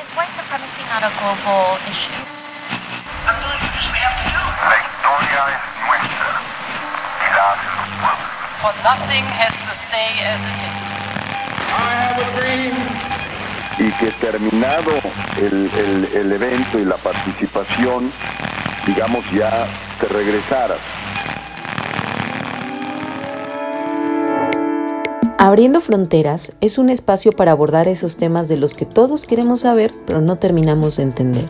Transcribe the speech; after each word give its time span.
Is 0.00 0.10
white 0.14 0.32
supremacy 0.32 0.82
not 0.86 1.02
a 1.02 1.10
global 1.18 1.76
issue? 1.90 2.14
Doing 2.14 3.60
it 3.60 3.70
because 3.74 3.88
we 3.90 3.98
have 4.06 4.16
to 4.22 4.26
do 4.30 4.38
it. 4.38 4.56
La 4.70 4.78
historia 4.86 5.40
es 5.54 5.62
nuestra 5.86 6.32
y 7.18 7.28
la 7.34 7.44
hacen 7.52 7.72
los 7.78 7.88
pueblos. 7.98 8.28
For 8.62 8.72
nothing 8.86 9.24
has 9.42 9.54
to 9.66 9.72
stay 9.74 10.10
as 10.32 10.42
it 10.46 10.60
is. 10.72 10.82
y 13.80 13.92
que 13.92 14.10
terminado 14.20 14.90
el, 15.36 15.70
el- 15.76 16.08
el 16.12 16.32
evento 16.32 16.78
y 16.80 16.84
la 16.84 16.96
participación, 16.96 18.12
digamos 18.86 19.24
ya 19.30 19.68
te 20.00 20.08
regresaras. 20.08 20.78
Abriendo 25.40 25.80
Fronteras 25.80 26.52
es 26.60 26.78
un 26.78 26.90
espacio 26.90 27.30
para 27.30 27.52
abordar 27.52 27.86
esos 27.86 28.16
temas 28.16 28.48
de 28.48 28.56
los 28.56 28.74
que 28.74 28.84
todos 28.84 29.24
queremos 29.24 29.60
saber, 29.60 29.92
pero 30.04 30.20
no 30.20 30.34
terminamos 30.34 30.96
de 30.96 31.04
entender. 31.04 31.46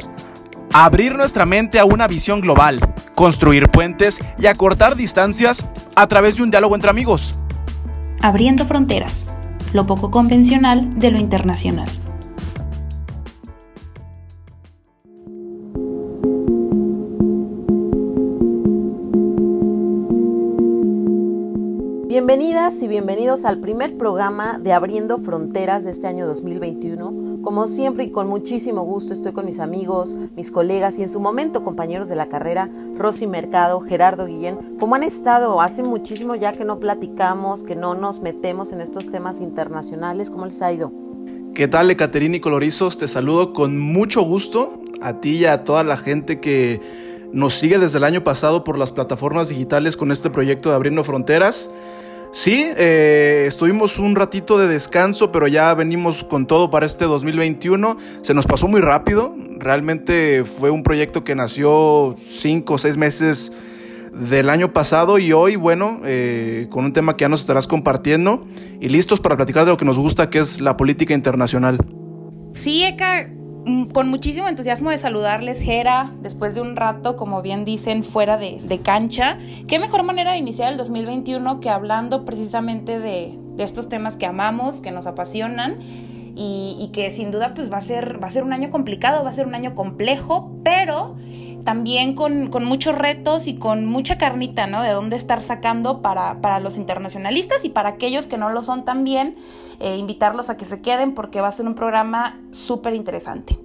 Abrir 0.75 1.17
nuestra 1.17 1.47
mente 1.47 1.79
a 1.79 1.87
una 1.87 2.07
visión 2.07 2.43
global, 2.43 2.81
construir 3.15 3.71
puentes 3.71 4.21
y 4.39 4.45
acortar 4.45 4.95
distancias 4.95 5.65
a 5.97 6.07
través 6.07 6.37
de 6.37 6.43
un 6.43 6.51
diálogo 6.51 6.75
entre 6.75 6.91
amigos. 6.91 7.35
Abriendo 8.21 8.67
fronteras, 8.67 9.27
lo 9.73 9.87
poco 9.87 10.11
convencional 10.11 10.98
de 10.98 11.11
lo 11.11 11.19
internacional. 11.19 11.89
Bienvenidas 22.69 22.85
y 22.85 22.89
bienvenidos 22.89 23.45
al 23.47 23.61
primer 23.61 23.97
programa 23.97 24.59
de 24.59 24.75
Abriendo 24.75 25.17
Fronteras 25.17 25.85
de 25.85 25.91
este 25.91 26.07
año 26.07 26.27
2021. 26.27 27.41
Como 27.41 27.67
siempre 27.67 28.05
y 28.05 28.11
con 28.11 28.29
muchísimo 28.29 28.83
gusto 28.83 29.15
estoy 29.15 29.33
con 29.33 29.47
mis 29.47 29.59
amigos, 29.59 30.19
mis 30.37 30.51
colegas 30.51 30.99
y 30.99 31.03
en 31.03 31.09
su 31.09 31.19
momento 31.19 31.65
compañeros 31.65 32.11
de 32.11 32.17
la 32.17 32.29
carrera, 32.29 32.69
Rosy 32.95 33.27
Mercado, 33.27 33.81
Gerardo 33.81 34.27
Guillén. 34.27 34.77
¿Cómo 34.79 34.97
han 34.97 35.03
estado? 35.03 35.62
Hace 35.62 35.83
muchísimo 35.83 36.34
ya 36.34 36.53
que 36.53 36.67
no 36.67 36.79
platicamos, 36.79 37.62
que 37.62 37.75
no 37.75 37.95
nos 37.95 38.20
metemos 38.20 38.70
en 38.70 38.83
estos 38.83 39.09
temas 39.09 39.41
internacionales. 39.41 40.29
¿Cómo 40.29 40.45
les 40.45 40.61
ha 40.61 40.70
ido? 40.70 40.92
¿Qué 41.55 41.69
tal, 41.69 41.91
Ecaterina 41.91 42.37
y 42.37 42.41
Colorizos? 42.41 42.98
Te 42.98 43.09
saludo 43.09 43.55
con 43.55 43.79
mucho 43.79 44.20
gusto 44.20 44.83
a 45.01 45.20
ti 45.20 45.37
y 45.37 45.45
a 45.47 45.64
toda 45.64 45.85
la 45.85 45.97
gente 45.97 46.39
que 46.39 46.83
nos 47.33 47.55
sigue 47.55 47.79
desde 47.79 47.97
el 47.97 48.05
año 48.05 48.25
pasado 48.25 48.62
por 48.62 48.77
las 48.77 48.92
plataformas 48.92 49.48
digitales 49.48 49.97
con 49.97 50.12
este 50.12 50.29
proyecto 50.29 50.69
de 50.69 50.75
Abriendo 50.75 51.03
Fronteras. 51.03 51.70
Sí, 52.31 52.71
eh, 52.77 53.45
estuvimos 53.48 53.98
un 53.98 54.15
ratito 54.15 54.59
de 54.59 54.69
descanso, 54.69 55.33
pero 55.33 55.48
ya 55.48 55.73
venimos 55.75 56.25
con 56.25 56.47
todo 56.47 56.70
para 56.70 56.85
este 56.85 57.07
2021. 57.07 57.97
Se 58.23 58.35
nos 58.35 58.47
pasó 58.47 58.69
muy 58.69 58.81
rápido. 58.81 59.35
Realmente 59.59 60.45
fue 60.45 60.70
un 60.70 60.83
proyecto 60.83 61.25
que 61.25 61.35
nació 61.35 62.17
cinco 62.19 62.75
o 62.75 62.79
seis 62.79 62.97
meses 62.97 63.53
del 64.12 64.51
año 64.51 64.73
pasado 64.73 65.19
y 65.19 65.33
hoy, 65.33 65.57
bueno, 65.57 66.01
eh, 66.05 66.67
con 66.70 66.85
un 66.85 66.93
tema 66.93 67.17
que 67.17 67.23
ya 67.23 67.29
nos 67.29 67.41
estarás 67.41 67.67
compartiendo 67.67 68.47
y 68.81 68.89
listos 68.89 69.20
para 69.20 69.37
platicar 69.37 69.65
de 69.65 69.70
lo 69.70 69.77
que 69.77 69.85
nos 69.85 69.98
gusta, 69.98 70.29
que 70.29 70.41
es 70.41 70.61
la 70.61 70.77
política 70.77 71.15
internacional. 71.15 71.79
Sí, 72.55 72.85
Eka, 72.85 73.31
con 73.92 74.08
muchísimo 74.08 74.48
entusiasmo 74.48 74.91
de 74.91 74.98
saludarles, 74.98 75.61
Jera, 75.61 76.11
después 76.20 76.55
de 76.55 76.61
un 76.61 76.77
rato, 76.77 77.16
como 77.16 77.42
bien 77.42 77.64
dicen, 77.64 78.05
fuera 78.05 78.36
de, 78.36 78.61
de 78.62 78.80
cancha. 78.80 79.38
Qué 79.66 79.78
mejor 79.78 80.02
manera 80.02 80.33
de 80.33 80.38
iniciar 80.38 80.70
el 80.70 80.78
2021 80.78 81.61
que 81.61 81.70
hablando 81.70 82.24
precisamente 82.24 82.98
de, 82.98 83.39
de 83.56 83.64
estos 83.64 83.89
temas 83.89 84.16
que 84.16 84.27
amamos, 84.27 84.80
que 84.80 84.91
nos 84.91 85.06
apasionan 85.06 85.78
y, 86.34 86.77
y 86.78 86.89
que 86.92 87.11
sin 87.11 87.30
duda 87.30 87.55
pues 87.55 87.70
va 87.72 87.78
a, 87.78 87.83
ser, 87.83 88.22
va 88.22 88.28
a 88.28 88.30
ser 88.30 88.44
un 88.44 88.52
año 88.52 88.70
complicado, 88.70 89.24
va 89.24 89.30
a 89.30 89.33
ser 89.33 89.46
un 89.46 89.55
año 89.55 89.74
complejo, 89.74 90.52
pero 90.62 91.16
también 91.64 92.14
con, 92.14 92.48
con 92.48 92.64
muchos 92.64 92.96
retos 92.96 93.46
y 93.46 93.56
con 93.56 93.84
mucha 93.84 94.16
carnita, 94.16 94.66
¿no? 94.66 94.83
De 94.83 94.91
dónde 94.91 95.17
estar 95.17 95.42
sacando 95.42 96.01
para, 96.01 96.40
para 96.40 96.61
los 96.61 96.78
internacionalistas 96.78 97.64
y 97.64 97.68
para 97.68 97.90
aquellos 97.90 98.27
que 98.27 98.39
no 98.39 98.48
lo 98.48 98.62
son 98.62 98.84
también, 98.84 99.36
eh, 99.80 99.96
invitarlos 99.96 100.50
a 100.50 100.56
que 100.56 100.64
se 100.64 100.80
queden 100.80 101.14
porque 101.14 101.40
va 101.40 101.48
a 101.48 101.52
ser 101.52 101.66
un 101.66 101.74
programa 101.74 102.40
súper 102.50 102.94
interesante. 102.94 103.58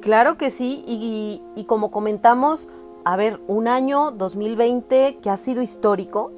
Claro 0.00 0.38
que 0.38 0.50
sí, 0.50 0.84
y, 0.86 1.42
y 1.56 1.64
como 1.64 1.90
comentamos, 1.90 2.68
a 3.04 3.16
ver, 3.16 3.40
un 3.46 3.68
año 3.68 4.10
2020 4.12 5.18
que 5.20 5.30
ha 5.30 5.36
sido 5.36 5.62
histórico, 5.62 6.32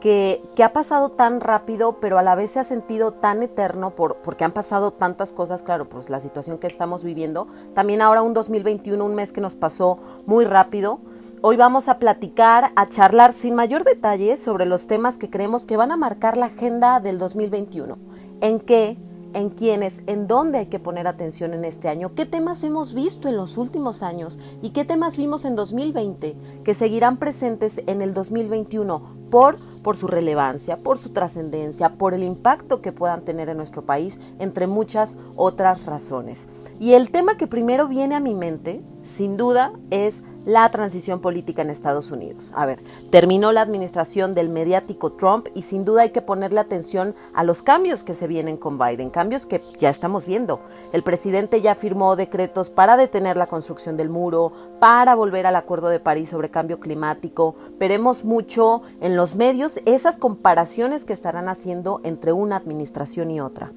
que, 0.00 0.42
que 0.54 0.62
ha 0.62 0.72
pasado 0.72 1.10
tan 1.10 1.40
rápido, 1.40 1.98
pero 2.00 2.18
a 2.18 2.22
la 2.22 2.34
vez 2.34 2.52
se 2.52 2.60
ha 2.60 2.64
sentido 2.64 3.12
tan 3.12 3.42
eterno 3.42 3.90
por, 3.90 4.16
porque 4.16 4.44
han 4.44 4.52
pasado 4.52 4.90
tantas 4.90 5.32
cosas, 5.32 5.62
claro, 5.62 5.88
pues 5.88 6.10
la 6.10 6.20
situación 6.20 6.58
que 6.58 6.66
estamos 6.66 7.02
viviendo. 7.02 7.48
También 7.74 8.02
ahora 8.02 8.22
un 8.22 8.34
2021, 8.34 9.04
un 9.04 9.14
mes 9.14 9.32
que 9.32 9.40
nos 9.40 9.56
pasó 9.56 9.98
muy 10.26 10.44
rápido. 10.44 11.00
Hoy 11.42 11.56
vamos 11.56 11.88
a 11.88 11.98
platicar, 11.98 12.72
a 12.76 12.86
charlar 12.86 13.34
sin 13.34 13.54
mayor 13.54 13.84
detalle 13.84 14.38
sobre 14.38 14.64
los 14.64 14.86
temas 14.86 15.18
que 15.18 15.28
creemos 15.28 15.66
que 15.66 15.76
van 15.76 15.92
a 15.92 15.96
marcar 15.96 16.38
la 16.38 16.46
agenda 16.46 16.98
del 16.98 17.18
2021. 17.18 17.98
¿En 18.40 18.58
qué? 18.58 18.96
en 19.34 19.50
quiénes, 19.50 20.02
en 20.06 20.28
dónde 20.28 20.60
hay 20.60 20.66
que 20.66 20.78
poner 20.78 21.06
atención 21.06 21.52
en 21.52 21.66
este 21.66 21.90
año, 21.90 22.14
qué 22.14 22.24
temas 22.24 22.64
hemos 22.64 22.94
visto 22.94 23.28
en 23.28 23.36
los 23.36 23.58
últimos 23.58 24.02
años 24.02 24.38
y 24.62 24.70
qué 24.70 24.86
temas 24.86 25.18
vimos 25.18 25.44
en 25.44 25.56
2020 25.56 26.36
que 26.64 26.72
seguirán 26.72 27.18
presentes 27.18 27.82
en 27.86 28.00
el 28.00 28.14
2021 28.14 29.25
por, 29.30 29.58
por 29.82 29.96
su 29.96 30.06
relevancia, 30.06 30.78
por 30.78 30.98
su 30.98 31.10
trascendencia, 31.10 31.90
por 31.90 32.14
el 32.14 32.22
impacto 32.22 32.80
que 32.80 32.92
puedan 32.92 33.22
tener 33.22 33.48
en 33.48 33.56
nuestro 33.56 33.82
país, 33.82 34.18
entre 34.38 34.66
muchas 34.66 35.14
otras 35.36 35.86
razones. 35.86 36.48
Y 36.80 36.94
el 36.94 37.10
tema 37.10 37.36
que 37.36 37.46
primero 37.46 37.86
viene 37.86 38.14
a 38.14 38.20
mi 38.20 38.34
mente, 38.34 38.80
sin 39.04 39.36
duda, 39.36 39.72
es 39.90 40.24
la 40.46 40.70
transición 40.70 41.20
política 41.20 41.62
en 41.62 41.70
Estados 41.70 42.12
Unidos. 42.12 42.52
A 42.54 42.66
ver, 42.66 42.78
terminó 43.10 43.50
la 43.50 43.62
administración 43.62 44.34
del 44.34 44.48
mediático 44.48 45.12
Trump 45.12 45.48
y 45.54 45.62
sin 45.62 45.84
duda 45.84 46.02
hay 46.02 46.10
que 46.10 46.22
ponerle 46.22 46.60
atención 46.60 47.14
a 47.34 47.42
los 47.42 47.62
cambios 47.62 48.04
que 48.04 48.14
se 48.14 48.28
vienen 48.28 48.56
con 48.56 48.78
Biden, 48.78 49.10
cambios 49.10 49.44
que 49.44 49.60
ya 49.78 49.90
estamos 49.90 50.24
viendo. 50.24 50.60
El 50.92 51.02
presidente 51.02 51.60
ya 51.60 51.74
firmó 51.74 52.14
decretos 52.14 52.70
para 52.70 52.96
detener 52.96 53.36
la 53.36 53.48
construcción 53.48 53.96
del 53.96 54.08
muro, 54.08 54.52
para 54.78 55.16
volver 55.16 55.46
al 55.46 55.56
Acuerdo 55.56 55.88
de 55.88 55.98
París 55.98 56.28
sobre 56.28 56.50
cambio 56.50 56.78
climático. 56.78 57.56
Veremos 57.78 58.24
mucho 58.24 58.82
en 59.00 59.15
los 59.16 59.34
medios 59.34 59.80
esas 59.86 60.16
comparaciones 60.16 61.04
que 61.04 61.12
estarán 61.12 61.48
haciendo 61.48 62.00
entre 62.04 62.32
una 62.32 62.56
administración 62.56 63.30
y 63.30 63.40
otra. 63.40 63.72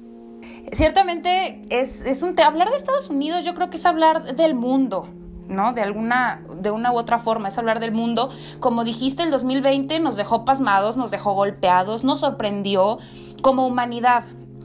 Ciertamente 0.72 1.62
es, 1.70 2.04
es 2.04 2.22
un 2.22 2.38
hablar 2.40 2.70
de 2.70 2.76
Estados 2.76 3.10
Unidos, 3.10 3.44
yo 3.44 3.54
creo 3.54 3.70
que 3.70 3.76
es 3.76 3.86
hablar 3.86 4.36
del 4.36 4.54
mundo, 4.54 5.08
¿no? 5.48 5.72
De 5.72 5.82
alguna, 5.82 6.42
de 6.54 6.70
una 6.70 6.92
u 6.92 6.96
otra 6.96 7.18
forma, 7.18 7.48
es 7.48 7.58
hablar 7.58 7.80
del 7.80 7.92
mundo. 7.92 8.30
Como 8.60 8.84
dijiste, 8.84 9.22
el 9.22 9.30
2020 9.30 9.98
nos 10.00 10.16
dejó 10.16 10.44
pasmados, 10.44 10.96
nos 10.96 11.10
dejó 11.10 11.34
golpeados, 11.34 12.04
nos 12.04 12.20
sorprendió 12.20 12.98
como 13.42 13.66
humanidad. 13.66 14.24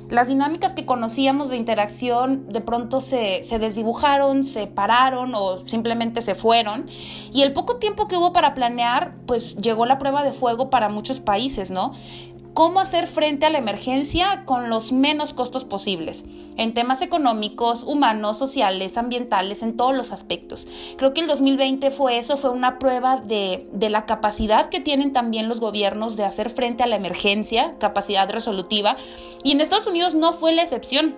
Las 0.09 0.27
dinámicas 0.27 0.73
que 0.73 0.85
conocíamos 0.85 1.49
de 1.49 1.57
interacción 1.57 2.51
de 2.51 2.61
pronto 2.61 3.01
se, 3.01 3.43
se 3.43 3.59
desdibujaron, 3.59 4.45
se 4.45 4.67
pararon 4.67 5.33
o 5.35 5.65
simplemente 5.67 6.21
se 6.21 6.35
fueron. 6.35 6.87
Y 7.33 7.41
el 7.41 7.53
poco 7.53 7.77
tiempo 7.77 8.07
que 8.07 8.15
hubo 8.17 8.31
para 8.31 8.53
planear, 8.53 9.15
pues 9.25 9.55
llegó 9.55 9.85
la 9.85 9.97
prueba 9.97 10.23
de 10.23 10.31
fuego 10.31 10.69
para 10.69 10.89
muchos 10.89 11.19
países, 11.19 11.71
¿no? 11.71 11.93
Cómo 12.55 12.79
hacer 12.79 13.07
frente 13.07 13.45
a 13.45 13.49
la 13.49 13.57
emergencia 13.57 14.45
con 14.45 14.69
los 14.69 14.93
menos 14.93 15.33
costos 15.33 15.65
posibles, 15.65 16.23
en 16.55 16.73
temas 16.73 17.01
económicos, 17.01 17.83
humanos, 17.83 18.37
sociales, 18.37 18.97
ambientales, 18.97 19.61
en 19.61 19.75
todos 19.75 19.93
los 19.93 20.13
aspectos. 20.13 20.65
Creo 20.95 21.13
que 21.13 21.19
el 21.19 21.27
2020 21.27 21.91
fue 21.91 22.17
eso, 22.17 22.37
fue 22.37 22.51
una 22.51 22.79
prueba 22.79 23.17
de, 23.17 23.67
de 23.73 23.89
la 23.89 24.05
capacidad 24.05 24.69
que 24.69 24.79
tienen 24.79 25.11
también 25.11 25.49
los 25.49 25.59
gobiernos 25.59 26.15
de 26.15 26.23
hacer 26.23 26.49
frente 26.49 26.81
a 26.81 26.87
la 26.87 26.95
emergencia, 26.95 27.75
capacidad 27.77 28.29
resolutiva, 28.31 28.95
y 29.43 29.51
en 29.51 29.59
Estados 29.59 29.87
Unidos 29.87 30.15
no 30.15 30.31
fue 30.31 30.53
la 30.53 30.63
excepción. 30.63 31.17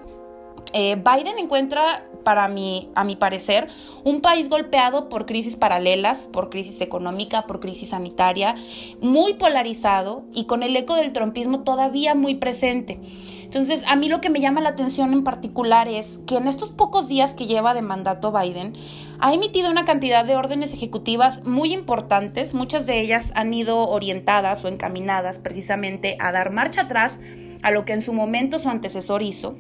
Eh, 0.73 0.95
Biden 0.95 1.39
encuentra, 1.39 2.03
para 2.23 2.47
mi, 2.47 2.89
a 2.95 3.03
mi 3.03 3.15
parecer, 3.15 3.69
un 4.03 4.21
país 4.21 4.49
golpeado 4.49 5.09
por 5.09 5.25
crisis 5.25 5.55
paralelas, 5.55 6.27
por 6.31 6.49
crisis 6.49 6.81
económica, 6.81 7.45
por 7.47 7.59
crisis 7.59 7.89
sanitaria, 7.89 8.55
muy 9.01 9.35
polarizado 9.35 10.23
y 10.33 10.45
con 10.45 10.63
el 10.63 10.75
eco 10.75 10.95
del 10.95 11.13
trompismo 11.13 11.63
todavía 11.63 12.15
muy 12.15 12.35
presente. 12.35 12.99
Entonces, 13.43 13.85
a 13.87 13.95
mí 13.95 14.09
lo 14.09 14.19
que 14.19 14.29
me 14.29 14.41
llama 14.41 14.59
la 14.59 14.69
atención 14.69 15.13
en 15.13 15.23
particular 15.23 15.87
es 15.87 16.19
que 16.27 16.35
en 16.35 16.49
estos 16.49 16.69
pocos 16.69 17.07
días 17.07 17.33
que 17.33 17.47
lleva 17.47 17.73
de 17.73 17.81
mandato 17.81 18.33
Biden, 18.33 18.73
ha 19.19 19.33
emitido 19.33 19.71
una 19.71 19.85
cantidad 19.85 20.25
de 20.25 20.35
órdenes 20.35 20.73
ejecutivas 20.73 21.45
muy 21.45 21.73
importantes, 21.73 22.53
muchas 22.53 22.85
de 22.85 22.99
ellas 22.99 23.31
han 23.35 23.53
ido 23.53 23.87
orientadas 23.87 24.65
o 24.65 24.67
encaminadas 24.67 25.39
precisamente 25.39 26.17
a 26.19 26.33
dar 26.33 26.51
marcha 26.51 26.81
atrás 26.81 27.21
a 27.61 27.71
lo 27.71 27.85
que 27.85 27.93
en 27.93 28.01
su 28.01 28.11
momento 28.11 28.59
su 28.59 28.67
antecesor 28.67 29.21
hizo, 29.21 29.55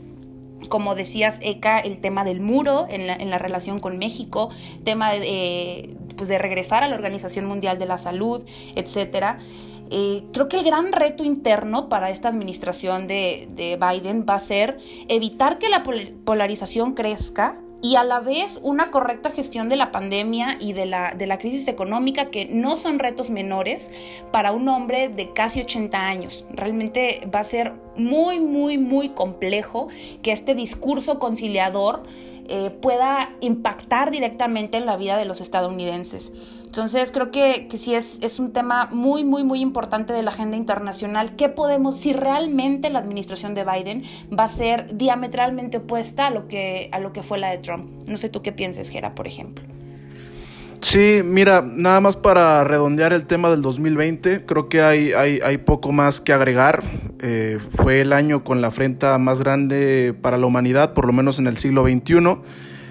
como 0.69 0.95
decías, 0.95 1.39
Eka, 1.41 1.79
el 1.79 1.99
tema 1.99 2.23
del 2.23 2.41
muro 2.41 2.87
en 2.89 3.29
la, 3.29 3.37
relación 3.37 3.79
con 3.79 3.97
México, 3.97 4.49
tema 4.83 5.11
de, 5.11 5.19
eh, 5.23 5.95
pues 6.15 6.29
de 6.29 6.37
regresar 6.37 6.83
a 6.83 6.87
la 6.87 6.95
Organización 6.95 7.45
Mundial 7.45 7.79
de 7.79 7.85
la 7.85 7.97
Salud, 7.97 8.43
etcétera. 8.75 9.39
Eh, 9.89 10.23
creo 10.33 10.49
que 10.49 10.57
el 10.57 10.65
gran 10.65 10.91
reto 10.91 11.23
interno 11.23 11.87
para 11.87 12.09
esta 12.09 12.27
administración 12.27 13.07
de, 13.07 13.47
Biden 13.79 14.25
va 14.27 14.35
a 14.35 14.39
ser 14.39 14.77
evitar 15.07 15.59
que 15.59 15.69
la 15.69 15.83
polarización 16.25 16.93
crezca 16.93 17.59
y 17.81 17.95
a 17.95 18.03
la 18.03 18.19
vez 18.19 18.59
una 18.63 18.89
correcta 18.89 19.29
gestión 19.29 19.69
de 19.69 19.75
la 19.75 19.91
pandemia 19.91 20.57
y 20.59 20.73
de 20.73 20.85
la, 20.85 21.13
de 21.13 21.27
la 21.27 21.37
crisis 21.37 21.67
económica, 21.67 22.31
que 22.31 22.45
no 22.45 22.75
son 22.75 22.99
retos 22.99 23.29
menores 23.29 23.91
para 24.31 24.51
un 24.51 24.67
hombre 24.67 25.09
de 25.09 25.31
casi 25.33 25.61
80 25.61 26.07
años. 26.07 26.45
Realmente 26.51 27.27
va 27.33 27.41
a 27.41 27.43
ser 27.43 27.73
muy, 27.95 28.39
muy, 28.39 28.77
muy 28.77 29.09
complejo 29.09 29.87
que 30.21 30.31
este 30.31 30.55
discurso 30.55 31.19
conciliador 31.19 32.03
eh, 32.49 32.69
pueda 32.69 33.29
impactar 33.41 34.11
directamente 34.11 34.77
en 34.77 34.85
la 34.85 34.97
vida 34.97 35.17
de 35.17 35.25
los 35.25 35.41
estadounidenses. 35.41 36.31
Entonces 36.65 37.11
creo 37.11 37.31
que, 37.31 37.67
que 37.67 37.77
sí 37.77 37.95
es, 37.95 38.19
es 38.21 38.39
un 38.39 38.53
tema 38.53 38.89
muy, 38.91 39.23
muy, 39.23 39.43
muy 39.43 39.61
importante 39.61 40.13
de 40.13 40.21
la 40.21 40.31
agenda 40.31 40.57
internacional. 40.57 41.35
¿Qué 41.35 41.49
podemos, 41.49 41.97
si 41.97 42.13
realmente 42.13 42.89
la 42.89 42.99
administración 42.99 43.53
de 43.55 43.63
Biden 43.63 44.03
va 44.37 44.45
a 44.45 44.49
ser 44.49 44.97
diametralmente 44.97 45.77
opuesta 45.77 46.27
a 46.27 46.29
lo 46.29 46.47
que, 46.47 46.89
a 46.91 46.99
lo 46.99 47.13
que 47.13 47.23
fue 47.23 47.37
la 47.37 47.49
de 47.49 47.57
Trump? 47.57 47.85
No 48.05 48.17
sé 48.17 48.29
tú 48.29 48.41
qué 48.41 48.51
piensas, 48.51 48.89
Gera, 48.89 49.15
por 49.15 49.27
ejemplo. 49.27 49.65
Sí, 50.81 51.21
mira, 51.23 51.61
nada 51.61 51.99
más 52.01 52.17
para 52.17 52.63
redondear 52.63 53.11
el 53.11 53.25
tema 53.25 53.49
del 53.49 53.61
2020, 53.61 54.45
creo 54.45 54.69
que 54.69 54.81
hay, 54.81 55.11
hay, 55.11 55.57
poco 55.57 55.91
más 55.91 56.21
que 56.21 56.33
agregar. 56.33 56.83
Eh, 57.19 57.57
fue 57.75 58.01
el 58.01 58.13
año 58.13 58.43
con 58.43 58.61
la 58.61 58.67
afrenta 58.67 59.17
más 59.17 59.39
grande 59.39 60.15
para 60.21 60.37
la 60.37 60.45
humanidad, 60.45 60.93
por 60.93 61.07
lo 61.07 61.13
menos 61.13 61.39
en 61.39 61.47
el 61.47 61.57
siglo 61.57 61.83
XXI. 61.83 62.37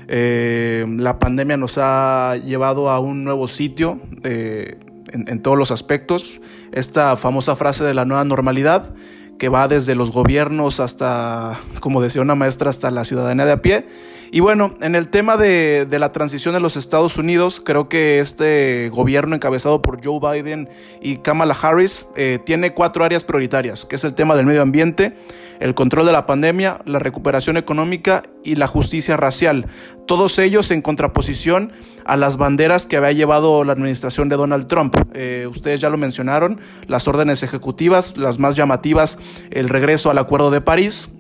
Eh, 0.09 0.85
la 0.99 1.19
pandemia 1.19 1.57
nos 1.57 1.79
ha 1.79 2.37
llevado 2.45 2.91
a 2.91 2.99
un 2.99 3.25
nuevo 3.25 3.47
sitio 3.49 4.01
eh, 4.25 4.79
en 5.13 5.41
todos 5.41 5.57
los 5.57 5.71
aspectos. 5.71 6.41
Esta 6.73 7.17
famosa 7.17 7.55
frase 7.55 7.85
de 7.85 7.95
la 7.95 8.05
nueva 8.05 8.25
normalidad, 8.25 8.95
que 9.39 9.49
va 9.49 9.69
desde 9.69 9.95
los 9.95 10.13
gobiernos 10.13 10.81
hasta, 10.81 11.61
como 11.81 12.01
decía 12.01 12.23
una 12.23 12.35
maestra, 12.35 12.71
hasta 12.71 12.91
la 12.91 13.05
ciudadanía 13.05 13.47
de 13.47 13.53
a 13.53 13.63
pie. 13.63 13.87
Y 14.33 14.41
bueno, 14.41 14.75
en 14.81 14.95
el 14.97 15.09
tema 15.09 15.37
de, 15.37 15.87
la 15.91 16.13
transición 16.13 16.55
de 16.55 16.61
los 16.61 16.77
Estados 16.77 17.17
Unidos, 17.17 17.61
creo 17.65 17.89
que 17.89 18.19
este 18.19 18.91
gobierno 18.91 19.37
encabezado 19.37 19.83
por 19.83 20.05
Joe 20.05 20.21
Biden 20.21 20.69
y 21.01 21.19
Kamala 21.19 21.57
Harris 21.61 22.07
eh, 22.17 22.39
tiene 22.45 22.75
cuatro 22.75 23.05
áreas 23.05 23.25
prioritarias, 23.25 23.85
que 23.85 23.97
es 23.97 24.05
el 24.05 24.15
tema 24.15 24.35
del 24.35 24.47
medio 24.47 24.63
ambiente, 24.63 25.17
el 25.61 25.75
control 25.75 26.07
de 26.07 26.13
la 26.13 26.27
pandemia, 26.27 26.81
la 26.85 26.99
recuperación 26.99 27.57
económica 27.57 28.23
y 28.45 28.57
la 28.57 28.67
justicia 28.67 29.17
racial. 29.17 29.67
Todos 30.07 30.39
ellos 30.39 30.71
en 30.71 30.83
contraposición 30.83 31.73
a 32.05 32.17
las 32.17 32.37
banderas 32.37 32.87
que 32.87 32.97
había 32.97 33.13
llevado 33.13 33.65
la 33.65 33.73
administración 33.73 34.29
de 34.29 34.37
Donald 34.37 34.67
Trump. 34.67 34.97
Eh, 35.15 35.47
ustedes 35.51 35.81
ya 35.81 35.91
lo 35.91 35.99
mencionaron, 35.99 36.61
las 36.87 37.09
órdenes 37.09 37.43
ejecutivas, 37.43 38.17
las 38.17 38.39
más 38.39 38.55
llamativas, 38.55 39.19
el 39.51 39.69
regreso 39.69 40.11
al 40.11 40.19
Acuerdo 40.19 40.51
de 40.51 40.61
París, 40.61 41.11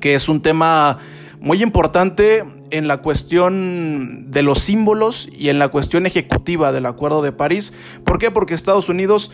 que 0.00 0.14
es 0.14 0.28
un 0.28 0.42
tema 0.42 0.98
muy 1.40 1.62
importante 1.62 2.44
en 2.70 2.88
la 2.88 2.98
cuestión 2.98 4.30
de 4.30 4.42
los 4.42 4.58
símbolos 4.60 5.28
y 5.32 5.48
en 5.48 5.58
la 5.58 5.68
cuestión 5.68 6.06
ejecutiva 6.06 6.72
del 6.72 6.86
Acuerdo 6.86 7.22
de 7.22 7.32
París. 7.32 7.72
¿Por 8.04 8.18
qué? 8.18 8.30
Porque 8.30 8.54
Estados 8.54 8.88
Unidos 8.88 9.30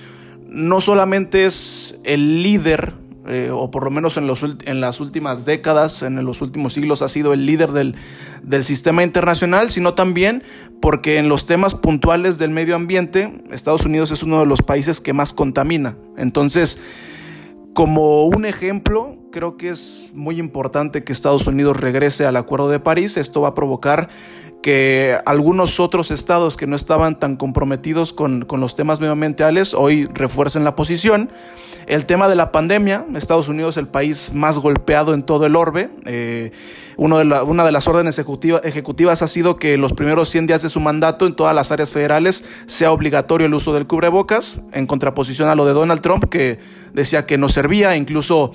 no 0.47 0.81
solamente 0.81 1.47
es 1.47 1.99
el 2.05 2.43
líder, 2.43 2.95
eh, 3.27 3.51
o 3.53 3.71
por 3.71 3.85
lo 3.85 3.91
menos 3.91 4.17
en, 4.17 4.27
los, 4.27 4.43
en, 4.43 4.81
las 4.81 5.01
últimas 5.01 5.45
décadas, 5.45 6.03
en 6.03 6.25
los 6.25 6.43
últimos 6.43 6.73
siglos 6.73 7.03
ha 7.03 7.09
sido 7.09 7.33
el 7.33 7.47
líder 7.47 7.71
del, 7.71 7.95
del 8.43 8.65
sistema 8.65 9.05
internacional, 9.05 9.71
sino 9.71 9.95
también 9.95 10.43
porque 10.81 11.19
en 11.19 11.29
los 11.29 11.47
temas 11.47 11.77
puntuales 11.77 12.39
del 12.39 12.51
medio 12.51 12.75
ambiente, 12.75 13.45
Estados 13.53 13.87
Unidos 13.87 14.11
es 14.11 14.25
uno 14.25 14.41
de 14.41 14.47
los 14.47 14.63
países 14.63 15.01
que 15.01 15.13
más 15.13 15.33
contamina. 15.33 15.97
Entonces, 16.17 16.79
como 17.75 18.27
un 18.27 18.45
ejemplo, 18.45 19.22
creo 19.33 19.57
que 19.57 19.71
es 19.71 20.11
muy 20.15 20.39
importante 20.39 21.03
que 21.03 21.13
Estados 21.13 21.49
Unidos 21.49 21.81
regrese 21.81 22.25
al 22.25 22.37
Acuerdo 22.37 22.69
de 22.69 22.79
París. 22.79 23.17
Esto 23.17 23.41
va 23.41 23.49
a 23.49 23.55
provocar 23.55 24.09
que 24.63 25.19
algunos 25.27 25.81
otros 25.81 26.13
estados 26.13 26.57
que 26.57 26.69
no 26.69 26.77
estaban 26.77 27.19
tan 27.19 27.35
comprometidos 27.35 28.13
con, 28.13 28.47
los 28.49 28.77
temas 28.77 29.01
medioambientales 29.01 29.75
hoy 29.75 30.07
refuercen 30.15 30.63
la 30.63 30.77
posición. 30.77 31.33
El 31.87 32.07
tema 32.07 32.29
de 32.29 32.37
la 32.37 32.53
pandemia, 32.53 33.05
Estados 33.17 33.49
Unidos 33.49 33.77
es 33.77 33.79
el 33.79 33.89
país 33.89 34.31
más 34.33 34.59
golpeado 34.59 35.15
en 35.15 35.25
todo 35.25 35.47
el 35.47 35.57
orbe. 35.57 35.91
Eh, 36.05 36.53
uno 36.97 37.19
de 37.19 37.25
una 37.43 37.65
de 37.65 37.73
las 37.73 37.89
órdenes 37.89 38.21
ejecutivas 38.21 39.23
ha 39.23 39.27
sido 39.27 39.57
que 39.57 39.77
los 39.77 39.93
primeros 39.93 40.29
100 40.29 40.47
días 40.47 40.63
de 40.63 40.69
su 40.69 40.79
mandato 40.79 41.27
en 41.27 41.35
todas 41.35 41.57
las 41.57 41.73
áreas 41.73 41.91
federales 41.91 42.45
sea 42.67 42.93
obligatorio 42.93 43.49
el 43.49 43.55
uso 43.55 43.75
del 43.75 43.89
cubrebocas, 43.89 44.61
en 44.73 44.87
contraposición 44.87 45.49
a 45.49 45.57
lo 45.57 45.67
de 45.67 45.73
Donald 45.73 46.03
Trump, 46.03 46.29
que 46.29 46.61
decía 46.93 47.27
que 47.27 47.37
no 47.37 47.49
servía, 47.49 47.97
incluso 47.97 48.53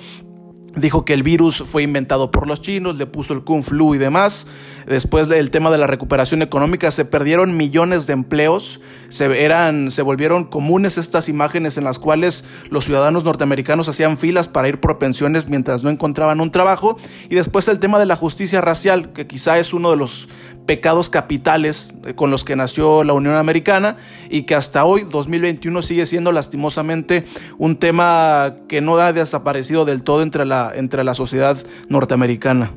Dijo 0.76 1.04
que 1.04 1.14
el 1.14 1.22
virus 1.22 1.64
fue 1.64 1.82
inventado 1.82 2.30
por 2.30 2.46
los 2.46 2.60
chinos, 2.60 2.98
le 2.98 3.06
puso 3.06 3.32
el 3.32 3.42
Kung 3.42 3.62
Flu 3.62 3.94
y 3.94 3.98
demás. 3.98 4.46
Después 4.86 5.26
del 5.28 5.50
tema 5.50 5.70
de 5.70 5.78
la 5.78 5.86
recuperación 5.86 6.42
económica, 6.42 6.90
se 6.90 7.04
perdieron 7.04 7.56
millones 7.56 8.06
de 8.06 8.12
empleos. 8.12 8.80
Se, 9.08 9.44
eran, 9.44 9.90
se 9.90 10.02
volvieron 10.02 10.44
comunes 10.44 10.98
estas 10.98 11.28
imágenes 11.28 11.78
en 11.78 11.84
las 11.84 11.98
cuales 11.98 12.44
los 12.70 12.84
ciudadanos 12.84 13.24
norteamericanos 13.24 13.88
hacían 13.88 14.18
filas 14.18 14.48
para 14.48 14.68
ir 14.68 14.78
por 14.78 14.98
pensiones 14.98 15.48
mientras 15.48 15.82
no 15.82 15.90
encontraban 15.90 16.40
un 16.40 16.50
trabajo. 16.50 16.98
Y 17.28 17.34
después 17.34 17.66
el 17.68 17.78
tema 17.78 17.98
de 17.98 18.06
la 18.06 18.16
justicia 18.16 18.60
racial, 18.60 19.12
que 19.12 19.26
quizá 19.26 19.58
es 19.58 19.72
uno 19.72 19.90
de 19.90 19.96
los 19.96 20.28
pecados 20.68 21.08
capitales 21.08 21.88
eh, 22.04 22.14
con 22.14 22.30
los 22.30 22.44
que 22.44 22.54
nació 22.54 23.02
la 23.02 23.14
Unión 23.14 23.36
Americana 23.36 23.96
y 24.28 24.42
que 24.42 24.54
hasta 24.54 24.84
hoy, 24.84 25.06
2021, 25.10 25.80
sigue 25.80 26.04
siendo 26.04 26.30
lastimosamente 26.30 27.24
un 27.56 27.76
tema 27.76 28.54
que 28.68 28.82
no 28.82 28.98
ha 28.98 29.14
desaparecido 29.14 29.86
del 29.86 30.02
todo 30.02 30.20
entre 30.20 30.44
la, 30.44 30.70
entre 30.74 31.04
la 31.04 31.14
sociedad 31.14 31.56
norteamericana. 31.88 32.70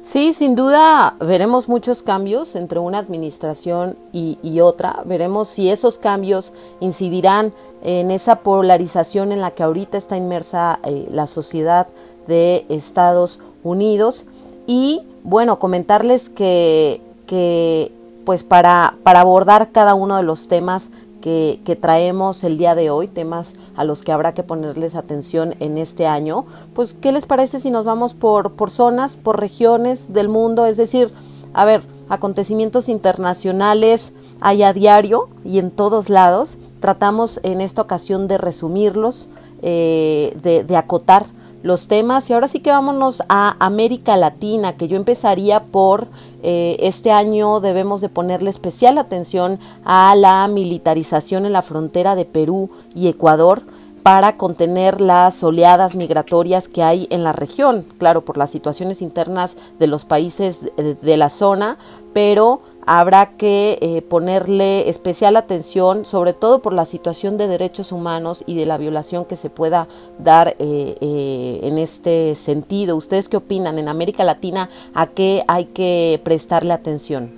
Sí, 0.00 0.32
sin 0.32 0.56
duda 0.56 1.14
veremos 1.20 1.68
muchos 1.68 2.02
cambios 2.02 2.56
entre 2.56 2.80
una 2.80 2.98
administración 2.98 3.96
y, 4.12 4.60
otra. 4.60 5.02
Veremos 5.06 5.48
si 5.48 5.70
esos 5.70 5.98
cambios 5.98 6.52
incidirán 6.80 7.52
en 7.82 8.10
esa 8.10 8.40
polarización 8.40 9.30
en 9.30 9.40
la 9.40 9.52
que 9.52 9.62
ahorita 9.62 9.96
está 9.96 10.16
inmersa 10.16 10.80
eh, 10.84 11.06
la 11.10 11.28
sociedad 11.28 11.86
de 12.26 12.66
Estados 12.68 13.38
Unidos. 13.62 14.26
Y 14.66 15.02
bueno, 15.22 15.58
comentarles 15.58 16.28
que 16.28 17.00
que 17.32 17.90
pues 18.26 18.44
para, 18.44 18.98
para 19.04 19.20
abordar 19.20 19.72
cada 19.72 19.94
uno 19.94 20.18
de 20.18 20.22
los 20.22 20.48
temas 20.48 20.90
que, 21.22 21.62
que, 21.64 21.76
traemos 21.76 22.44
el 22.44 22.58
día 22.58 22.74
de 22.74 22.90
hoy, 22.90 23.08
temas 23.08 23.54
a 23.74 23.84
los 23.84 24.02
que 24.02 24.12
habrá 24.12 24.34
que 24.34 24.42
ponerles 24.42 24.94
atención 24.94 25.54
en 25.58 25.78
este 25.78 26.06
año, 26.06 26.44
pues 26.74 26.92
¿qué 26.92 27.10
les 27.10 27.24
parece 27.24 27.58
si 27.58 27.70
nos 27.70 27.86
vamos 27.86 28.12
por, 28.12 28.52
por 28.52 28.68
zonas, 28.68 29.16
por 29.16 29.40
regiones 29.40 30.12
del 30.12 30.28
mundo? 30.28 30.66
Es 30.66 30.76
decir, 30.76 31.10
a 31.54 31.64
ver, 31.64 31.82
acontecimientos 32.10 32.90
internacionales 32.90 34.12
hay 34.42 34.62
a 34.62 34.74
diario 34.74 35.30
y 35.42 35.58
en 35.58 35.70
todos 35.70 36.10
lados. 36.10 36.58
Tratamos 36.80 37.40
en 37.44 37.62
esta 37.62 37.80
ocasión 37.80 38.28
de 38.28 38.36
resumirlos, 38.36 39.30
eh, 39.62 40.36
de, 40.42 40.64
de 40.64 40.76
acotar 40.76 41.24
los 41.62 41.88
temas. 41.88 42.28
Y 42.28 42.32
ahora 42.32 42.48
sí 42.48 42.60
que 42.60 42.70
vámonos 42.70 43.22
a 43.28 43.56
América 43.58 44.16
Latina, 44.16 44.76
que 44.76 44.88
yo 44.88 44.96
empezaría 44.96 45.64
por 45.64 46.08
eh, 46.42 46.76
este 46.80 47.12
año 47.12 47.60
debemos 47.60 48.00
de 48.00 48.08
ponerle 48.08 48.50
especial 48.50 48.98
atención 48.98 49.60
a 49.84 50.14
la 50.16 50.46
militarización 50.48 51.46
en 51.46 51.52
la 51.52 51.62
frontera 51.62 52.16
de 52.16 52.24
Perú 52.24 52.70
y 52.94 53.08
Ecuador 53.08 53.62
para 54.02 54.36
contener 54.36 55.00
las 55.00 55.42
oleadas 55.44 55.94
migratorias 55.94 56.66
que 56.66 56.82
hay 56.82 57.06
en 57.10 57.22
la 57.22 57.32
región, 57.32 57.86
claro, 57.98 58.24
por 58.24 58.36
las 58.36 58.50
situaciones 58.50 59.00
internas 59.00 59.56
de 59.78 59.86
los 59.86 60.04
países 60.04 60.62
de 60.76 61.16
la 61.16 61.28
zona, 61.28 61.78
pero 62.12 62.62
habrá 62.86 63.36
que 63.36 63.78
eh, 63.80 64.02
ponerle 64.02 64.88
especial 64.88 65.36
atención, 65.36 66.04
sobre 66.04 66.32
todo 66.32 66.62
por 66.62 66.72
la 66.72 66.84
situación 66.84 67.38
de 67.38 67.48
derechos 67.48 67.92
humanos 67.92 68.44
y 68.46 68.56
de 68.56 68.66
la 68.66 68.78
violación 68.78 69.24
que 69.24 69.36
se 69.36 69.50
pueda 69.50 69.88
dar 70.18 70.56
eh, 70.58 70.96
eh, 71.00 71.60
en 71.62 71.78
este 71.78 72.34
sentido. 72.34 72.96
¿Ustedes 72.96 73.28
qué 73.28 73.36
opinan? 73.36 73.78
En 73.78 73.88
América 73.88 74.24
Latina, 74.24 74.68
¿a 74.94 75.06
qué 75.06 75.44
hay 75.48 75.66
que 75.66 76.20
prestarle 76.24 76.72
atención? 76.72 77.30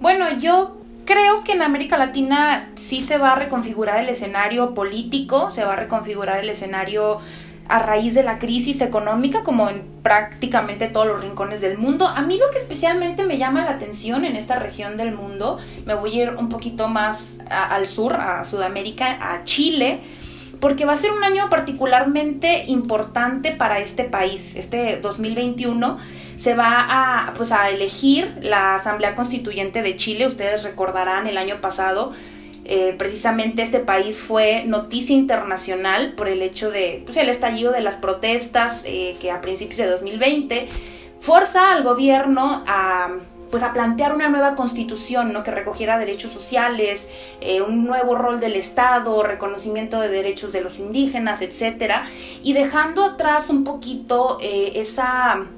Bueno, 0.00 0.26
yo 0.38 0.76
creo 1.04 1.42
que 1.44 1.52
en 1.52 1.62
América 1.62 1.98
Latina 1.98 2.70
sí 2.76 3.00
se 3.00 3.18
va 3.18 3.32
a 3.32 3.34
reconfigurar 3.36 4.00
el 4.00 4.08
escenario 4.08 4.74
político, 4.74 5.50
se 5.50 5.64
va 5.64 5.74
a 5.74 5.76
reconfigurar 5.76 6.40
el 6.40 6.48
escenario 6.48 7.20
a 7.70 7.78
raíz 7.78 8.14
de 8.14 8.24
la 8.24 8.40
crisis 8.40 8.80
económica, 8.80 9.44
como 9.44 9.70
en 9.70 9.86
prácticamente 10.02 10.88
todos 10.88 11.06
los 11.06 11.22
rincones 11.22 11.60
del 11.60 11.78
mundo. 11.78 12.08
A 12.08 12.20
mí 12.20 12.36
lo 12.36 12.50
que 12.50 12.58
especialmente 12.58 13.24
me 13.24 13.38
llama 13.38 13.64
la 13.64 13.70
atención 13.70 14.24
en 14.24 14.34
esta 14.34 14.58
región 14.58 14.96
del 14.96 15.14
mundo, 15.14 15.58
me 15.86 15.94
voy 15.94 16.18
a 16.18 16.22
ir 16.24 16.30
un 16.30 16.48
poquito 16.48 16.88
más 16.88 17.38
al 17.48 17.86
sur, 17.86 18.14
a 18.14 18.42
Sudamérica, 18.42 19.18
a 19.20 19.44
Chile, 19.44 20.00
porque 20.58 20.84
va 20.84 20.94
a 20.94 20.96
ser 20.96 21.12
un 21.12 21.22
año 21.22 21.48
particularmente 21.48 22.64
importante 22.66 23.52
para 23.52 23.78
este 23.78 24.02
país. 24.02 24.56
Este 24.56 24.98
2021 25.00 25.98
se 26.36 26.54
va 26.54 26.86
a, 26.88 27.34
pues, 27.34 27.52
a 27.52 27.70
elegir 27.70 28.36
la 28.42 28.74
Asamblea 28.74 29.14
Constituyente 29.14 29.80
de 29.82 29.96
Chile. 29.96 30.26
Ustedes 30.26 30.64
recordarán 30.64 31.28
el 31.28 31.38
año 31.38 31.60
pasado 31.60 32.12
eh, 32.72 32.94
precisamente 32.96 33.62
este 33.62 33.80
país 33.80 34.20
fue 34.20 34.62
noticia 34.64 35.16
internacional 35.16 36.12
por 36.12 36.28
el 36.28 36.40
hecho 36.40 36.70
de 36.70 37.02
pues, 37.04 37.16
el 37.16 37.28
estallido 37.28 37.72
de 37.72 37.80
las 37.80 37.96
protestas 37.96 38.84
eh, 38.86 39.16
que 39.20 39.32
a 39.32 39.40
principios 39.40 39.78
de 39.78 39.86
2020 39.88 40.68
forza 41.18 41.72
al 41.72 41.82
gobierno 41.82 42.62
a 42.68 43.10
pues 43.50 43.64
a 43.64 43.72
plantear 43.72 44.14
una 44.14 44.28
nueva 44.28 44.54
constitución, 44.54 45.32
¿no? 45.32 45.42
Que 45.42 45.50
recogiera 45.50 45.98
derechos 45.98 46.30
sociales, 46.30 47.08
eh, 47.40 47.60
un 47.60 47.84
nuevo 47.84 48.14
rol 48.14 48.38
del 48.38 48.54
Estado, 48.54 49.20
reconocimiento 49.24 50.00
de 50.00 50.08
derechos 50.08 50.52
de 50.52 50.60
los 50.60 50.78
indígenas, 50.78 51.42
etcétera, 51.42 52.04
y 52.44 52.52
dejando 52.52 53.02
atrás 53.02 53.50
un 53.50 53.64
poquito 53.64 54.38
esa 54.40 55.48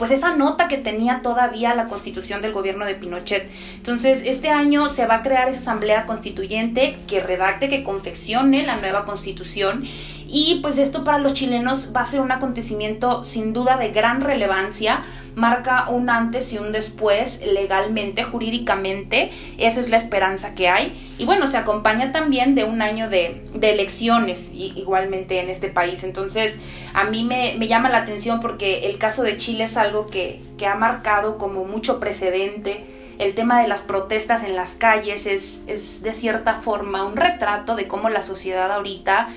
pues 0.00 0.12
esa 0.12 0.34
nota 0.34 0.66
que 0.66 0.78
tenía 0.78 1.20
todavía 1.20 1.74
la 1.74 1.84
constitución 1.84 2.40
del 2.40 2.54
gobierno 2.54 2.86
de 2.86 2.94
Pinochet. 2.94 3.50
Entonces, 3.76 4.22
este 4.24 4.48
año 4.48 4.88
se 4.88 5.04
va 5.04 5.16
a 5.16 5.22
crear 5.22 5.46
esa 5.50 5.58
asamblea 5.58 6.06
constituyente 6.06 6.96
que 7.06 7.20
redacte, 7.20 7.68
que 7.68 7.82
confeccione 7.82 8.64
la 8.64 8.76
nueva 8.76 9.04
constitución 9.04 9.84
y 10.26 10.60
pues 10.62 10.78
esto 10.78 11.04
para 11.04 11.18
los 11.18 11.34
chilenos 11.34 11.92
va 11.94 12.00
a 12.00 12.06
ser 12.06 12.20
un 12.20 12.32
acontecimiento 12.32 13.24
sin 13.24 13.52
duda 13.52 13.76
de 13.76 13.90
gran 13.90 14.22
relevancia 14.22 15.02
marca 15.34 15.88
un 15.90 16.10
antes 16.10 16.52
y 16.52 16.58
un 16.58 16.72
después 16.72 17.40
legalmente, 17.44 18.22
jurídicamente, 18.22 19.30
esa 19.58 19.80
es 19.80 19.88
la 19.88 19.96
esperanza 19.96 20.54
que 20.54 20.68
hay. 20.68 21.14
Y 21.18 21.24
bueno, 21.24 21.46
se 21.46 21.56
acompaña 21.56 22.12
también 22.12 22.54
de 22.54 22.64
un 22.64 22.82
año 22.82 23.08
de, 23.08 23.42
elecciones 23.60 24.52
igualmente 24.52 25.40
en 25.40 25.48
este 25.48 25.68
país. 25.68 26.04
Entonces, 26.04 26.58
a 26.94 27.04
mí 27.04 27.24
me, 27.24 27.56
llama 27.66 27.88
la 27.88 27.98
atención 27.98 28.40
porque 28.40 28.86
el 28.86 28.98
caso 28.98 29.22
de 29.22 29.36
Chile 29.36 29.64
es 29.64 29.76
algo 29.76 30.06
que, 30.06 30.40
ha 30.66 30.74
marcado 30.74 31.38
como 31.38 31.64
mucho 31.64 32.00
precedente. 32.00 32.84
El 33.18 33.34
tema 33.34 33.60
de 33.60 33.68
las 33.68 33.82
protestas 33.82 34.44
en 34.44 34.56
las 34.56 34.74
calles 34.74 35.26
es, 35.26 35.62
es 35.66 36.02
de 36.02 36.12
cierta 36.14 36.54
forma 36.54 37.04
un 37.04 37.16
retrato 37.16 37.76
de 37.76 37.88
cómo 37.88 38.08
la 38.08 38.22
sociedad 38.22 38.70
ahorita 38.70 39.28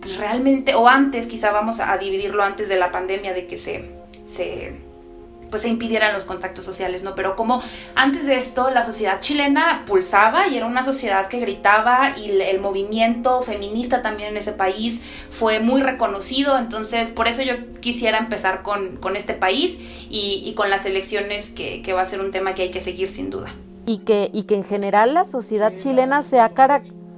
pues 0.00 0.16
realmente, 0.16 0.74
o 0.74 0.88
antes, 0.88 1.26
quizá 1.26 1.52
vamos 1.52 1.78
a 1.80 1.96
dividirlo 1.98 2.42
antes 2.42 2.68
de 2.68 2.76
la 2.76 2.90
pandemia, 2.90 3.34
de 3.34 3.46
que 3.46 3.58
se, 3.58 3.84
se 4.24 4.72
pues 5.50 5.62
se 5.62 5.68
impidieran 5.68 6.14
los 6.14 6.24
contactos 6.24 6.64
sociales, 6.64 7.02
¿no? 7.02 7.14
Pero 7.14 7.36
como 7.36 7.62
antes 7.94 8.26
de 8.26 8.36
esto 8.36 8.70
la 8.70 8.82
sociedad 8.82 9.20
chilena 9.20 9.84
pulsaba 9.86 10.48
y 10.48 10.56
era 10.56 10.66
una 10.66 10.82
sociedad 10.82 11.26
que 11.26 11.40
gritaba 11.40 12.16
y 12.16 12.30
el 12.30 12.60
movimiento 12.60 13.42
feminista 13.42 14.02
también 14.02 14.30
en 14.30 14.36
ese 14.36 14.52
país 14.52 15.02
fue 15.30 15.60
muy 15.60 15.82
reconocido, 15.82 16.58
entonces 16.58 17.10
por 17.10 17.28
eso 17.28 17.42
yo 17.42 17.54
quisiera 17.80 18.18
empezar 18.18 18.62
con, 18.62 18.96
con 18.96 19.16
este 19.16 19.34
país 19.34 19.78
y, 20.10 20.42
y, 20.44 20.54
con 20.54 20.70
las 20.70 20.86
elecciones 20.86 21.50
que, 21.50 21.82
que, 21.82 21.92
va 21.92 22.02
a 22.02 22.06
ser 22.06 22.20
un 22.20 22.30
tema 22.30 22.54
que 22.54 22.62
hay 22.62 22.70
que 22.70 22.80
seguir 22.80 23.08
sin 23.08 23.30
duda. 23.30 23.54
Y 23.86 23.98
que, 23.98 24.30
y 24.32 24.44
que 24.44 24.54
en 24.56 24.64
general 24.64 25.14
la 25.14 25.24
sociedad 25.24 25.74
chilena 25.74 26.22
se 26.22 26.40
ha, 26.40 26.50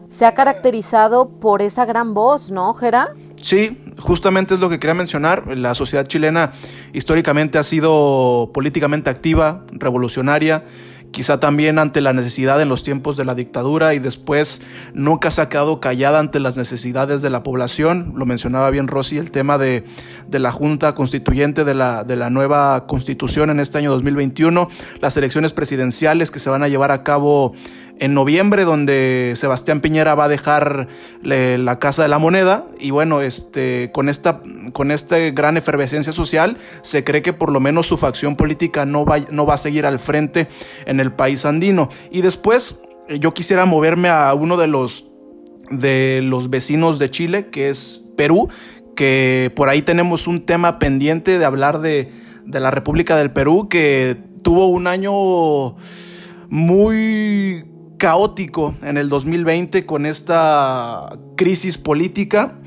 se 0.08 0.26
ha 0.26 0.34
caracterizado 0.34 1.28
por 1.28 1.62
esa 1.62 1.84
gran 1.84 2.14
voz, 2.14 2.50
¿no, 2.50 2.72
Gera? 2.74 3.14
Sí, 3.42 3.76
justamente 3.98 4.54
es 4.54 4.60
lo 4.60 4.68
que 4.68 4.78
quería 4.78 4.94
mencionar. 4.94 5.56
La 5.58 5.74
sociedad 5.74 6.06
chilena 6.06 6.52
históricamente 6.92 7.58
ha 7.58 7.64
sido 7.64 8.52
políticamente 8.54 9.10
activa, 9.10 9.64
revolucionaria, 9.72 10.64
quizá 11.10 11.40
también 11.40 11.80
ante 11.80 12.00
la 12.00 12.12
necesidad 12.12 12.62
en 12.62 12.68
los 12.68 12.84
tiempos 12.84 13.16
de 13.16 13.24
la 13.24 13.34
dictadura 13.34 13.94
y 13.94 13.98
después 13.98 14.62
nunca 14.94 15.30
ha 15.36 15.48
quedado 15.48 15.80
callada 15.80 16.20
ante 16.20 16.38
las 16.38 16.56
necesidades 16.56 17.20
de 17.20 17.30
la 17.30 17.42
población. 17.42 18.14
Lo 18.16 18.26
mencionaba 18.26 18.70
bien 18.70 18.86
Rosy, 18.86 19.18
el 19.18 19.32
tema 19.32 19.58
de, 19.58 19.84
la 20.30 20.52
Junta 20.52 20.94
Constituyente 20.94 21.64
de 21.64 21.74
la, 21.74 22.04
de 22.04 22.14
la 22.14 22.30
nueva 22.30 22.86
Constitución 22.86 23.50
en 23.50 23.58
este 23.58 23.76
año 23.76 23.90
2021, 23.90 24.68
las 25.00 25.16
elecciones 25.16 25.52
presidenciales 25.52 26.30
que 26.30 26.38
se 26.38 26.48
van 26.48 26.62
a 26.62 26.68
llevar 26.68 26.92
a 26.92 27.02
cabo 27.02 27.54
en 27.98 28.14
noviembre, 28.14 28.64
donde 28.64 29.34
Sebastián 29.36 29.80
Piñera 29.80 30.14
va 30.14 30.24
a 30.24 30.28
dejar 30.28 30.88
la 31.22 31.78
Casa 31.78 32.02
de 32.02 32.08
la 32.08 32.18
Moneda. 32.18 32.66
Y 32.78 32.90
bueno, 32.90 33.20
este, 33.20 33.90
con, 33.92 34.08
esta, 34.08 34.40
con 34.72 34.90
esta 34.90 35.18
gran 35.30 35.56
efervescencia 35.56 36.12
social, 36.12 36.56
se 36.82 37.04
cree 37.04 37.22
que 37.22 37.32
por 37.32 37.50
lo 37.52 37.60
menos 37.60 37.86
su 37.86 37.96
facción 37.96 38.36
política 38.36 38.86
no 38.86 39.04
va, 39.04 39.18
no 39.30 39.46
va 39.46 39.54
a 39.54 39.58
seguir 39.58 39.86
al 39.86 39.98
frente 39.98 40.48
en 40.86 41.00
el 41.00 41.12
país 41.12 41.44
andino. 41.44 41.88
Y 42.10 42.22
después, 42.22 42.80
eh, 43.08 43.18
yo 43.18 43.34
quisiera 43.34 43.66
moverme 43.66 44.08
a 44.08 44.34
uno 44.34 44.56
de 44.56 44.66
los, 44.66 45.06
de 45.70 46.20
los 46.22 46.50
vecinos 46.50 46.98
de 46.98 47.10
Chile, 47.10 47.48
que 47.50 47.68
es 47.68 48.04
Perú, 48.16 48.48
que 48.96 49.52
por 49.54 49.68
ahí 49.68 49.82
tenemos 49.82 50.26
un 50.26 50.44
tema 50.44 50.78
pendiente 50.78 51.38
de 51.38 51.44
hablar 51.44 51.80
de, 51.80 52.10
de 52.44 52.60
la 52.60 52.70
República 52.70 53.16
del 53.16 53.30
Perú, 53.30 53.68
que 53.68 54.16
tuvo 54.42 54.66
un 54.66 54.86
año 54.86 55.76
muy 56.48 57.64
caótico 58.02 58.74
en 58.82 58.96
el 58.96 59.08
2020 59.08 59.86
con 59.86 60.06
esta 60.06 61.16
crisis 61.36 61.78
política. 61.78 62.58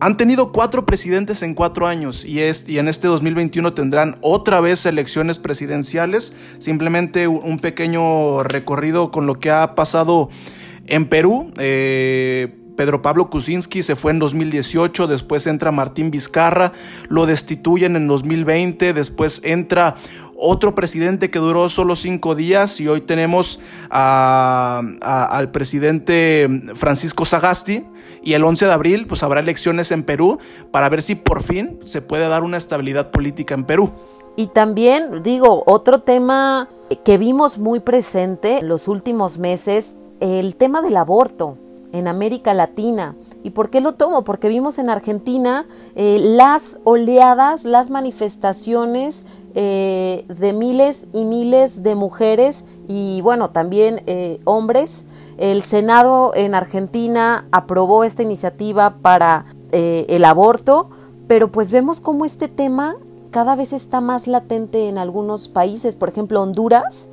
Han 0.00 0.16
tenido 0.16 0.50
cuatro 0.50 0.84
presidentes 0.84 1.42
en 1.42 1.54
cuatro 1.54 1.86
años 1.86 2.24
y, 2.24 2.40
y, 2.40 2.78
en 2.78 2.88
este 2.88 3.06
2021 3.06 3.72
tendrán 3.72 4.18
otra 4.20 4.60
vez 4.60 4.84
elecciones 4.84 5.38
presidenciales. 5.38 6.34
Simplemente 6.58 7.28
un 7.28 7.60
pequeño 7.60 8.42
recorrido 8.42 9.12
con 9.12 9.28
lo 9.28 9.38
que 9.38 9.52
ha 9.52 9.76
pasado 9.76 10.28
en 10.88 11.08
Perú. 11.08 11.52
Eh, 11.58 12.58
Pedro 12.76 13.00
Pablo 13.00 13.30
Kuczynski 13.30 13.84
se 13.84 13.94
fue 13.94 14.10
en 14.10 14.18
2018, 14.18 15.06
después 15.06 15.46
entra 15.46 15.70
Martín 15.70 16.10
Vizcarra, 16.10 16.72
lo 17.08 17.26
destituyen 17.26 17.94
en 17.94 18.08
2020, 18.08 18.92
después 18.92 19.40
entra 19.44 19.94
otro 20.44 20.74
presidente 20.74 21.30
que 21.30 21.38
duró 21.38 21.68
solo 21.68 21.96
cinco 21.96 22.34
días 22.34 22.80
y 22.80 22.88
hoy 22.88 23.00
tenemos 23.00 23.60
al 23.90 25.50
presidente 25.50 26.48
Francisco 26.74 27.24
Sagasti 27.24 27.84
y 28.22 28.34
el 28.34 28.44
11 28.44 28.66
de 28.66 28.72
abril 28.72 29.06
pues 29.06 29.22
habrá 29.22 29.40
elecciones 29.40 29.90
en 29.90 30.02
Perú 30.02 30.38
para 30.70 30.88
ver 30.88 31.02
si 31.02 31.14
por 31.14 31.42
fin 31.42 31.80
se 31.84 32.02
puede 32.02 32.28
dar 32.28 32.42
una 32.44 32.58
estabilidad 32.58 33.10
política 33.10 33.54
en 33.54 33.64
Perú. 33.64 33.92
Y 34.36 34.48
también 34.48 35.22
digo, 35.22 35.62
otro 35.66 36.00
tema 36.00 36.68
que 37.04 37.18
vimos 37.18 37.58
muy 37.58 37.80
presente 37.80 38.58
en 38.58 38.68
los 38.68 38.88
últimos 38.88 39.38
meses, 39.38 39.96
el 40.20 40.56
tema 40.56 40.82
del 40.82 40.96
aborto 40.96 41.58
en 41.94 42.08
América 42.08 42.54
Latina. 42.54 43.14
¿Y 43.44 43.50
por 43.50 43.70
qué 43.70 43.80
lo 43.80 43.92
tomo? 43.92 44.24
Porque 44.24 44.48
vimos 44.48 44.78
en 44.78 44.90
Argentina 44.90 45.64
eh, 45.94 46.18
las 46.20 46.80
oleadas, 46.82 47.64
las 47.64 47.88
manifestaciones 47.88 49.24
eh, 49.54 50.24
de 50.28 50.52
miles 50.52 51.06
y 51.12 51.24
miles 51.24 51.84
de 51.84 51.94
mujeres 51.94 52.64
y 52.88 53.20
bueno, 53.22 53.50
también 53.50 54.02
eh, 54.06 54.40
hombres. 54.44 55.04
El 55.38 55.62
Senado 55.62 56.32
en 56.34 56.54
Argentina 56.54 57.46
aprobó 57.52 58.02
esta 58.02 58.22
iniciativa 58.22 58.96
para 59.00 59.46
el 59.72 60.24
aborto, 60.24 60.90
pero 61.26 61.50
pues 61.50 61.72
vemos 61.72 62.00
cómo 62.00 62.24
este 62.24 62.46
tema 62.46 62.94
cada 63.32 63.56
vez 63.56 63.72
está 63.72 64.00
más 64.00 64.28
latente 64.28 64.88
en 64.88 64.98
algunos 64.98 65.48
países. 65.48 65.96
Por 65.96 66.08
ejemplo, 66.08 66.40
Honduras. 66.40 67.08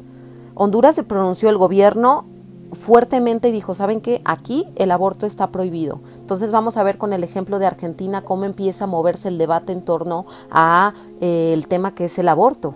Honduras 0.54 0.94
se 0.94 1.02
pronunció 1.02 1.50
el 1.50 1.58
gobierno 1.58 2.26
fuertemente 2.72 3.50
y 3.50 3.52
dijo, 3.52 3.74
¿saben 3.74 4.02
qué? 4.02 4.22
Aquí 4.26 4.68
el 4.76 4.92
aborto 4.92 5.26
está 5.26 5.52
prohibido. 5.52 6.00
Entonces 6.20 6.52
vamos 6.52 6.78
a 6.78 6.84
ver 6.84 6.98
con 6.98 7.14
el 7.14 7.24
ejemplo 7.24 7.60
de 7.60 7.66
Argentina 7.66 8.24
cómo 8.24 8.46
empieza 8.46 8.86
a 8.86 8.88
moverse 8.88 9.28
el 9.28 9.38
debate 9.38 9.74
en 9.74 9.84
torno 9.84 10.26
a 10.50 10.94
eh, 11.20 11.52
el 11.54 11.68
tema 11.68 11.94
que 11.94 12.06
es 12.06 12.18
el 12.20 12.30
aborto. 12.30 12.76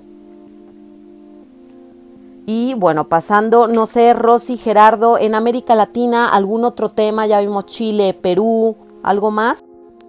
Y 2.47 2.75
bueno, 2.75 3.09
pasando, 3.09 3.67
no 3.67 3.87
sé, 3.87 4.13
Rosy, 4.13 4.57
Gerardo, 4.57 5.17
en 5.17 5.33
América 5.33 5.73
Latina, 5.73 6.29
algún 6.29 6.63
otro 6.63 6.89
tema, 6.89 7.25
ya 7.25 7.39
vimos 7.39 7.65
Chile, 7.65 8.13
Perú, 8.13 8.75
algo 9.01 9.31
más. 9.31 9.63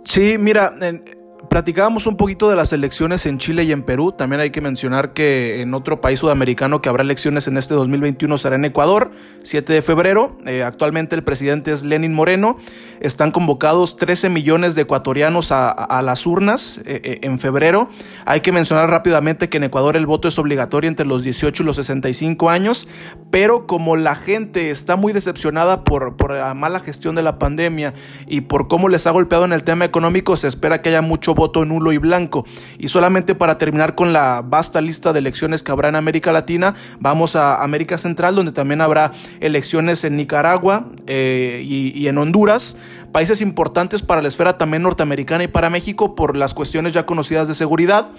Sí, 0.05 0.37
mira, 0.39 0.75
en, 0.81 1.03
Platicábamos 1.49 2.07
un 2.07 2.17
poquito 2.17 2.49
de 2.49 2.57
las 2.57 2.73
elecciones 2.73 3.27
en 3.27 3.39
Chile 3.39 3.65
y 3.65 3.73
en 3.73 3.83
Perú. 3.83 4.13
También 4.13 4.41
hay 4.41 4.51
que 4.51 4.61
mencionar 4.61 5.13
que 5.13 5.61
en 5.61 5.75
otro 5.75 6.01
país 6.01 6.21
sudamericano 6.21 6.81
que 6.81 6.89
habrá 6.89 7.03
elecciones 7.03 7.47
en 7.47 7.57
este 7.57 7.75
2021 7.75 8.39
será 8.39 8.57
en 8.57 8.65
Ecuador, 8.65 9.13
7 9.43 9.73
de 9.73 9.83
febrero. 9.83 10.37
Eh, 10.47 10.63
actualmente 10.63 11.15
el 11.15 11.23
presidente 11.23 11.73
es 11.73 11.83
Lenin 11.83 12.15
Moreno. 12.15 12.57
Están 13.01 13.31
convocados 13.31 13.97
13 13.97 14.29
millones 14.31 14.75
de 14.75 14.83
ecuatorianos 14.83 15.53
a, 15.53 16.03
las 16.03 16.27
urnas 16.27 16.79
eh, 16.85 17.01
eh, 17.05 17.19
en 17.23 17.39
febrero. 17.39 17.91
Hay 18.25 18.41
que 18.41 18.53
mencionar 18.53 18.91
rápidamente 18.91 19.49
que 19.49 19.59
en 19.59 19.65
Ecuador 19.65 19.97
el 19.97 20.07
voto 20.07 20.29
es 20.29 20.39
obligatorio 20.39 20.89
entre 20.89 21.07
los 21.07 21.23
18 21.23 21.63
y 21.63 21.67
los 21.67 21.77
65 21.77 22.51
años, 22.51 22.89
pero 23.31 23.67
como 23.67 23.97
la 23.97 24.15
gente 24.15 24.71
está 24.71 24.97
muy 24.97 25.13
decepcionada 25.13 25.85
por, 25.85 26.17
por 26.17 26.33
la 26.33 26.55
mala 26.55 26.81
gestión 26.81 27.15
de 27.15 27.23
la 27.23 27.39
pandemia 27.39 27.95
y 28.27 28.43
por 28.43 28.69
cómo 28.69 28.89
les 28.89 29.07
ha 29.07 29.11
golpeado 29.11 29.45
en 29.45 29.53
el 29.53 29.65
tema 29.65 29.85
económico, 29.85 30.37
se 30.37 30.49
espera 30.49 30.83
que 30.83 30.89
haya 30.89 31.03
mucho 31.03 31.36
voto 31.37 31.65
nulo 31.65 31.93
y 31.93 31.99
blanco. 31.99 32.45
Y 32.79 32.89
solamente 32.89 33.37
para 33.37 33.59
terminar 33.59 33.95
con 33.95 34.13
la 34.13 34.43
vasta 34.45 34.81
lista 34.81 35.13
de 35.13 35.21
elecciones 35.21 35.63
que 35.63 35.71
habrá 35.71 35.89
en 35.89 35.95
América 35.95 36.33
Latina, 36.33 36.75
vamos 36.99 37.37
a 37.37 37.63
América 37.63 37.99
Central, 37.99 38.35
donde 38.35 38.51
también 38.51 38.81
habrá 38.81 39.13
elecciones 39.39 40.03
en 40.03 40.17
Nicaragua 40.17 40.89
eh, 41.07 41.63
y, 41.65 42.09
en 42.09 42.19
Honduras, 42.19 42.77
países 43.13 43.41
importantes 43.41 44.03
para 44.03 44.21
la 44.21 44.27
esfera 44.27 44.59
también 44.59 44.83
norteamericana 44.83 45.45
y 45.45 45.49
para 45.49 45.71
México 45.71 46.17
por 46.17 46.37
las 46.37 46.55
cuestiones 46.55 46.93
ya 46.93 47.07
conocidas 47.07 47.47
de 47.47 47.55
seguridad. 47.55 48.11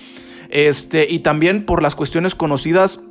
Este, 0.50 1.08
y 1.10 1.20
también 1.20 1.66
por 1.66 1.84
las 1.84 1.94
cuestiones 1.96 2.34
conocidas 2.34 3.02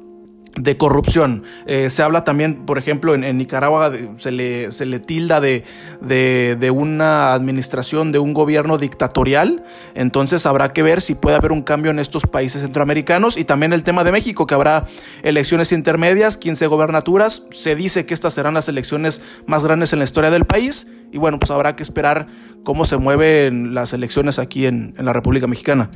de 0.57 0.77
corrupción. 0.77 1.43
Eh, 1.67 1.91
se 1.91 2.03
habla 2.03 2.25
también, 2.25 2.65
por 2.65 2.79
ejemplo, 2.79 3.15
en, 3.15 3.37
Nicaragua 3.37 3.93
se, 4.17 4.33
le, 4.33 4.73
se 4.73 4.87
le 4.87 4.99
tilda 5.01 5.41
de, 5.41 5.65
de, 6.01 6.71
una 6.71 7.35
administración, 7.35 8.11
de 8.11 8.19
un 8.19 8.33
gobierno 8.33 8.79
dictatorial. 8.79 9.65
Entonces 9.95 10.47
habrá 10.47 10.73
que 10.73 10.83
ver 10.83 11.03
si 11.03 11.15
puede 11.15 11.37
haber 11.37 11.53
un 11.53 11.63
cambio 11.63 11.91
en 11.91 11.99
estos 11.99 12.27
países 12.27 12.63
centroamericanos. 12.63 13.37
Y 13.37 13.45
también 13.45 13.73
el 13.73 13.83
tema 13.83 14.03
de 14.03 14.13
México, 14.13 14.47
que 14.47 14.55
habrá 14.55 14.87
elecciones 15.23 15.73
intermedias, 15.73 16.39
15 16.39 16.67
gobernaturas. 16.67 17.43
Se 17.51 17.77
dice 17.77 18.07
que 18.07 18.15
estas 18.15 18.33
serán 18.33 18.55
las 18.55 18.69
elecciones 18.69 19.21
más 19.47 19.63
grandes 19.63 19.93
en 19.93 19.99
la 19.99 20.07
historia 20.07 20.31
del 20.31 20.47
país. 20.47 20.87
Y 21.13 21.19
bueno, 21.19 21.39
pues 21.39 21.51
habrá 21.51 21.77
que 21.77 21.83
esperar 21.83 22.27
cómo 22.65 22.85
se 22.85 22.97
mueven 22.97 23.75
las 23.75 23.93
elecciones 23.93 24.39
aquí 24.39 24.67
en, 24.67 24.95
en 24.97 25.05
la 25.05 25.13
República 25.13 25.47
Mexicana. 25.47 25.91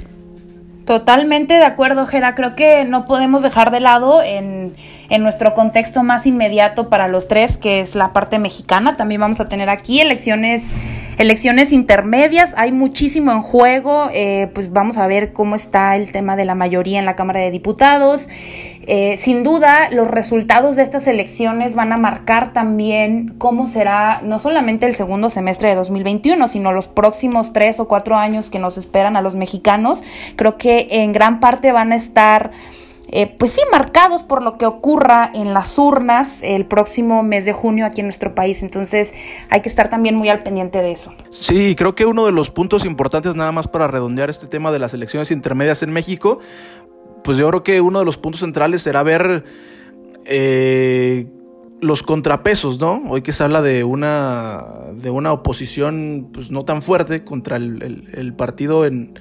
Totalmente 0.90 1.54
de 1.54 1.62
acuerdo, 1.62 2.04
Gera. 2.04 2.34
Creo 2.34 2.56
que 2.56 2.84
no 2.84 3.04
podemos 3.04 3.42
dejar 3.42 3.70
de 3.70 3.78
lado 3.78 4.24
en, 4.24 4.74
en, 5.10 5.22
nuestro 5.22 5.54
contexto 5.54 6.02
más 6.02 6.26
inmediato 6.26 6.88
para 6.88 7.08
los 7.08 7.28
tres, 7.28 7.56
que 7.56 7.80
es 7.80 7.94
la 7.94 8.12
parte 8.12 8.38
mexicana. 8.38 8.96
También 8.96 9.20
vamos 9.20 9.40
a 9.40 9.48
tener 9.48 9.68
aquí 9.68 10.00
elecciones, 10.00 10.68
elecciones 11.18 11.72
intermedias. 11.72 12.54
Hay 12.56 12.72
muchísimo 12.72 13.32
en 13.32 13.42
juego. 13.42 14.08
Eh, 14.12 14.50
pues 14.54 14.72
vamos 14.72 14.96
a 14.96 15.06
ver 15.06 15.32
cómo 15.32 15.56
está 15.56 15.96
el 15.96 16.12
tema 16.12 16.36
de 16.36 16.44
la 16.44 16.54
mayoría 16.54 16.98
en 16.98 17.04
la 17.04 17.16
Cámara 17.16 17.40
de 17.40 17.50
Diputados. 17.50 18.28
Eh, 18.86 19.16
sin 19.18 19.44
duda, 19.44 19.90
los 19.90 20.08
resultados 20.08 20.76
de 20.76 20.82
estas 20.82 21.06
elecciones 21.06 21.74
van 21.74 21.92
a 21.92 21.96
marcar 21.96 22.52
también 22.52 23.34
cómo 23.38 23.66
será 23.66 24.20
no 24.22 24.38
solamente 24.38 24.86
el 24.86 24.94
segundo 24.94 25.30
semestre 25.30 25.68
de 25.68 25.74
2021, 25.76 26.48
sino 26.48 26.72
los 26.72 26.88
próximos 26.88 27.52
tres 27.52 27.78
o 27.78 27.86
cuatro 27.86 28.16
años 28.16 28.50
que 28.50 28.58
nos 28.58 28.78
esperan 28.78 29.16
a 29.16 29.22
los 29.22 29.34
mexicanos. 29.34 30.02
Creo 30.36 30.56
que 30.56 30.88
en 30.90 31.12
gran 31.12 31.40
parte 31.40 31.72
van 31.72 31.92
a 31.92 31.96
estar... 31.96 32.50
Eh, 33.12 33.34
pues 33.38 33.52
sí, 33.52 33.60
marcados 33.72 34.22
por 34.22 34.42
lo 34.42 34.56
que 34.56 34.66
ocurra 34.66 35.30
en 35.34 35.52
las 35.52 35.78
urnas 35.78 36.40
el 36.42 36.66
próximo 36.66 37.22
mes 37.22 37.44
de 37.44 37.52
junio 37.52 37.86
aquí 37.86 38.00
en 38.00 38.06
nuestro 38.06 38.34
país. 38.34 38.62
Entonces 38.62 39.12
hay 39.50 39.62
que 39.62 39.68
estar 39.68 39.90
también 39.90 40.14
muy 40.14 40.28
al 40.28 40.42
pendiente 40.42 40.78
de 40.78 40.92
eso. 40.92 41.12
Sí, 41.30 41.74
creo 41.76 41.94
que 41.94 42.06
uno 42.06 42.26
de 42.26 42.32
los 42.32 42.50
puntos 42.50 42.84
importantes 42.84 43.34
nada 43.34 43.52
más 43.52 43.68
para 43.68 43.88
redondear 43.88 44.30
este 44.30 44.46
tema 44.46 44.70
de 44.72 44.78
las 44.78 44.94
elecciones 44.94 45.30
intermedias 45.30 45.82
en 45.82 45.92
México 45.92 46.40
pues 47.22 47.38
yo 47.38 47.48
creo 47.48 47.62
que 47.62 47.80
uno 47.80 47.98
de 47.98 48.04
los 48.04 48.16
puntos 48.16 48.40
centrales 48.40 48.82
será 48.82 49.02
ver 49.02 49.44
eh, 50.24 51.26
los 51.80 52.02
contrapesos, 52.02 52.80
¿no? 52.80 53.02
Hoy 53.08 53.22
que 53.22 53.32
se 53.32 53.42
habla 53.42 53.62
de 53.62 53.84
una, 53.84 54.64
de 54.94 55.10
una 55.10 55.32
oposición 55.32 56.28
pues, 56.32 56.50
no 56.50 56.64
tan 56.64 56.82
fuerte 56.82 57.24
contra 57.24 57.56
el, 57.56 58.34
partido 58.36 58.86
en, 58.86 59.18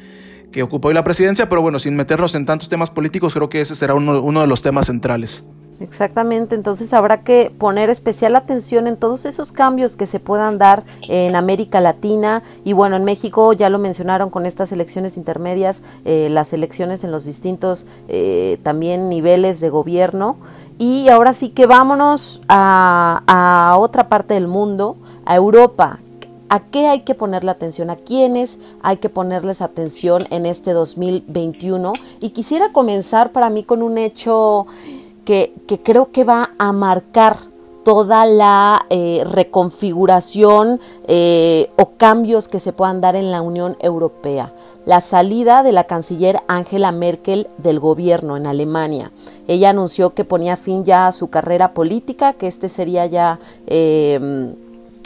que 0.52 0.64
ocupó 0.64 0.90
hoy 0.90 0.94
la 0.94 1.04
presidencia, 1.04 1.50
pero 1.50 1.62
bueno, 1.62 1.80
sin 1.80 1.96
meternos 1.96 2.36
en 2.36 2.46
tantos 2.46 2.70
temas 2.70 2.90
políticos, 2.90 3.34
creo 3.34 3.50
que 3.50 3.62
ese 3.62 3.76
será 3.76 3.96
uno, 3.96 4.42
de 4.42 4.48
los 4.48 4.62
temas 4.62 4.88
centrales. 4.88 5.44
Exactamente, 5.80 6.56
entonces 6.56 6.94
habrá 6.94 7.24
que 7.24 7.54
poner 7.58 7.90
especial 7.90 8.36
atención 8.36 8.86
en 8.86 8.98
todos 8.98 9.24
esos 9.24 9.54
cambios 9.54 9.96
que 9.96 10.08
se 10.08 10.20
puedan 10.20 10.58
dar 10.58 10.84
en 11.08 11.38
América 11.38 11.80
Latina 11.80 12.44
y 12.66 12.74
bueno, 12.74 12.98
en 12.98 13.06
México 13.06 13.54
ya 13.54 13.70
lo 13.70 13.80
mencionaron 13.80 14.30
con 14.30 14.46
estas 14.46 14.74
elecciones 14.74 15.16
intermedias, 15.16 15.84
eh, 16.04 16.28
las 16.30 16.52
elecciones 16.52 17.06
en 17.06 17.12
los 17.12 17.24
distintos 17.24 17.88
eh, 18.10 18.60
también 18.62 19.08
niveles 19.08 19.62
de 19.62 19.70
gobierno 19.70 20.36
y 20.78 21.08
ahora 21.08 21.32
sí 21.32 21.48
que 21.48 21.66
vámonos 21.66 22.42
a, 22.50 23.24
a 23.28 23.78
otra 23.78 24.10
parte 24.10 24.34
del 24.34 24.48
mundo, 24.48 24.98
a 25.26 25.38
Europa. 25.38 26.00
¿A 26.52 26.62
qué 26.62 26.88
hay 26.88 27.02
que 27.02 27.14
ponerle 27.14 27.52
atención? 27.52 27.92
¿A 27.92 27.96
quiénes 27.96 28.58
hay 28.82 28.98
que 28.98 29.10
ponerles 29.10 29.62
atención 29.62 30.26
en 30.32 30.48
este 30.48 30.74
2021? 30.74 31.94
Y 32.22 32.32
quisiera 32.32 32.72
comenzar 32.72 33.32
para 33.32 33.52
mí 33.52 33.64
con 33.64 33.84
un 33.84 34.00
hecho 34.00 34.66
que, 35.26 35.54
creo 35.84 36.12
que 36.12 36.24
va 36.24 36.50
a 36.58 36.72
marcar 36.72 37.38
toda 37.86 38.26
la 38.26 38.84
eh, 38.90 39.24
reconfiguración 39.30 40.80
eh, 41.08 41.70
o 41.78 41.92
cambios 41.98 42.48
que 42.48 42.60
se 42.60 42.74
puedan 42.74 43.00
dar 43.00 43.16
en 43.16 43.30
la 43.30 43.44
Unión 43.44 43.78
Europea. 43.80 44.52
La 44.88 45.02
salida 45.02 45.62
de 45.62 45.72
la 45.72 45.84
canciller 45.84 46.40
Angela 46.48 46.92
Merkel 46.92 47.48
del 47.60 47.80
gobierno 47.80 48.38
en 48.38 48.48
Alemania. 48.48 49.12
Ella 49.48 49.70
anunció 49.70 50.16
que 50.16 50.26
ponía 50.26 50.58
fin 50.58 50.84
ya 50.84 51.06
a 51.06 51.12
su 51.12 51.30
carrera 51.30 51.76
política, 51.76 52.34
que 52.34 52.48
este 52.48 52.70
sería 52.70 53.06
ya 53.06 53.40
em, 53.68 54.56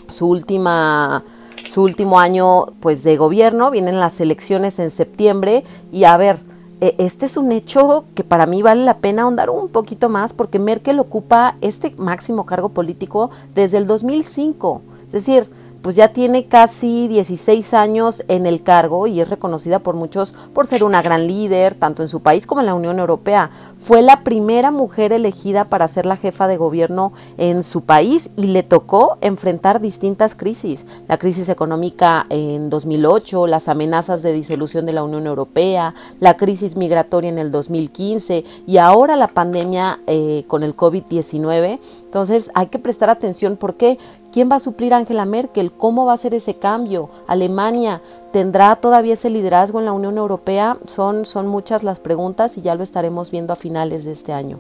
su 0.08 0.30
última 0.30 1.24
su 1.66 1.84
último 1.84 2.20
año 2.20 2.66
pues 2.80 3.04
de 3.04 3.18
gobierno. 3.18 3.72
Vienen 3.72 4.00
las 4.00 4.20
elecciones 4.22 4.80
en 4.80 4.90
septiembre 4.90 5.64
y 5.92 6.04
a 6.04 6.18
ver, 6.18 6.38
e, 6.82 6.96
este 6.98 7.26
es 7.26 7.38
un 7.38 7.52
hecho 7.52 8.06
que 8.16 8.24
para 8.24 8.46
mí 8.46 8.62
vale 8.62 8.84
la 8.84 8.98
pena 8.98 9.24
ahondar 9.24 9.50
un 9.50 9.70
poquito 9.70 10.10
más 10.10 10.34
porque 10.34 10.60
Merkel 10.60 11.00
ocupa 11.00 11.56
este 11.62 11.94
máximo 11.98 12.46
cargo 12.46 12.70
político 12.70 13.30
desde 13.54 13.78
el 13.78 13.88
2005. 13.88 14.82
Es 15.08 15.12
decir, 15.14 15.50
pues 15.84 15.98
ya 15.98 16.14
tiene 16.14 16.46
casi 16.46 17.10
16 17.10 17.74
años 17.74 18.24
en 18.30 18.46
el 18.46 18.64
cargo 18.64 19.06
y 19.06 19.20
es 19.20 19.30
reconocida 19.30 19.80
por 19.80 19.96
muchos 19.96 20.34
por 20.54 20.66
ser 20.66 20.84
una 20.84 21.02
gran 21.02 21.28
líder, 21.28 21.76
tanto 21.76 22.02
en 22.02 22.08
su 22.08 22.22
país 22.22 22.48
como 22.48 22.62
en 22.62 22.68
la 22.68 22.74
Unión 22.74 23.00
Europea. 23.00 23.52
Fue 23.84 24.02
la 24.02 24.24
primera 24.24 24.72
mujer 24.72 25.12
elegida 25.12 25.66
para 25.66 25.90
ser 25.90 26.06
la 26.06 26.16
jefa 26.16 26.48
de 26.48 26.56
gobierno 26.56 27.12
en 27.38 27.64
su 27.64 27.82
país 27.82 28.30
y 28.38 28.44
le 28.44 28.64
tocó 28.64 29.18
enfrentar 29.20 29.82
distintas 29.82 30.36
crisis. 30.36 30.86
La 31.10 31.18
crisis 31.18 31.50
económica 31.50 32.26
en 32.30 32.70
2008, 32.70 33.46
las 33.46 33.68
amenazas 33.68 34.22
de 34.22 34.32
disolución 34.32 34.86
de 34.86 34.94
la 34.94 35.04
Unión 35.04 35.28
Europea, 35.28 35.96
la 36.22 36.38
crisis 36.38 36.78
migratoria 36.78 37.30
en 37.30 37.38
el 37.38 37.52
2015 37.52 38.46
y 38.66 38.78
ahora 38.78 39.18
la 39.18 39.28
pandemia 39.28 40.00
eh, 40.08 40.46
con 40.48 40.64
el 40.64 40.78
COVID-19. 40.78 41.78
Entonces 42.06 42.52
hay 42.54 42.68
que 42.68 42.80
prestar 42.80 43.10
atención 43.10 43.58
porque 43.58 43.98
¿quién 44.32 44.50
va 44.50 44.56
a 44.56 44.62
suplir 44.62 44.94
a 44.94 44.98
Angela 44.98 45.26
Merkel? 45.26 45.74
¿Cómo 45.74 46.06
va 46.06 46.14
a 46.14 46.18
ser 46.18 46.34
ese 46.34 46.56
cambio? 46.56 47.10
Alemania 47.28 48.02
tendrá 48.34 48.76
todavía 48.76 49.14
ese 49.14 49.30
liderazgo 49.30 49.80
en 49.80 49.86
la 49.86 49.94
Unión 49.94 50.18
Europea? 50.18 50.78
Son, 50.86 51.26
son 51.26 51.48
muchas 51.48 51.84
las 51.84 52.02
preguntas 52.02 52.58
y 52.58 52.62
ya 52.62 52.76
lo 52.76 52.84
estaremos 52.84 53.32
viendo 53.32 53.54
a 53.54 53.56
finales 53.56 54.04
de 54.04 54.12
este 54.12 54.34
año. 54.34 54.60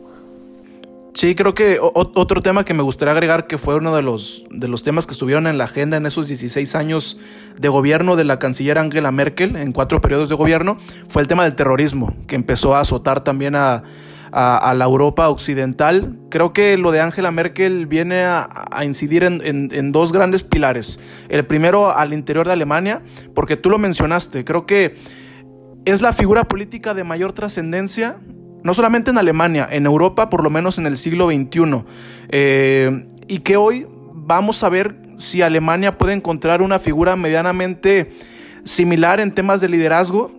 Sí, 1.13 1.35
creo 1.35 1.53
que 1.53 1.77
otro 1.79 2.41
tema 2.41 2.65
que 2.65 2.73
me 2.73 2.81
gustaría 2.81 3.11
agregar, 3.11 3.45
que 3.45 3.59
fue 3.59 3.75
uno 3.75 3.95
de 3.95 4.01
los, 4.01 4.45
de 4.49 4.67
los 4.67 4.81
temas 4.81 5.05
que 5.05 5.13
estuvieron 5.13 5.45
en 5.45 5.59
la 5.59 5.65
agenda 5.65 5.97
en 5.97 6.05
esos 6.07 6.27
16 6.27 6.73
años 6.73 7.19
de 7.57 7.69
gobierno 7.69 8.15
de 8.15 8.23
la 8.23 8.39
canciller 8.39 8.79
Angela 8.79 9.11
Merkel, 9.11 9.55
en 9.55 9.73
cuatro 9.73 10.01
periodos 10.01 10.29
de 10.29 10.35
gobierno, 10.35 10.77
fue 11.09 11.21
el 11.21 11.27
tema 11.27 11.43
del 11.43 11.53
terrorismo, 11.53 12.15
que 12.25 12.35
empezó 12.35 12.75
a 12.75 12.79
azotar 12.79 13.21
también 13.23 13.55
a, 13.55 13.83
a, 14.35 14.73
la 14.73 14.85
Europa 14.85 15.29
occidental. 15.29 16.17
Creo 16.29 16.53
que 16.53 16.75
lo 16.75 16.91
de 16.91 17.01
Angela 17.01 17.31
Merkel 17.31 17.85
viene 17.85 18.23
a, 18.23 18.47
incidir 18.83 19.23
en, 19.23 19.91
dos 19.91 20.11
grandes 20.11 20.43
pilares. 20.43 20.99
El 21.29 21.45
primero 21.45 21.95
al 21.95 22.13
interior 22.13 22.47
de 22.47 22.53
Alemania, 22.53 23.03
porque 23.35 23.57
tú 23.57 23.69
lo 23.69 23.77
mencionaste, 23.77 24.43
creo 24.43 24.65
que 24.65 24.95
es 25.85 26.01
la 26.01 26.13
figura 26.13 26.45
política 26.45 26.93
de 26.93 27.03
mayor 27.03 27.33
trascendencia 27.33 28.17
no 28.63 28.73
solamente 28.73 29.11
en 29.11 29.17
Alemania, 29.17 29.67
en 29.69 29.85
Europa, 29.85 30.29
por 30.29 30.41
lo 30.41 30.49
menos 30.49 30.77
en 30.77 30.85
el 30.85 30.97
siglo 30.97 31.27
XXI. 31.27 31.83
Eh, 32.29 33.05
y 33.27 33.39
que 33.39 33.57
hoy 33.57 33.85
vamos 34.13 34.63
a 34.63 34.69
ver 34.69 34.95
si 35.17 35.41
Alemania 35.41 35.97
puede 35.97 36.13
encontrar 36.13 36.61
una 36.61 36.79
figura 36.79 37.17
medianamente 37.17 38.13
similar 38.63 39.19
en 39.19 39.33
temas 39.33 39.59
de 39.59 39.67
liderazgo, 39.67 40.31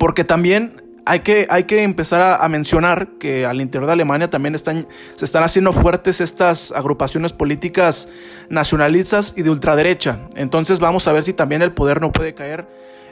porque 0.00 0.24
también 0.24 0.87
hay 1.08 1.20
que, 1.20 1.46
hay 1.48 1.64
que 1.64 1.82
empezar 1.82 2.38
a, 2.38 2.48
mencionar 2.50 3.08
que 3.18 3.46
al 3.46 3.62
interior 3.62 3.86
de 3.86 3.92
Alemania 3.94 4.28
también 4.28 4.54
están, 4.54 4.86
se 5.16 5.24
están 5.24 5.42
haciendo 5.42 5.72
fuertes 5.72 6.20
estas 6.20 6.70
agrupaciones 6.70 7.32
políticas 7.32 8.10
nacionalistas 8.50 9.32
y 9.34 9.40
de 9.40 9.48
ultraderecha. 9.48 10.28
Entonces 10.36 10.80
vamos 10.80 11.08
a 11.08 11.12
ver 11.12 11.24
si 11.24 11.32
también 11.32 11.62
el 11.62 11.72
poder 11.72 12.02
no 12.02 12.12
puede 12.12 12.34
caer 12.34 12.66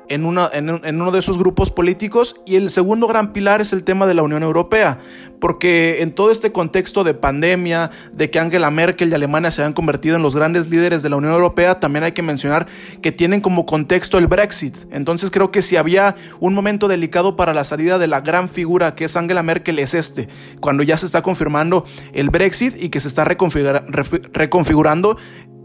en, 0.09 0.25
uno 0.25 1.11
de 1.13 1.19
esos 1.19 1.39
grupos 1.39 1.71
políticos. 1.71 2.37
Y 2.45 2.57
el 2.57 2.71
segundo 2.71 3.07
gran 3.07 3.33
pilar 3.33 3.61
es 3.61 3.73
el 3.73 3.85
tema 3.85 4.07
de 4.07 4.15
la 4.15 4.23
Unión 4.23 4.43
Europea, 4.43 4.99
porque 5.41 6.03
en 6.03 6.15
todo 6.15 6.31
este 6.31 6.53
contexto 6.53 7.05
de 7.05 7.15
pandemia, 7.15 7.91
de 8.13 8.31
que 8.31 8.39
Angela 8.39 8.71
Merkel 8.71 9.11
y 9.11 9.15
Alemania 9.15 9.51
se 9.51 9.63
han 9.63 9.73
convertido 9.73 10.17
en 10.17 10.23
los 10.23 10.35
grandes 10.35 10.69
líderes 10.71 11.03
de 11.03 11.11
la 11.11 11.17
Unión 11.17 11.33
Europea, 11.33 11.81
también 11.81 12.05
hay 12.05 12.13
que 12.13 12.23
mencionar 12.23 12.67
que 13.03 13.13
tienen 13.13 13.41
como 13.41 13.67
contexto 13.67 14.19
el 14.19 14.27
Brexit. 14.27 14.77
Entonces 14.91 15.31
creo 15.31 15.51
que 15.51 15.63
si 15.63 15.77
había 15.77 16.17
un 16.41 16.55
momento 16.55 16.89
delicado 16.89 17.37
para 17.37 17.55
la 17.55 17.65
salida 17.65 17.99
de 17.99 18.07
la 18.07 18.21
gran 18.21 18.49
figura 18.49 18.95
que 18.95 19.05
es 19.07 19.17
Angela 19.17 19.43
Merkel, 19.43 19.79
es 19.79 19.95
este, 19.95 20.29
cuando 20.61 20.83
ya 20.83 20.97
se 20.99 21.07
está 21.07 21.23
confirmando 21.23 21.85
el 22.13 22.31
Brexit 22.31 22.75
y 22.83 22.89
que 22.89 23.01
se 23.01 23.09
está 23.09 23.25
reconfigurando 23.25 25.17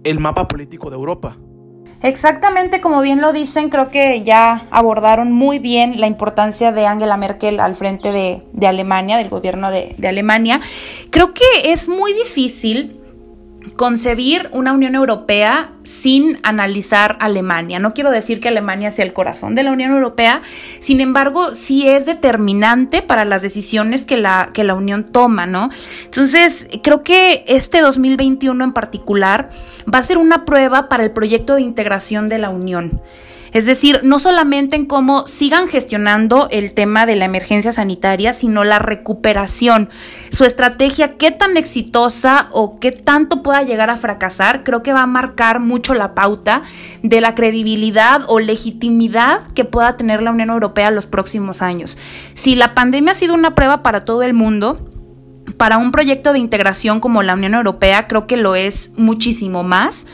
el 0.03 0.19
mapa 0.19 0.47
político 0.47 0.89
de 0.89 0.95
Europa. 0.95 1.37
Exactamente 2.03 2.81
como 2.81 3.01
bien 3.01 3.21
lo 3.21 3.31
dicen, 3.31 3.69
creo 3.69 3.91
que 3.91 4.23
ya 4.23 4.65
abordaron 4.71 5.31
muy 5.31 5.59
bien 5.59 5.99
la 5.99 6.07
importancia 6.07 6.71
de 6.71 6.87
Angela 6.87 7.15
Merkel 7.15 7.59
al 7.59 7.75
frente 7.75 8.11
de, 8.11 8.67
Alemania, 8.67 9.17
del 9.17 9.29
gobierno 9.29 9.69
de, 9.69 9.95
Alemania. 10.07 10.61
Creo 11.11 11.33
que 11.33 11.43
es 11.65 11.87
muy 11.87 12.13
difícil 12.13 12.99
concebir 13.75 14.49
una 14.53 14.73
Unión 14.73 14.95
Europea 14.95 15.71
sin 15.83 16.39
analizar 16.43 17.17
Alemania. 17.19 17.79
No 17.79 17.93
quiero 17.93 18.11
decir 18.11 18.39
que 18.39 18.49
Alemania 18.49 18.91
sea 18.91 19.05
el 19.05 19.13
corazón 19.13 19.55
de 19.55 19.63
la 19.63 19.71
Unión 19.71 19.91
Europea, 19.91 20.41
sin 20.79 21.01
embargo, 21.01 21.53
sí 21.53 21.87
es 21.87 22.05
determinante 22.05 23.01
para 23.01 23.25
las 23.25 23.41
decisiones 23.41 24.05
que 24.05 24.17
la, 24.17 24.49
que 24.53 24.63
la 24.63 24.73
Unión 24.73 25.11
toma, 25.11 25.45
¿no? 25.45 25.69
Entonces, 26.05 26.67
creo 26.83 27.03
que 27.03 27.43
este 27.47 27.81
2021 27.81 28.63
en 28.63 28.73
particular 28.73 29.49
va 29.91 29.99
a 29.99 30.03
ser 30.03 30.17
una 30.17 30.45
prueba 30.45 30.89
para 30.89 31.03
el 31.03 31.11
proyecto 31.11 31.55
de 31.55 31.61
integración 31.61 32.29
de 32.29 32.37
la 32.39 32.49
Unión. 32.49 33.01
Es 33.51 33.65
decir, 33.65 33.99
no 34.03 34.17
solamente 34.17 34.77
en 34.77 34.85
cómo 34.85 35.27
sigan 35.27 35.67
gestionando 35.67 36.47
el 36.51 36.73
tema 36.73 37.05
de 37.05 37.17
la 37.17 37.25
emergencia 37.25 37.73
sanitaria, 37.73 38.31
sino 38.33 38.63
la 38.63 38.79
recuperación. 38.79 39.89
Su 40.31 40.45
estrategia, 40.45 41.17
qué 41.17 41.31
tan 41.31 41.57
exitosa 41.57 42.47
o 42.51 42.79
qué 42.79 42.93
tanto 42.93 43.43
pueda 43.43 43.63
llegar 43.63 43.89
a 43.89 43.97
fracasar, 43.97 44.63
creo 44.63 44.83
que 44.83 44.93
va 44.93 45.01
a 45.01 45.07
marcar 45.07 45.59
mucho 45.59 45.93
la 45.93 46.15
pauta 46.15 46.63
de 47.03 47.19
la 47.19 47.35
credibilidad 47.35 48.21
o 48.27 48.39
legitimidad 48.39 49.41
que 49.53 49.65
pueda 49.65 49.97
tener 49.97 50.21
la 50.21 50.31
Unión 50.31 50.49
Europea 50.49 50.87
en 50.87 50.95
los 50.95 51.05
próximos 51.05 51.61
años. 51.61 51.97
Si 52.33 52.55
la 52.55 52.73
pandemia 52.73 53.11
ha 53.11 53.15
sido 53.15 53.33
una 53.33 53.53
prueba 53.53 53.83
para 53.83 54.05
todo 54.05 54.23
el 54.23 54.33
mundo, 54.33 54.87
para 55.57 55.77
un 55.77 55.91
proyecto 55.91 56.31
de 56.31 56.39
integración 56.39 57.01
como 57.01 57.21
la 57.21 57.33
Unión 57.33 57.53
Europea, 57.53 58.07
creo 58.07 58.27
que 58.27 58.37
lo 58.37 58.55
es 58.55 58.91
muchísimo 58.95 59.63
más 59.63 60.05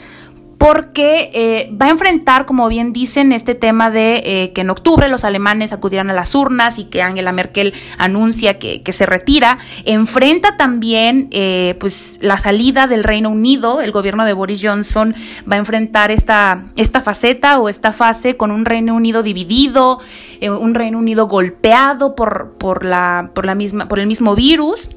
porque 0.57 1.29
eh, 1.33 1.69
va 1.79 1.87
a 1.87 1.89
enfrentar, 1.89 2.45
como 2.45 2.67
bien 2.67 2.91
dicen, 2.91 3.31
este 3.31 3.53
tema 3.53 3.91
de 3.91 4.23
eh, 4.25 4.53
que 4.53 4.61
en 4.61 4.69
octubre 4.69 5.07
los 5.07 5.23
alemanes 5.23 5.71
acudirán 5.71 6.09
a 6.09 6.13
las 6.13 6.33
urnas 6.33 6.79
y 6.79 6.85
que 6.85 7.01
Angela 7.01 7.31
Merkel 7.31 7.73
anuncia 7.97 8.57
que, 8.57 8.81
se 8.91 9.05
retira. 9.05 9.59
Enfrenta 9.85 10.57
también 10.57 11.27
eh, 11.31 11.75
pues, 11.79 12.17
la 12.21 12.37
salida 12.37 12.87
del 12.87 13.03
Reino 13.03 13.29
Unido. 13.29 13.81
El 13.81 13.91
gobierno 13.91 14.25
de 14.25 14.33
Boris 14.33 14.61
Johnson 14.63 15.13
va 15.49 15.55
a 15.55 15.59
enfrentar 15.59 16.09
esta, 16.09 16.65
esta 16.75 17.01
faceta 17.01 17.59
o 17.59 17.69
esta 17.69 17.91
fase 17.91 18.35
con 18.35 18.49
un 18.49 18.65
Reino 18.65 18.95
Unido 18.95 19.21
dividido, 19.21 19.99
un 20.41 20.73
Reino 20.73 20.97
Unido 20.97 21.27
golpeado 21.27 22.15
por, 22.15 22.55
por, 22.57 22.83
la, 22.83 23.31
por, 23.35 23.45
la 23.45 23.53
misma, 23.53 23.87
por 23.87 23.99
el 23.99 24.07
mismo 24.07 24.33
virus 24.33 24.89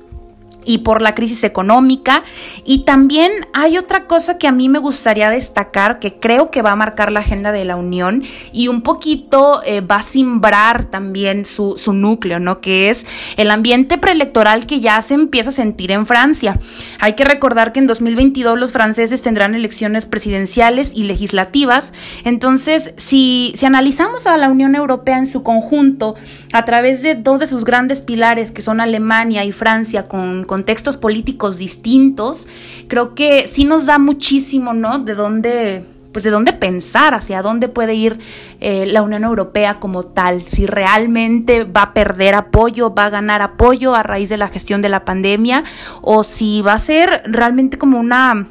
y 0.65 0.79
por 0.79 1.03
la 1.03 1.15
crisis 1.15 1.45
económica. 1.45 2.23
Y 2.65 2.81
también 2.81 3.31
hay 3.53 3.79
otra 3.79 4.07
cosa 4.07 4.39
que 4.39 4.47
a 4.47 4.53
mí 4.53 4.69
me 4.69 4.79
gustaría 4.79 5.31
destacar, 5.31 5.99
que 5.99 6.19
creo 6.19 6.51
que 6.51 6.63
va 6.63 6.73
a 6.73 6.77
marcar 6.77 7.13
la 7.13 7.21
agenda 7.21 7.53
de 7.53 7.65
la 7.65 7.77
Unión 7.77 8.23
y 8.53 8.69
un 8.69 8.83
poquito 8.83 9.63
eh, 9.65 9.81
va 9.81 9.97
a 9.97 10.03
simbrar 10.03 10.85
también 10.85 11.45
su, 11.45 11.77
su, 11.77 11.93
núcleo, 11.93 12.41
¿no? 12.41 12.61
Que 12.61 12.91
es 12.91 13.07
el 13.37 13.51
ambiente 13.51 13.99
preelectoral 13.99 14.67
que 14.67 14.81
ya 14.81 15.01
se 15.03 15.15
empieza 15.15 15.51
a 15.51 15.53
sentir 15.53 15.91
en 15.91 16.07
Francia. 16.07 16.59
Hay 16.99 17.15
que 17.15 17.25
recordar 17.25 17.73
que 17.73 17.81
en 17.81 17.87
2022 17.87 18.59
los 18.59 18.73
franceses 18.73 19.23
tendrán 19.23 19.55
elecciones 19.55 20.07
presidenciales 20.07 20.93
y 20.95 21.05
legislativas. 21.05 21.93
Entonces, 22.25 22.95
si, 22.97 23.53
si 23.57 23.67
analizamos 23.67 24.27
a 24.27 24.37
la 24.37 24.49
Unión 24.49 24.75
Europea 24.75 25.19
en 25.19 25.27
su 25.27 25.43
conjunto, 25.43 26.15
a 26.53 26.65
través 26.65 27.03
de 27.03 27.15
dos 27.15 27.41
de 27.41 27.47
sus 27.47 27.65
grandes 27.65 28.01
pilares, 28.01 28.51
que 28.51 28.63
son 28.63 28.81
Alemania 28.81 29.45
y 29.45 29.53
Francia, 29.53 30.09
con 30.09 30.45
contextos 30.51 30.97
políticos 30.97 31.59
distintos, 31.59 32.49
creo 32.89 33.15
que 33.15 33.47
sí 33.47 33.63
nos 33.63 33.87
da 33.87 34.01
muchísimo, 34.01 34.73
¿no? 34.73 34.99
De 34.99 35.15
dónde 35.15 35.85
pues 36.11 36.25
de 36.25 36.33
dónde 36.33 36.53
pensar, 36.53 37.15
hacia 37.15 37.41
dónde 37.41 37.69
puede 37.69 37.95
ir 37.95 38.19
eh, 38.59 38.85
la 38.85 39.03
Unión 39.03 39.23
Europea 39.23 39.79
como 39.79 40.03
tal, 40.03 40.43
si 40.49 40.67
realmente 40.67 41.63
va 41.63 41.83
a 41.83 41.95
perder 41.95 42.35
apoyo, 42.35 42.93
va 42.93 43.05
a 43.05 43.11
ganar 43.11 43.43
apoyo 43.43 43.95
a 43.95 44.03
raíz 44.03 44.29
de 44.29 44.39
la 44.39 44.49
gestión 44.49 44.83
de 44.83 44.89
la 44.89 45.05
pandemia, 45.05 45.63
o 46.03 46.25
si 46.25 46.63
va 46.63 46.73
a 46.73 46.79
ser 46.79 47.23
realmente 47.27 47.79
como 47.79 48.01
una 48.01 48.49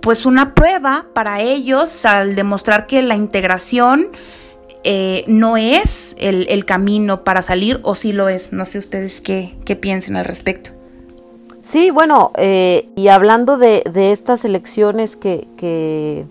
pues 0.00 0.26
una 0.26 0.52
prueba 0.52 1.06
para 1.14 1.42
ellos 1.42 2.04
al 2.06 2.34
demostrar 2.34 2.88
que 2.88 3.02
la 3.02 3.14
integración 3.14 4.08
eh, 4.84 5.24
no 5.28 5.56
es 5.56 6.16
el, 6.18 6.64
camino 6.64 7.24
para 7.24 7.42
salir 7.42 7.80
o 7.82 7.94
si 7.94 8.12
lo 8.12 8.28
es. 8.28 8.52
No 8.52 8.66
sé 8.66 8.78
ustedes 8.78 9.20
qué, 9.20 9.56
qué 9.64 9.76
piensen 9.76 10.16
al 10.16 10.24
respecto. 10.24 10.70
Sí, 11.62 11.90
bueno, 11.90 12.32
eh, 12.36 12.88
y 12.96 13.08
hablando 13.08 13.56
de, 13.58 13.82
estas 13.94 14.44
elecciones 14.44 15.16
que, 15.16 15.46
que, 15.56 16.26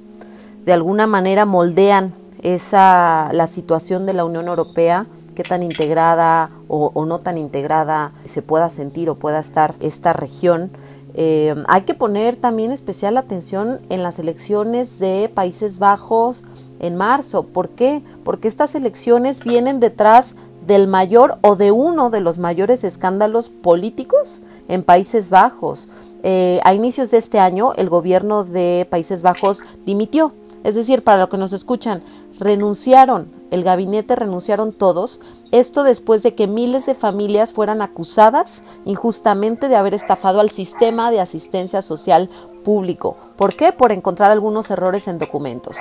de 0.66 0.74
alguna 0.74 1.08
manera 1.08 1.46
moldean 1.46 2.14
esa, 2.42 3.30
la 3.32 3.48
situación 3.48 4.06
de 4.06 4.14
la 4.14 4.26
Unión 4.26 4.48
Europea, 4.48 5.06
qué 5.36 5.44
tan 5.44 5.64
integrada 5.64 6.50
o 6.68 7.06
no 7.06 7.20
tan 7.20 7.38
integrada 7.38 8.12
se 8.26 8.42
pueda 8.42 8.70
sentir 8.70 9.10
o 9.10 9.16
pueda 9.16 9.40
estar 9.40 9.76
esta 9.80 10.12
región, 10.12 10.72
eh, 11.14 11.56
hay 11.68 11.82
que 11.82 11.94
poner 11.94 12.36
también 12.36 12.72
especial 12.72 13.18
atención 13.18 13.80
en 13.90 14.04
las 14.04 14.20
elecciones 14.20 15.00
de 15.00 15.30
Países 15.34 15.78
Bajos 15.78 16.44
en 16.80 16.96
marzo. 16.96 17.44
¿Por 17.44 17.70
qué? 17.70 18.02
Porque 18.24 18.48
estas 18.48 18.76
elecciones 18.76 19.44
vienen 19.44 19.80
detrás 19.80 20.36
del 20.66 20.88
mayor 20.88 21.38
o 21.42 21.56
de 21.56 21.72
uno 21.72 22.10
de 22.10 22.22
los 22.22 22.38
mayores 22.38 22.84
escándalos 22.84 23.50
políticos 23.50 24.42
en 24.68 24.84
Países 24.84 25.30
Bajos. 25.30 25.90
Eh, 26.24 26.60
a 26.64 26.74
inicios 26.74 27.12
de 27.12 27.18
este 27.18 27.40
año, 27.40 27.74
el 27.76 27.90
gobierno 27.90 28.44
de 28.44 28.88
Países 28.90 29.22
Bajos 29.22 29.62
dimitió. 29.86 30.34
Es 30.64 30.76
decir, 30.76 31.04
para 31.04 31.18
los 31.18 31.30
que 31.30 31.38
nos 31.38 31.54
escuchan, 31.54 32.04
renunciaron 32.42 33.42
el 33.52 33.66
gabinete 33.66 34.16
renunciaron 34.16 34.72
todos, 34.72 35.20
esto 35.52 35.84
después 35.84 36.24
de 36.24 36.34
que 36.34 36.48
miles 36.48 36.86
de 36.86 36.96
familias 36.96 37.54
fueran 37.54 37.82
acusadas 37.82 38.64
injustamente 38.86 39.68
de 39.68 39.76
haber 39.76 39.94
estafado 39.94 40.40
al 40.40 40.50
sistema 40.50 41.12
de 41.12 41.20
asistencia 41.20 41.82
social 41.82 42.30
público. 42.64 43.18
¿Por 43.36 43.58
qué? 43.58 43.74
Por 43.74 43.92
encontrar 43.92 44.32
algunos 44.32 44.72
errores 44.72 45.10
en 45.10 45.20
documentos. 45.20 45.76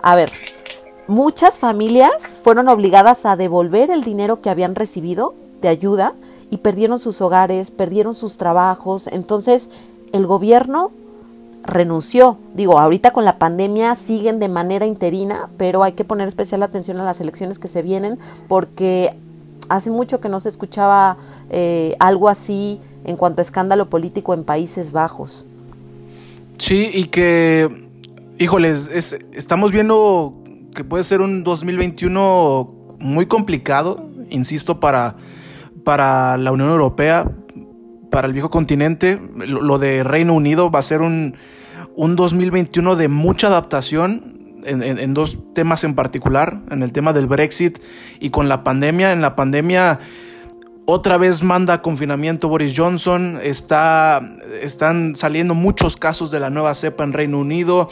A 0.00 0.16
ver, 0.16 0.32
muchas 1.06 1.58
familias 1.58 2.34
fueron 2.42 2.68
obligadas 2.68 3.26
a 3.26 3.36
devolver 3.36 3.90
el 3.90 4.02
dinero 4.02 4.40
que 4.40 4.48
habían 4.48 4.74
recibido 4.74 5.34
de 5.60 5.68
ayuda 5.68 6.14
y 6.50 6.58
perdieron 6.58 6.98
sus 6.98 7.20
hogares, 7.20 7.70
perdieron 7.70 8.14
sus 8.14 8.38
trabajos. 8.38 9.08
Entonces, 9.08 9.68
el 10.12 10.26
gobierno 10.26 10.90
renunció. 11.66 12.38
Digo, 12.54 12.78
ahorita 12.78 13.12
con 13.12 13.24
la 13.24 13.38
pandemia 13.38 13.96
siguen 13.96 14.38
de 14.38 14.48
manera 14.48 14.86
interina, 14.86 15.48
pero 15.56 15.82
hay 15.82 15.92
que 15.92 16.04
poner 16.04 16.28
especial 16.28 16.62
atención 16.62 17.00
a 17.00 17.04
las 17.04 17.20
elecciones 17.20 17.58
que 17.58 17.68
se 17.68 17.82
vienen 17.82 18.18
porque 18.48 19.14
hace 19.68 19.90
mucho 19.90 20.20
que 20.20 20.28
no 20.28 20.40
se 20.40 20.48
escuchaba 20.48 21.16
eh, 21.50 21.96
algo 21.98 22.28
así 22.28 22.80
en 23.04 23.16
cuanto 23.16 23.40
a 23.40 23.42
escándalo 23.42 23.88
político 23.88 24.34
en 24.34 24.44
Países 24.44 24.92
Bajos. 24.92 25.46
Sí, 26.58 26.90
y 26.92 27.06
que, 27.06 27.88
híjoles, 28.38 28.90
estamos 29.32 29.72
viendo 29.72 30.34
que 30.74 30.84
puede 30.84 31.04
ser 31.04 31.20
un 31.20 31.44
2021 31.44 32.70
muy 32.98 33.26
complicado, 33.26 34.08
insisto, 34.30 34.80
para, 34.80 35.16
para 35.82 36.36
la 36.38 36.52
Unión 36.52 36.70
Europea, 36.70 37.30
para 38.14 38.28
el 38.28 38.32
viejo 38.32 38.48
continente. 38.48 39.20
Lo, 39.34 39.76
de 39.80 40.04
Reino 40.04 40.34
Unido 40.34 40.70
va 40.70 40.78
a 40.78 40.82
ser 40.82 41.02
un, 41.02 41.34
un 41.96 42.14
2021 42.14 42.94
de 42.94 43.08
mucha 43.08 43.48
adaptación 43.48 44.62
en, 44.64 45.14
dos 45.14 45.36
temas 45.52 45.82
en 45.82 45.96
particular, 45.96 46.60
en 46.70 46.84
el 46.84 46.92
tema 46.92 47.12
del 47.12 47.26
Brexit 47.26 47.80
y 48.20 48.30
con 48.30 48.48
la 48.48 48.62
pandemia. 48.62 49.10
En 49.10 49.20
la 49.20 49.34
pandemia 49.34 49.98
otra 50.86 51.18
vez 51.18 51.42
manda 51.42 51.82
confinamiento 51.82 52.48
Boris 52.48 52.72
Johnson, 52.76 53.40
está, 53.42 54.22
están 54.62 55.16
saliendo 55.16 55.56
muchos 55.56 55.96
casos 55.96 56.30
de 56.30 56.38
la 56.38 56.50
nueva 56.50 56.76
cepa 56.76 57.02
en 57.02 57.14
Reino 57.14 57.40
Unido, 57.40 57.88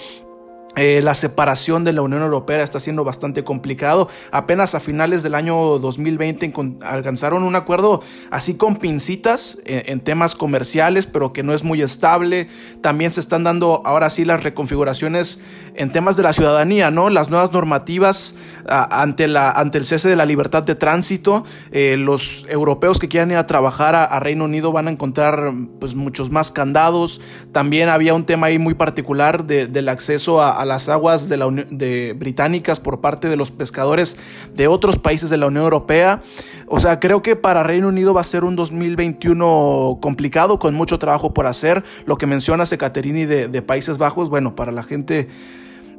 eh, 0.76 1.00
la 1.02 1.14
separación 1.14 1.84
de 1.84 1.92
la 1.92 2.02
Unión 2.02 2.22
Europea 2.22 2.62
está 2.62 2.80
siendo 2.80 3.04
bastante 3.04 3.44
complicado. 3.44 4.08
Apenas 4.30 4.74
a 4.74 4.80
finales 4.80 5.22
del 5.22 5.34
año 5.34 5.78
2020 5.78 6.52
alcanzaron 6.82 7.42
un 7.42 7.56
acuerdo 7.56 8.02
así 8.30 8.54
con 8.54 8.76
pincitas 8.76 9.58
en, 9.64 9.82
en, 9.86 10.00
temas 10.00 10.34
comerciales, 10.34 11.06
pero 11.06 11.32
que 11.32 11.42
no 11.42 11.52
es 11.52 11.62
muy 11.62 11.82
estable. 11.82 12.48
También 12.80 13.10
se 13.10 13.20
están 13.20 13.44
dando 13.44 13.82
ahora 13.84 14.08
sí 14.10 14.24
las 14.24 14.42
reconfiguraciones 14.42 15.40
en 15.74 15.92
temas 15.92 16.16
de 16.16 16.22
la 16.22 16.32
ciudadanía, 16.32 16.90
¿no? 16.90 17.10
Las 17.10 17.30
nuevas 17.30 17.52
normativas 17.52 18.34
ante, 18.66 19.28
la, 19.28 19.50
ante 19.50 19.78
el 19.78 19.86
cese 19.86 20.08
de 20.08 20.16
la 20.16 20.26
libertad 20.26 20.62
de 20.62 20.74
tránsito. 20.74 21.44
Eh, 21.70 21.96
los 21.96 22.46
europeos 22.48 22.98
que 22.98 23.08
quieran 23.08 23.30
ir 23.30 23.36
a 23.36 23.46
trabajar 23.46 23.94
a, 23.94 24.20
Reino 24.20 24.44
Unido 24.44 24.72
van 24.72 24.88
a 24.88 24.90
encontrar 24.90 25.52
pues, 25.80 25.94
muchos 25.94 26.30
más 26.30 26.50
candados. 26.50 27.20
También 27.52 27.88
había 27.88 28.14
un 28.14 28.24
tema 28.24 28.48
ahí 28.48 28.58
muy 28.58 28.74
particular 28.74 29.44
del 29.44 29.88
acceso 29.88 30.40
a, 30.40 30.61
las 30.64 30.88
aguas 30.88 31.28
de 31.28 31.36
la 31.36 31.48
de 31.70 32.14
británicas 32.16 32.80
por 32.80 33.00
parte 33.00 33.28
de 33.28 33.36
los 33.36 33.50
pescadores 33.50 34.16
de 34.54 34.68
otros 34.68 34.98
países 34.98 35.30
de 35.30 35.36
la 35.36 35.46
Unión 35.46 35.64
Europea. 35.64 36.22
O 36.66 36.80
sea, 36.80 37.00
creo 37.00 37.22
que 37.22 37.36
para 37.36 37.62
Reino 37.62 37.88
Unido 37.88 38.14
va 38.14 38.22
a 38.22 38.24
ser 38.24 38.44
un 38.44 38.56
2021 38.56 39.98
complicado, 40.00 40.58
con 40.58 40.74
mucho 40.74 40.98
trabajo 40.98 41.34
por 41.34 41.46
hacer. 41.46 41.84
Lo 42.06 42.16
que 42.16 42.26
menciona 42.26 42.66
Secaterini 42.66 43.24
de, 43.24 43.48
de 43.48 43.62
Países 43.62 43.98
Bajos, 43.98 44.28
bueno, 44.28 44.54
para 44.54 44.72
la 44.72 44.82
gente 44.82 45.28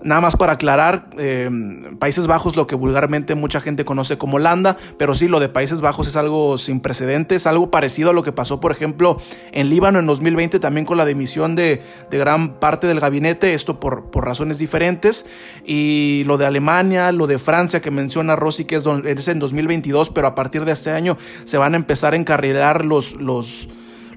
Nada 0.04 0.20
más 0.20 0.36
para 0.36 0.54
aclarar, 0.54 1.10
eh, 1.18 1.50
Países 1.98 2.28
Bajos 2.28 2.58
lo 2.58 2.68
que 2.68 2.76
vulgarmente 2.76 3.36
mucha 3.36 3.62
gente 3.62 3.86
conoce 3.86 4.18
como 4.18 4.36
Holanda, 4.36 4.78
pero 4.98 5.16
sí, 5.16 5.30
lo 5.30 5.40
de 5.40 5.48
Países 5.48 5.80
Bajos 5.80 6.08
es 6.08 6.18
algo 6.18 6.58
sin 6.58 6.82
precedentes, 6.82 7.48
algo 7.48 7.72
parecido 7.72 8.10
a 8.10 8.14
lo 8.14 8.22
que 8.22 8.34
pasó, 8.34 8.60
por 8.60 8.72
ejemplo, 8.72 9.18
en 9.54 9.70
Líbano 9.70 10.00
en 10.00 10.06
2020 10.06 10.60
también 10.60 10.86
con 10.86 10.98
la 10.98 11.06
dimisión 11.06 11.56
de, 11.56 11.82
gran 12.12 12.60
parte 12.60 12.88
del 12.88 13.00
gabinete, 13.00 13.54
esto 13.54 13.80
por, 13.80 14.12
razones 14.14 14.58
diferentes, 14.58 15.26
y 15.66 16.24
lo 16.26 16.38
de 16.38 16.46
Alemania, 16.46 17.12
lo 17.12 17.28
de 17.28 17.40
Francia 17.40 17.82
que 17.82 17.92
menciona 17.92 18.36
Rossi, 18.36 18.66
que 18.66 18.76
es, 18.76 18.84
es 19.06 19.28
en 19.30 19.40
2022, 19.40 20.10
pero 20.10 20.28
a 20.28 20.36
partir 20.36 20.66
de 20.66 20.74
este 20.74 20.92
año 20.92 21.18
se 21.46 21.58
van 21.58 21.74
a 21.74 21.78
empezar 21.78 22.14
a 22.14 22.18
encarrilar 22.18 22.84
los 22.84 23.16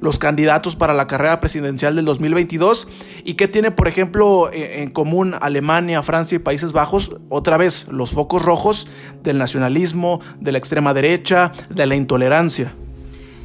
los 0.00 0.18
candidatos 0.18 0.76
para 0.76 0.94
la 0.94 1.06
carrera 1.06 1.40
presidencial 1.40 1.96
del 1.96 2.04
2022 2.04 2.88
y 3.24 3.34
qué 3.34 3.48
tiene, 3.48 3.70
por 3.70 3.88
ejemplo, 3.88 4.50
e, 4.52 4.82
en 4.82 4.90
común 4.90 5.34
Alemania, 5.40 6.02
Francia 6.02 6.36
y 6.36 6.38
Países 6.38 6.72
Bajos, 6.72 7.12
otra 7.28 7.56
vez 7.56 7.86
los 7.88 8.10
focos 8.10 8.42
rojos 8.42 8.86
del 9.22 9.38
nacionalismo, 9.38 10.20
de 10.40 10.52
la 10.52 10.58
extrema 10.58 10.94
derecha, 10.94 11.52
de 11.70 11.86
la 11.86 11.96
intolerancia. 11.96 12.74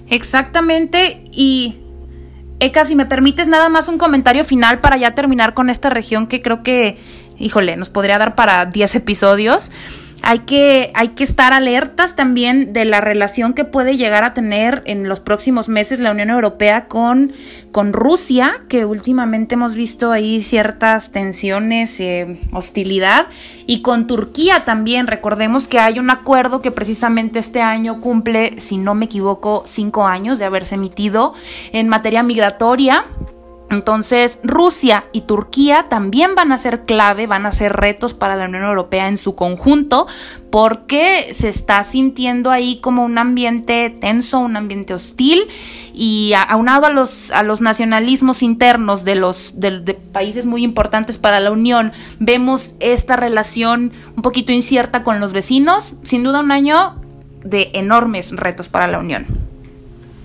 Exactamente 0.07 1.23
y 1.31 1.77
Eka, 2.61 2.85
si 2.85 2.95
me 2.95 3.07
permites 3.07 3.47
nada 3.47 3.69
más 3.69 3.87
un 3.87 3.97
comentario 3.97 4.43
final 4.43 4.79
para 4.81 4.95
ya 4.95 5.15
terminar 5.15 5.55
con 5.55 5.71
esta 5.71 5.89
región 5.89 6.27
que 6.27 6.43
creo 6.43 6.61
que, 6.61 6.95
híjole, 7.39 7.75
nos 7.75 7.89
podría 7.89 8.19
dar 8.19 8.35
para 8.35 8.67
10 8.67 8.95
episodios 8.95 9.71
hay 10.23 10.39
que, 10.39 10.91
hay 10.93 11.09
que 11.09 11.23
estar 11.23 11.51
alertas 11.51 12.15
también 12.15 12.73
de 12.73 12.85
la 12.85 13.01
relación 13.01 13.53
que 13.53 13.65
puede 13.65 13.97
llegar 13.97 14.23
a 14.23 14.33
tener 14.33 14.83
en 14.85 15.09
los 15.09 15.19
próximos 15.19 15.67
meses 15.67 15.99
la 15.99 16.11
Unión 16.11 16.29
Europea 16.29 16.85
con, 16.87 17.31
con 17.71 17.91
Rusia, 17.91 18.53
que 18.69 18.85
últimamente 18.85 19.55
hemos 19.55 19.75
visto 19.75 20.11
ahí 20.11 20.43
ciertas 20.43 21.11
tensiones, 21.11 21.99
eh, 21.99 22.39
hostilidad, 22.51 23.27
y 23.65 23.81
con 23.81 24.05
Turquía 24.05 24.63
también. 24.63 25.07
Recordemos 25.07 25.67
que 25.67 25.79
hay 25.79 25.97
un 25.97 26.09
acuerdo 26.09 26.61
que 26.61 26.71
precisamente 26.71 27.39
este 27.39 27.61
año 27.61 27.99
cumple, 27.99 28.59
si 28.59 28.77
no 28.77 28.93
me 28.93 29.05
equivoco, 29.05 29.63
cinco 29.65 30.05
años 30.05 30.37
de 30.37 30.45
haberse 30.45 30.75
emitido 30.75 31.33
en 31.71 31.89
materia 31.89 32.21
migratoria 32.21 33.05
entonces, 33.71 34.39
Rusia 34.43 35.05
y 35.13 35.21
Turquía 35.21 35.85
también 35.87 36.35
van 36.35 36.51
a 36.51 36.57
ser 36.57 36.81
clave, 36.81 37.25
van 37.25 37.45
a 37.45 37.53
ser 37.53 37.71
retos 37.71 38.13
para 38.13 38.35
la 38.35 38.43
Unión 38.43 38.65
Europea 38.65 39.07
en 39.07 39.15
su 39.15 39.33
conjunto, 39.33 40.07
porque 40.49 41.33
se 41.33 41.47
está 41.47 41.81
sintiendo 41.85 42.51
ahí 42.51 42.81
como 42.81 43.05
un 43.05 43.17
ambiente 43.17 43.89
tenso, 43.89 44.39
un 44.39 44.57
ambiente 44.57 44.93
hostil, 44.93 45.43
y 45.93 46.33
aunado 46.49 46.85
a 46.85 46.89
los, 46.89 47.31
a 47.31 47.43
los 47.43 47.61
nacionalismos 47.61 48.43
internos 48.43 49.05
de 49.05 49.15
los 49.15 49.53
de, 49.55 49.79
de 49.79 49.93
países 49.93 50.45
muy 50.45 50.63
importantes 50.65 51.17
para 51.17 51.39
la 51.39 51.51
Unión, 51.51 51.93
vemos 52.19 52.73
esta 52.81 53.15
relación 53.15 53.93
un 54.17 54.21
poquito 54.21 54.51
incierta 54.51 55.03
con 55.03 55.21
los 55.21 55.31
vecinos. 55.31 55.93
Sin 56.03 56.23
duda, 56.23 56.41
un 56.41 56.51
año 56.51 57.01
de 57.43 57.71
enormes 57.73 58.35
retos 58.35 58.67
para 58.67 58.87
la 58.87 58.99
Unión. 58.99 59.50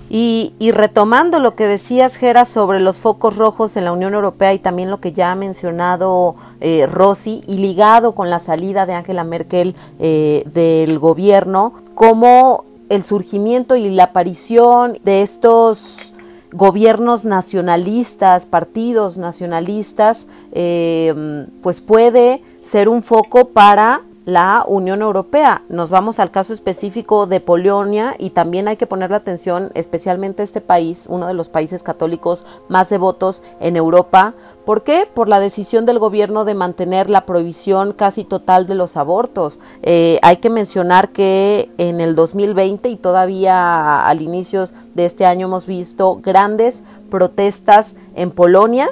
Y, 0.09 0.53
retomando 0.71 1.39
lo 1.39 1.55
que 1.55 1.67
decías, 1.67 2.15
Gera, 2.15 2.45
sobre 2.45 2.79
los 2.79 2.97
focos 2.97 3.35
rojos 3.35 3.75
en 3.75 3.85
la 3.85 3.91
Unión 3.91 4.13
Europea 4.13 4.53
y 4.53 4.59
también 4.59 4.89
lo 4.89 5.01
que 5.01 5.11
ya 5.11 5.31
ha 5.31 5.35
mencionado 5.35 6.35
eh, 6.61 6.85
Rossi, 6.85 7.41
y 7.47 7.57
ligado 7.57 8.13
con 8.13 8.29
la 8.29 8.39
salida 8.39 8.85
de 8.85 8.93
Angela 8.93 9.23
Merkel 9.23 9.75
eh, 9.99 10.43
del 10.53 10.99
gobierno, 10.99 11.73
como 11.93 12.63
el 12.89 13.03
surgimiento 13.03 13.75
y 13.75 13.89
la 13.89 14.05
aparición 14.05 14.97
de 15.03 15.21
estos 15.21 16.13
gobiernos 16.53 17.25
nacionalistas, 17.25 18.45
partidos 18.45 19.17
nacionalistas, 19.17 20.29
eh, 20.53 21.45
pues 21.61 21.81
puede 21.81 22.41
ser 22.61 22.87
un 22.87 23.03
foco 23.03 23.49
para 23.49 24.01
la 24.27 24.65
Unión 24.67 25.01
Europea. 25.01 25.63
Nos 25.69 25.89
vamos 25.89 26.19
al 26.19 26.31
caso 26.31 26.53
específico 26.53 27.27
de 27.27 27.39
Polonia 27.39 28.13
y 28.19 28.31
también 28.31 28.67
hay 28.67 28.75
que 28.75 28.85
poner 28.85 29.09
la 29.09 29.17
atención 29.17 29.71
especialmente 29.73 30.41
a 30.41 30.43
este 30.43 30.59
país, 30.59 31.05
uno 31.07 31.27
de 31.27 31.33
los 31.33 31.47
países 31.47 31.81
católicos 31.81 32.45
más 32.67 32.89
devotos 32.89 33.41
en 33.61 33.77
Europa. 33.77 34.33
¿Por 34.65 34.83
qué? 34.83 35.07
Por 35.11 35.29
la 35.29 35.39
decisión 35.39 35.85
del 35.85 35.97
gobierno 35.97 36.43
de 36.43 36.55
mantener 36.55 37.09
la 37.09 37.25
prohibición 37.25 37.93
casi 37.93 38.25
total 38.25 38.67
de 38.67 38.75
los 38.75 38.97
abortos. 38.97 39.59
Eh, 39.81 40.19
hay 40.21 40.37
que 40.37 40.49
mencionar 40.49 41.13
que 41.13 41.71
en 41.77 42.01
el 42.01 42.13
2020 42.13 42.89
y 42.89 42.97
todavía 42.97 44.05
al 44.05 44.21
inicio 44.21 44.65
de 44.93 45.05
este 45.05 45.25
año 45.25 45.47
hemos 45.47 45.67
visto 45.67 46.19
grandes 46.21 46.83
protestas 47.09 47.95
en 48.13 48.31
Polonia 48.31 48.89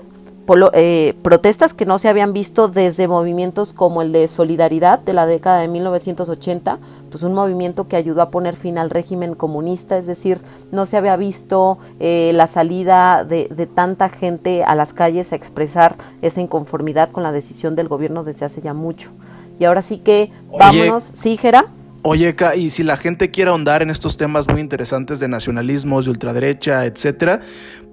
eh, 0.74 1.16
protestas 1.22 1.74
que 1.74 1.86
no 1.86 1.98
se 2.00 2.08
habían 2.08 2.34
visto 2.34 2.68
desde 2.68 3.08
movimientos 3.08 3.74
como 3.74 4.02
el 4.02 4.12
de 4.12 4.28
Solidaridad 4.28 5.00
de 5.00 5.14
la 5.14 5.26
década 5.26 5.60
de 5.60 5.68
1980, 5.68 6.80
pues 7.10 7.24
un 7.24 7.34
movimiento 7.34 7.88
que 7.88 7.96
ayudó 7.96 8.22
a 8.22 8.30
poner 8.30 8.56
fin 8.56 8.78
al 8.78 8.90
régimen 8.90 9.36
comunista, 9.36 9.98
es 9.98 10.08
decir, 10.08 10.40
no 10.72 10.86
se 10.86 10.98
había 10.98 11.18
visto 11.18 11.78
eh, 12.00 12.32
la 12.36 12.48
salida 12.48 13.24
de, 13.24 13.48
tanta 13.74 14.10
gente 14.10 14.64
a 14.64 14.76
las 14.76 14.94
calles 14.94 15.32
a 15.32 15.36
expresar 15.36 15.96
esa 16.22 16.42
inconformidad 16.42 17.10
con 17.12 17.24
la 17.24 17.32
decisión 17.32 17.76
del 17.76 17.88
gobierno 17.88 18.24
desde 18.24 18.46
hace 18.46 18.62
ya 18.62 18.74
mucho. 18.74 19.12
Y 19.60 19.66
ahora 19.66 19.82
sí 19.82 19.98
que 19.98 20.32
vámonos, 20.52 21.10
¿sí, 21.14 21.38
Jera? 21.38 21.66
Oye, 22.08 22.36
y 22.56 22.70
si 22.70 22.84
la 22.84 22.98
gente 22.98 23.32
quiere 23.32 23.50
ahondar 23.50 23.82
en 23.82 23.90
estos 23.90 24.16
temas 24.16 24.48
muy 24.48 24.62
interesantes 24.62 25.20
de 25.20 25.28
nacionalismos, 25.28 26.06
de 26.06 26.12
ultraderecha, 26.12 26.86
etcétera, 26.86 27.40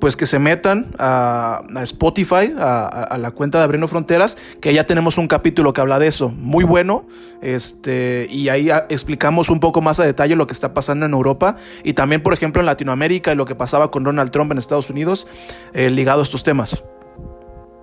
pues 0.00 0.16
que 0.16 0.26
se 0.26 0.38
metan 0.38 0.94
a, 0.98 1.62
Spotify, 1.84 2.52
a, 2.58 3.16
la 3.18 3.30
cuenta 3.30 3.56
de 3.56 3.64
Abriendo 3.64 3.88
Fronteras, 3.88 4.36
que 4.60 4.74
ya 4.74 4.84
tenemos 4.84 5.16
un 5.16 5.28
capítulo 5.28 5.72
que 5.72 5.80
habla 5.80 5.98
de 5.98 6.08
eso, 6.08 6.28
muy 6.28 6.62
bueno, 6.62 7.06
este, 7.40 8.26
y 8.30 8.50
ahí 8.50 8.68
explicamos 8.90 9.48
un 9.48 9.60
poco 9.60 9.80
más 9.80 9.98
a 9.98 10.04
detalle 10.04 10.36
lo 10.36 10.46
que 10.46 10.52
está 10.52 10.74
pasando 10.74 11.06
en 11.06 11.14
Europa 11.14 11.56
y 11.82 11.94
también, 11.94 12.22
por 12.22 12.34
ejemplo, 12.34 12.60
en 12.60 12.66
Latinoamérica 12.66 13.32
y 13.32 13.34
lo 13.34 13.46
que 13.46 13.54
pasaba 13.54 13.90
con 13.90 14.04
Donald 14.04 14.30
Trump 14.30 14.52
en 14.52 14.58
Estados 14.58 14.90
Unidos, 14.90 15.26
eh, 15.72 15.88
ligado 15.88 16.20
a 16.20 16.24
estos 16.24 16.42
temas. 16.42 16.82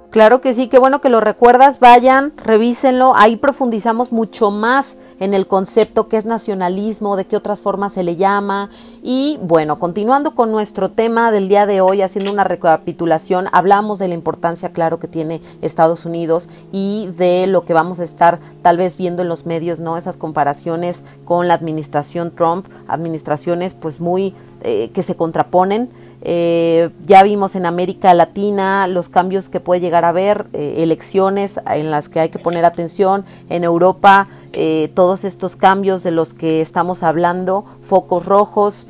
Claro 0.10 0.42
que 0.42 0.56
sí, 0.56 0.70
qué 0.70 0.80
bueno 0.80 1.02
que 1.02 1.10
lo 1.10 1.20
recuerdas, 1.20 1.80
vayan, 1.80 2.34
revísenlo, 2.36 3.14
ahí 3.16 3.36
profundizamos 3.36 4.12
mucho 4.12 4.50
más 4.50 4.98
en 5.20 5.36
el 5.36 5.46
concepto 5.46 6.08
que 6.08 6.18
es 6.18 6.26
nacionalismo, 6.26 7.16
de 7.16 7.26
qué 7.26 7.36
otras 7.36 7.62
formas 7.62 7.94
se 7.94 8.02
le 8.02 8.16
llama 8.16 8.72
y 9.04 9.38
bueno, 9.44 9.78
continuando 9.78 10.34
con 10.34 10.52
nuestro 10.52 10.90
tema 10.90 11.32
del 11.32 11.48
día 11.48 11.68
de 11.68 11.82
hoy, 11.82 12.02
haciendo 12.02 12.32
una 12.32 12.44
recapitulación, 12.44 13.46
hablamos 13.52 14.00
de 14.00 14.08
la 14.08 14.16
importancia, 14.16 14.74
claro, 14.74 14.98
que 14.98 15.08
tiene 15.08 15.42
Estados 15.62 16.08
Unidos 16.08 16.50
y 16.72 17.10
de 17.16 17.46
lo 17.46 17.64
que 17.64 17.74
vamos 17.74 18.00
a 18.00 18.04
estar 18.04 18.40
tal 18.64 18.78
vez 18.78 18.98
viendo 18.98 19.22
en 19.22 19.30
los 19.30 19.46
medios, 19.46 19.80
¿no? 19.80 19.96
Esas 19.96 20.18
comparaciones 20.18 21.04
con 21.24 21.48
la 21.48 21.54
administración 21.54 22.32
Trump, 22.32 22.66
administraciones 22.88 23.76
pues 23.76 24.00
muy 24.00 24.34
eh, 24.62 24.90
que 24.92 25.04
se 25.04 25.16
contraponen. 25.16 25.92
Eh, 26.22 26.90
ya 27.06 27.24
vimos 27.24 27.56
en 27.56 27.66
América 27.66 28.14
Latina 28.14 28.88
los 28.88 29.10
cambios 29.10 29.50
que 29.50 29.60
puede 29.60 29.82
llegar 29.82 30.06
a 30.06 30.10
haber, 30.10 30.48
eh, 30.54 30.76
elecciones 30.78 31.60
en 31.66 31.92
las 31.92 32.10
que 32.10 32.20
hay 32.20 32.30
que 32.30 32.40
poner 32.40 32.66
atención, 32.66 33.26
en 33.50 33.64
Europa 33.64 34.28
eh, 34.52 34.92
todos 34.96 35.24
estos 35.24 35.56
cambios 35.56 36.04
de 36.04 36.12
los 36.12 36.34
que 36.34 36.62
estamos 36.62 37.04
hablando, 37.04 37.66
focos 37.82 38.26
rojos 38.26 38.88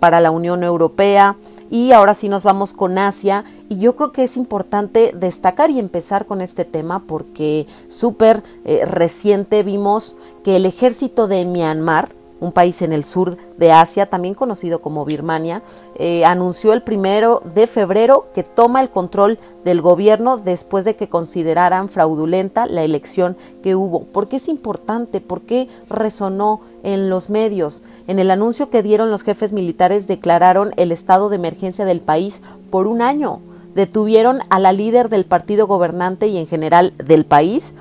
para 0.00 0.20
la 0.20 0.30
Unión 0.30 0.64
Europea. 0.64 1.36
Y 1.70 1.92
ahora 1.92 2.12
sí 2.12 2.28
nos 2.28 2.42
vamos 2.42 2.74
con 2.74 2.98
Asia. 2.98 3.44
Y 3.70 3.78
yo 3.78 3.96
creo 3.96 4.12
que 4.12 4.24
es 4.24 4.36
importante 4.36 5.12
destacar 5.14 5.70
y 5.70 5.78
empezar 5.78 6.26
con 6.26 6.42
este 6.42 6.66
tema 6.66 7.04
porque 7.06 7.66
súper 7.88 8.42
reciente 8.84 9.62
vimos 9.62 10.16
que 10.42 10.56
el 10.56 10.66
ejército 10.66 11.26
de 11.26 11.46
Myanmar, 11.46 12.10
un 12.44 12.52
país 12.52 12.82
en 12.82 12.92
el 12.92 13.04
sur 13.04 13.36
de 13.56 13.72
Asia, 13.72 14.06
también 14.06 14.34
conocido 14.34 14.80
como 14.80 15.04
Birmania, 15.04 15.62
eh, 15.96 16.24
anunció 16.24 16.72
el 16.72 16.82
primero 16.82 17.40
de 17.54 17.66
febrero 17.66 18.26
que 18.32 18.42
toma 18.42 18.80
el 18.80 18.90
control 18.90 19.38
del 19.64 19.80
gobierno 19.80 20.36
después 20.36 20.84
de 20.84 20.94
que 20.94 21.08
consideraran 21.08 21.88
fraudulenta 21.88 22.66
la 22.66 22.84
elección 22.84 23.36
que 23.62 23.74
hubo. 23.74 24.04
¿Por 24.04 24.28
qué 24.28 24.36
es 24.36 24.48
importante? 24.48 25.20
¿Por 25.20 25.42
qué 25.42 25.68
resonó 25.88 26.60
en 26.82 27.08
los 27.08 27.30
medios? 27.30 27.82
En 28.06 28.18
el 28.18 28.30
anuncio 28.30 28.70
que 28.70 28.82
dieron 28.82 29.10
los 29.10 29.22
jefes 29.22 29.52
militares 29.52 30.06
declararon 30.06 30.72
el 30.76 30.92
estado 30.92 31.28
de 31.28 31.36
emergencia 31.36 31.84
del 31.84 32.00
país 32.00 32.42
por 32.70 32.86
un 32.86 33.02
año. 33.02 33.40
Detuvieron 33.74 34.38
a 34.50 34.60
la 34.60 34.72
líder 34.72 35.08
del 35.08 35.24
partido 35.24 35.66
gobernante 35.66 36.28
y 36.28 36.38
en 36.38 36.46
general 36.46 36.92
del 36.96 37.26
país, 37.26 37.74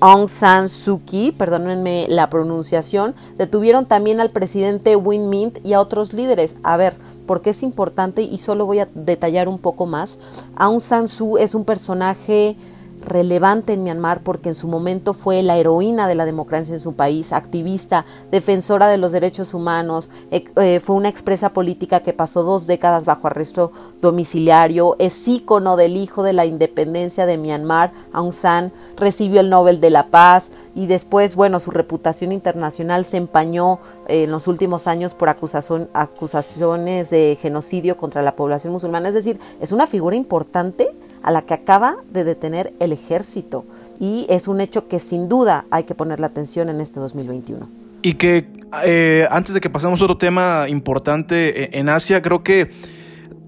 Aung 0.00 0.28
San 0.28 0.68
Suu 0.68 1.00
Kyi, 1.04 1.32
perdónenme 1.32 2.06
la 2.08 2.28
pronunciación, 2.28 3.14
detuvieron 3.38 3.86
también 3.86 4.20
al 4.20 4.30
presidente 4.30 4.96
Win 4.96 5.30
Mint 5.30 5.64
y 5.64 5.72
a 5.72 5.80
otros 5.80 6.12
líderes. 6.12 6.56
A 6.62 6.76
ver, 6.76 6.94
¿por 7.26 7.40
qué 7.42 7.50
es 7.50 7.62
importante? 7.62 8.22
Y 8.22 8.38
solo 8.38 8.66
voy 8.66 8.80
a 8.80 8.88
detallar 8.94 9.48
un 9.48 9.58
poco 9.58 9.86
más. 9.86 10.18
Aung 10.56 10.80
San 10.80 11.08
Suu 11.08 11.38
es 11.38 11.54
un 11.54 11.64
personaje 11.64 12.56
relevante 13.04 13.72
en 13.72 13.84
Myanmar 13.84 14.22
porque 14.22 14.48
en 14.48 14.54
su 14.54 14.68
momento 14.68 15.12
fue 15.12 15.42
la 15.42 15.56
heroína 15.56 16.08
de 16.08 16.14
la 16.14 16.24
democracia 16.24 16.74
en 16.74 16.80
su 16.80 16.94
país, 16.94 17.32
activista, 17.32 18.04
defensora 18.30 18.88
de 18.88 18.98
los 18.98 19.12
derechos 19.12 19.54
humanos, 19.54 20.10
eh, 20.30 20.80
fue 20.80 20.96
una 20.96 21.08
expresa 21.08 21.52
política 21.52 22.00
que 22.00 22.12
pasó 22.12 22.42
dos 22.42 22.66
décadas 22.66 23.04
bajo 23.04 23.26
arresto 23.26 23.72
domiciliario, 24.00 24.96
es 24.98 25.26
ícono 25.28 25.76
del 25.76 25.96
hijo 25.96 26.22
de 26.22 26.32
la 26.32 26.46
independencia 26.46 27.26
de 27.26 27.38
Myanmar, 27.38 27.92
Aung 28.12 28.32
San, 28.32 28.72
recibió 28.96 29.40
el 29.40 29.50
Nobel 29.50 29.80
de 29.80 29.90
la 29.90 30.08
Paz 30.08 30.50
y 30.74 30.86
después, 30.86 31.36
bueno, 31.36 31.60
su 31.60 31.70
reputación 31.70 32.32
internacional 32.32 33.04
se 33.04 33.16
empañó 33.16 33.78
eh, 34.08 34.24
en 34.24 34.30
los 34.30 34.48
últimos 34.48 34.86
años 34.86 35.14
por 35.14 35.28
acusación, 35.28 35.88
acusaciones 35.92 37.10
de 37.10 37.38
genocidio 37.40 37.96
contra 37.96 38.22
la 38.22 38.36
población 38.36 38.72
musulmana, 38.72 39.08
es 39.08 39.14
decir, 39.14 39.38
es 39.60 39.72
una 39.72 39.86
figura 39.86 40.16
importante 40.16 40.94
a 41.24 41.32
la 41.32 41.42
que 41.42 41.54
acaba 41.54 41.96
de 42.12 42.22
detener 42.22 42.74
el 42.78 42.92
ejército. 42.92 43.64
Y 43.98 44.26
es 44.28 44.46
un 44.46 44.60
hecho 44.60 44.88
que 44.88 44.98
sin 44.98 45.28
duda 45.28 45.64
hay 45.70 45.84
que 45.84 45.94
poner 45.94 46.20
la 46.20 46.28
atención 46.28 46.68
en 46.68 46.80
este 46.80 47.00
2021. 47.00 47.68
Y 48.02 48.14
que 48.14 48.46
eh, 48.84 49.26
antes 49.30 49.54
de 49.54 49.60
que 49.60 49.70
pasemos 49.70 50.00
a 50.00 50.04
otro 50.04 50.18
tema 50.18 50.66
importante 50.68 51.64
e-, 51.64 51.78
en 51.78 51.88
Asia, 51.88 52.20
creo 52.20 52.44
que 52.44 52.70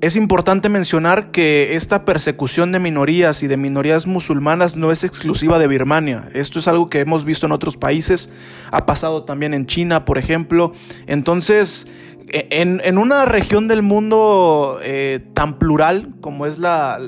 es 0.00 0.16
importante 0.16 0.68
mencionar 0.68 1.30
que 1.30 1.76
esta 1.76 2.04
persecución 2.04 2.72
de 2.72 2.78
minorías 2.78 3.42
y 3.42 3.46
de 3.46 3.56
minorías 3.58 4.06
musulmanas 4.06 4.76
no 4.76 4.90
es 4.90 5.04
exclusiva 5.04 5.58
de 5.58 5.66
Birmania. 5.66 6.28
Esto 6.32 6.58
es 6.58 6.68
algo 6.68 6.88
que 6.88 7.00
hemos 7.00 7.24
visto 7.24 7.46
en 7.46 7.52
otros 7.52 7.76
países, 7.76 8.30
ha 8.70 8.86
pasado 8.86 9.24
también 9.24 9.52
en 9.52 9.66
China, 9.66 10.04
por 10.04 10.18
ejemplo. 10.18 10.72
Entonces, 11.06 11.86
e, 12.28 12.48
en, 12.50 12.98
una 12.98 13.24
región 13.24 13.68
del 13.68 13.82
mundo 13.82 14.78
eh, 14.82 15.20
tan 15.32 15.58
plural 15.58 16.08
como 16.20 16.46
es 16.46 16.58
la, 16.58 16.98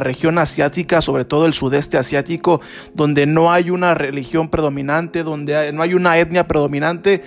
región 0.00 0.38
asiática, 0.38 1.02
sobre 1.02 1.24
todo 1.24 1.46
el 1.46 1.52
sudeste 1.52 1.98
asiático, 1.98 2.60
donde 2.94 3.26
no 3.26 3.52
hay 3.52 3.70
una 3.70 3.94
religión 3.94 4.48
predominante, 4.48 5.22
donde 5.22 5.72
no 5.72 5.82
hay 5.82 5.94
una 5.94 6.18
etnia 6.18 6.48
predominante, 6.48 7.22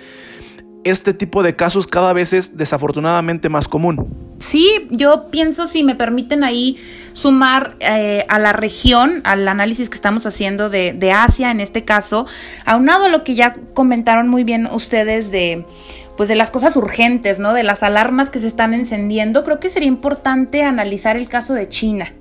este 0.84 1.14
tipo 1.14 1.42
de 1.42 1.54
casos 1.54 1.86
cada 1.86 2.12
vez 2.12 2.32
es 2.32 2.56
desafortunadamente 2.56 3.48
más 3.48 3.68
común. 3.68 4.34
Sí, 4.38 4.86
yo 4.90 5.30
pienso, 5.30 5.66
si 5.66 5.82
me 5.82 5.94
permiten 5.94 6.44
ahí 6.44 6.76
sumar 7.12 7.76
eh, 7.80 8.24
a 8.28 8.38
la 8.38 8.52
región, 8.52 9.20
al 9.24 9.46
análisis 9.46 9.90
que 9.90 9.96
estamos 9.96 10.26
haciendo 10.26 10.70
de, 10.70 10.92
de 10.92 11.12
Asia 11.12 11.50
en 11.50 11.60
este 11.60 11.84
caso, 11.84 12.26
aunado 12.64 13.06
a 13.06 13.08
lo 13.08 13.24
que 13.24 13.34
ya 13.34 13.54
comentaron 13.74 14.28
muy 14.28 14.44
bien 14.44 14.66
ustedes 14.66 15.30
de 15.32 15.64
pues 16.18 16.28
de 16.28 16.34
las 16.34 16.50
cosas 16.50 16.76
urgentes, 16.76 17.38
¿no? 17.38 17.54
De 17.54 17.62
las 17.62 17.84
alarmas 17.84 18.28
que 18.28 18.40
se 18.40 18.48
están 18.48 18.74
encendiendo, 18.74 19.44
creo 19.44 19.60
que 19.60 19.68
sería 19.68 19.88
importante 19.88 20.64
analizar 20.64 21.16
el 21.16 21.28
caso 21.28 21.54
de 21.54 21.68
China. 21.68 22.12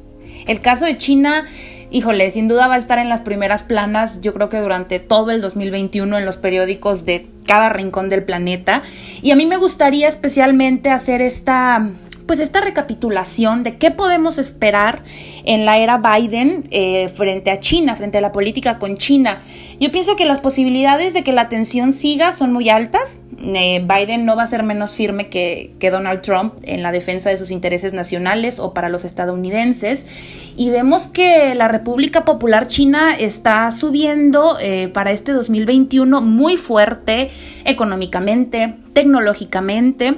El 0.46 0.62
caso 0.62 0.86
de 0.86 0.98
China, 0.98 1.46
híjole, 1.90 2.30
sin 2.30 2.48
duda 2.48 2.68
va 2.68 2.76
a 2.76 2.78
estar 2.78 3.00
en 3.00 3.10
las 3.10 3.22
primeras 3.22 3.64
planas, 3.64 4.22
yo 4.22 4.36
creo 4.36 4.50
que 4.50 4.60
durante 4.60 5.00
todo 5.00 5.32
el 5.32 5.42
2021 5.42 6.16
en 6.16 6.26
los 6.26 6.38
periódicos 6.38 7.06
de 7.06 7.28
cada 7.48 7.70
rincón 7.70 8.10
del 8.10 8.24
planeta. 8.24 8.84
Y 9.24 9.32
a 9.32 9.36
mí 9.36 9.48
me 9.48 9.58
gustaría 9.58 10.08
especialmente 10.08 10.92
hacer 10.92 11.22
esta 11.22 11.90
pues 12.28 12.40
esta 12.40 12.62
recapitulación 12.62 13.64
de 13.64 13.78
qué 13.78 13.90
podemos 13.90 14.38
esperar 14.38 15.02
en 15.46 15.66
la 15.66 15.78
era 15.78 15.98
Biden 15.98 16.66
eh, 16.72 17.10
frente 17.10 17.50
a 17.50 17.60
China, 17.60 17.96
frente 17.96 18.18
a 18.18 18.22
la 18.22 18.32
política 18.32 18.78
con 18.78 18.98
China. 18.98 19.40
Yo 19.80 19.92
pienso 19.92 20.16
que 20.16 20.26
las 20.26 20.40
posibilidades 20.40 21.14
de 21.14 21.24
que 21.24 21.32
la 21.32 21.50
tensión 21.50 21.94
siga 21.94 22.34
son 22.34 22.52
muy 22.52 22.70
altas. 22.70 23.22
Eh, 23.40 23.86
Biden 23.88 24.26
no 24.26 24.36
va 24.36 24.44
a 24.44 24.48
ser 24.48 24.64
menos 24.64 24.94
firme 24.94 25.30
que, 25.30 25.74
Donald 25.80 26.22
Trump 26.22 26.56
en 26.64 26.84
la 26.84 26.92
defensa 26.92 27.30
de 27.30 27.38
sus 27.38 27.50
intereses 27.50 27.94
nacionales 27.94 28.60
o 28.60 28.74
para 28.74 28.90
los 28.90 29.06
estadounidenses. 29.06 30.06
Y 30.58 30.70
vemos 30.70 31.08
que 31.08 31.56
la 31.56 31.68
República 31.68 32.26
Popular 32.26 32.68
China 32.68 33.16
está 33.18 33.72
subiendo 33.72 34.58
eh, 34.60 34.90
para 34.90 35.12
este 35.12 35.32
2021 35.32 36.22
muy 36.22 36.58
fuerte 36.58 37.30
económicamente, 37.64 38.76
tecnológicamente. 38.94 40.16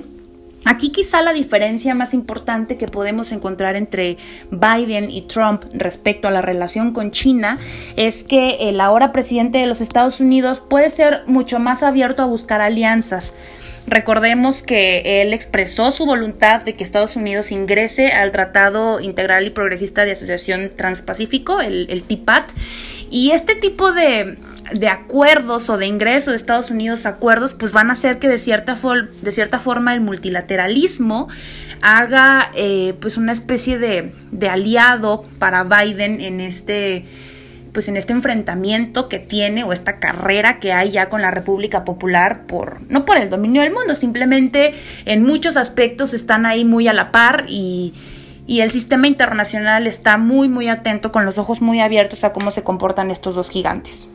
Aquí 0.66 0.92
quizá 0.92 1.22
la 1.22 1.34
diferencia 1.34 1.96
más 1.96 2.14
importante 2.14 2.78
que 2.78 2.88
podemos 2.88 3.32
encontrar 3.32 3.76
entre 3.76 4.18
Biden 4.52 5.10
y 5.10 5.22
Trump 5.24 5.64
respecto 5.74 6.28
a 6.28 6.32
la 6.32 6.42
relación 6.42 6.92
con 6.92 7.12
China 7.12 7.60
es 7.96 8.24
que 8.24 8.70
el 8.70 8.82
ahora 8.82 9.12
presidente 9.12 9.60
de 9.60 9.68
los 9.68 9.82
Estados 9.82 10.20
Unidos 10.20 10.60
puede 10.60 10.90
ser 10.90 11.24
mucho 11.28 11.60
más 11.60 11.82
abierto 11.82 12.22
a 12.22 12.26
buscar 12.26 12.62
alianzas. 12.62 13.34
Recordemos 13.88 14.62
que 14.62 15.22
él 15.22 15.34
expresó 15.34 15.90
su 15.90 16.06
voluntad 16.06 16.64
de 16.64 16.74
que 16.74 16.84
Estados 16.84 17.16
Unidos 17.16 17.52
ingrese 17.52 18.12
al 18.12 18.32
Tratado 18.32 19.00
Integral 19.00 19.48
y 19.48 19.50
Progresista 19.50 20.06
de 20.06 20.12
Asociación 20.12 20.70
Transpacífico, 20.76 21.62
el, 21.62 21.88
el 21.90 22.04
TIPAT, 22.04 22.52
y 23.10 23.32
este 23.32 23.56
tipo 23.56 23.92
de, 23.92 24.38
de 24.74 24.88
acuerdos 24.88 25.70
o 25.70 25.78
de 25.78 25.88
ingreso 25.88 26.32
de 26.32 26.38
Estados 26.38 26.72
Unidos 26.72 27.06
acuerdos, 27.06 27.54
pues 27.54 27.72
van 27.72 27.90
a 27.90 27.94
hacer 27.94 28.20
que 28.20 28.28
de 28.28 28.38
cierta, 28.38 28.78
de 29.22 29.32
cierta 29.32 29.60
forma 29.60 29.94
el 29.94 30.02
multilateralismo 30.02 31.28
haga 31.82 32.52
eh, 32.56 32.94
pues 33.00 33.18
una 33.18 33.32
especie 33.32 33.78
de, 33.78 34.14
de, 34.32 34.50
aliado 34.50 35.26
para 35.40 35.64
Biden 35.64 36.22
en 36.22 36.42
este 36.42 37.06
pues 37.72 37.88
en 37.88 37.98
este 37.98 38.14
enfrentamiento 38.14 39.08
que 39.10 39.20
tiene 39.20 39.64
o 39.64 39.72
esta 39.72 40.00
carrera 40.00 40.60
que 40.60 40.74
hay 40.74 40.92
ya 40.92 41.08
con 41.08 41.22
la 41.22 41.30
República 41.30 41.86
Popular 41.86 42.48
por 42.48 42.82
no 42.90 43.06
por 43.06 43.18
el 43.18 43.30
dominio 43.30 43.62
del 43.62 43.74
mundo, 43.74 43.96
simplemente 43.96 44.74
en 45.06 45.24
muchos 45.24 45.56
aspectos 45.56 46.14
están 46.14 46.46
ahí 46.46 46.66
muy 46.66 46.88
a 46.88 46.94
la 46.94 47.12
par 47.12 47.46
y 47.48 47.94
y 48.48 48.62
el 48.62 48.72
sistema 48.72 49.08
internacional 49.08 49.86
está 49.86 50.18
muy 50.18 50.50
muy 50.50 50.68
atento 50.68 51.12
con 51.12 51.24
los 51.24 51.38
ojos 51.38 51.62
muy 51.62 51.80
abiertos 51.80 52.24
a 52.24 52.34
cómo 52.34 52.50
se 52.50 52.64
comportan 52.64 53.12
estos 53.12 53.36
dos 53.36 53.50
gigantes. 53.52 54.10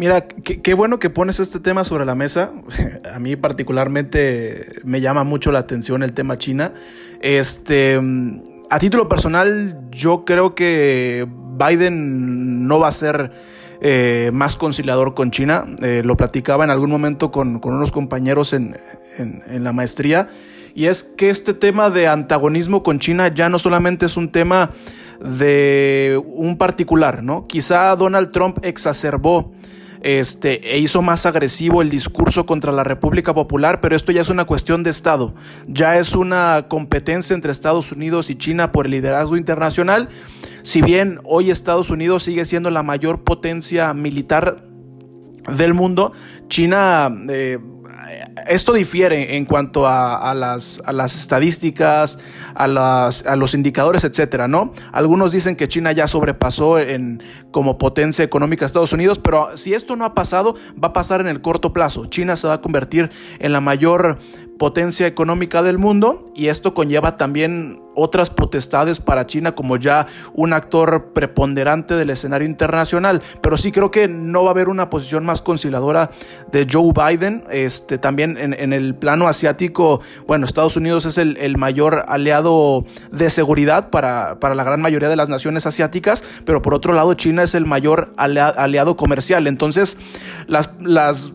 Mira, 0.00 0.22
qué, 0.22 0.72
bueno 0.72 0.98
que 0.98 1.10
pones 1.10 1.40
este 1.40 1.60
tema 1.60 1.84
sobre 1.84 2.06
la 2.06 2.14
mesa. 2.14 2.54
A 3.14 3.18
mí 3.18 3.36
particularmente 3.36 4.80
me 4.82 5.02
llama 5.02 5.24
mucho 5.24 5.52
la 5.52 5.58
atención 5.58 6.02
el 6.02 6.14
tema 6.14 6.38
China. 6.38 6.72
Este, 7.20 8.00
a 8.70 8.78
título 8.78 9.10
personal, 9.10 9.78
yo 9.90 10.24
creo 10.24 10.54
que 10.54 11.28
Biden 11.58 12.66
no 12.66 12.78
va 12.78 12.88
a 12.88 12.92
ser 12.92 13.30
eh, 13.82 14.30
más 14.32 14.56
conciliador 14.56 15.12
con 15.12 15.32
China. 15.32 15.66
Eh, 15.82 16.00
lo 16.02 16.16
platicaba 16.16 16.64
en 16.64 16.70
algún 16.70 16.88
momento 16.88 17.30
con, 17.30 17.60
unos 17.62 17.92
compañeros 17.92 18.54
en, 18.54 18.78
en 19.18 19.64
la 19.64 19.74
maestría. 19.74 20.30
Y 20.74 20.86
es 20.86 21.04
que 21.04 21.28
este 21.28 21.52
tema 21.52 21.90
de 21.90 22.08
antagonismo 22.08 22.82
con 22.82 23.00
China 23.00 23.28
ya 23.28 23.50
no 23.50 23.58
solamente 23.58 24.06
es 24.06 24.16
un 24.16 24.32
tema 24.32 24.70
de 25.22 26.18
un 26.24 26.56
particular, 26.56 27.22
¿no? 27.22 27.46
Quizá 27.46 27.94
Donald 27.96 28.30
Trump 28.30 28.60
exacerbó 28.62 29.52
este, 30.00 30.74
e 30.74 30.78
hizo 30.78 31.02
más 31.02 31.26
agresivo 31.26 31.82
el 31.82 31.90
discurso 31.90 32.46
contra 32.46 32.72
la 32.72 32.84
República 32.84 33.34
Popular, 33.34 33.80
pero 33.80 33.96
esto 33.96 34.12
ya 34.12 34.22
es 34.22 34.30
una 34.30 34.44
cuestión 34.44 34.82
de 34.82 34.90
Estado, 34.90 35.34
ya 35.66 35.98
es 35.98 36.14
una 36.14 36.66
competencia 36.68 37.34
entre 37.34 37.52
Estados 37.52 37.92
Unidos 37.92 38.30
y 38.30 38.36
China 38.36 38.72
por 38.72 38.86
el 38.86 38.92
liderazgo 38.92 39.36
internacional. 39.36 40.08
Si 40.62 40.82
bien 40.82 41.20
hoy 41.24 41.50
Estados 41.50 41.90
Unidos 41.90 42.22
sigue 42.22 42.44
siendo 42.44 42.70
la 42.70 42.82
mayor 42.82 43.24
potencia 43.24 43.92
militar 43.94 44.64
del 45.48 45.74
mundo, 45.74 46.12
China 46.48 47.14
eh, 47.28 47.58
esto 48.46 48.72
difiere 48.72 49.36
en 49.36 49.44
cuanto 49.44 49.86
a, 49.86 50.34
las, 50.34 50.80
estadísticas, 51.14 52.18
a, 52.54 53.36
los 53.36 53.54
indicadores, 53.54 54.04
etcétera, 54.04 54.48
¿no? 54.48 54.72
Algunos 54.92 55.32
dicen 55.32 55.56
que 55.56 55.68
China 55.68 55.92
ya 55.92 56.06
sobrepasó 56.08 56.78
en, 56.78 57.22
como 57.50 57.78
potencia 57.78 58.24
económica 58.24 58.64
a 58.64 58.66
Estados 58.66 58.92
Unidos, 58.92 59.18
pero 59.18 59.56
si 59.56 59.74
esto 59.74 59.96
no 59.96 60.04
ha 60.04 60.14
pasado, 60.14 60.56
va 60.82 60.88
a 60.88 60.92
pasar 60.92 61.20
en 61.20 61.28
el 61.28 61.40
corto 61.40 61.72
plazo. 61.72 62.06
China 62.06 62.36
se 62.36 62.48
va 62.48 62.54
a 62.54 62.60
convertir 62.60 63.10
en 63.38 63.52
la 63.52 63.60
mayor 63.60 64.18
potencia 64.60 65.06
económica 65.06 65.62
del 65.62 65.78
mundo 65.78 66.30
y 66.34 66.48
esto 66.48 66.74
conlleva 66.74 67.16
también 67.16 67.80
otras 67.94 68.28
potestades 68.28 69.00
para 69.00 69.26
China 69.26 69.54
como 69.54 69.78
ya 69.78 70.06
un 70.34 70.52
actor 70.52 71.14
preponderante 71.14 71.94
del 71.94 72.10
escenario 72.10 72.46
internacional, 72.46 73.22
pero 73.40 73.56
sí 73.56 73.72
creo 73.72 73.90
que 73.90 74.06
no 74.06 74.42
va 74.42 74.50
a 74.50 74.52
haber 74.52 74.68
una 74.68 74.90
posición 74.90 75.24
más 75.24 75.40
conciliadora 75.40 76.10
de 76.52 76.68
Joe 76.70 76.92
Biden, 76.92 77.44
este, 77.50 77.96
también 77.96 78.36
en, 78.36 78.72
el 78.74 78.94
plano 78.94 79.28
asiático, 79.28 80.02
bueno, 80.26 80.44
Estados 80.44 80.76
Unidos 80.76 81.06
es 81.06 81.16
el, 81.16 81.56
mayor 81.56 82.04
aliado 82.06 82.84
de 83.10 83.30
seguridad 83.30 83.88
para, 83.88 84.40
para, 84.40 84.54
la 84.54 84.62
gran 84.62 84.82
mayoría 84.82 85.08
de 85.08 85.16
las 85.16 85.30
naciones 85.30 85.64
asiáticas, 85.64 86.22
pero 86.44 86.60
por 86.60 86.74
otro 86.74 86.92
lado 86.92 87.14
China 87.14 87.44
es 87.44 87.54
el 87.54 87.64
mayor 87.64 88.12
aliado 88.18 88.94
comercial, 88.96 89.46
entonces 89.46 89.96
las, 90.46 90.70
las 90.80 91.32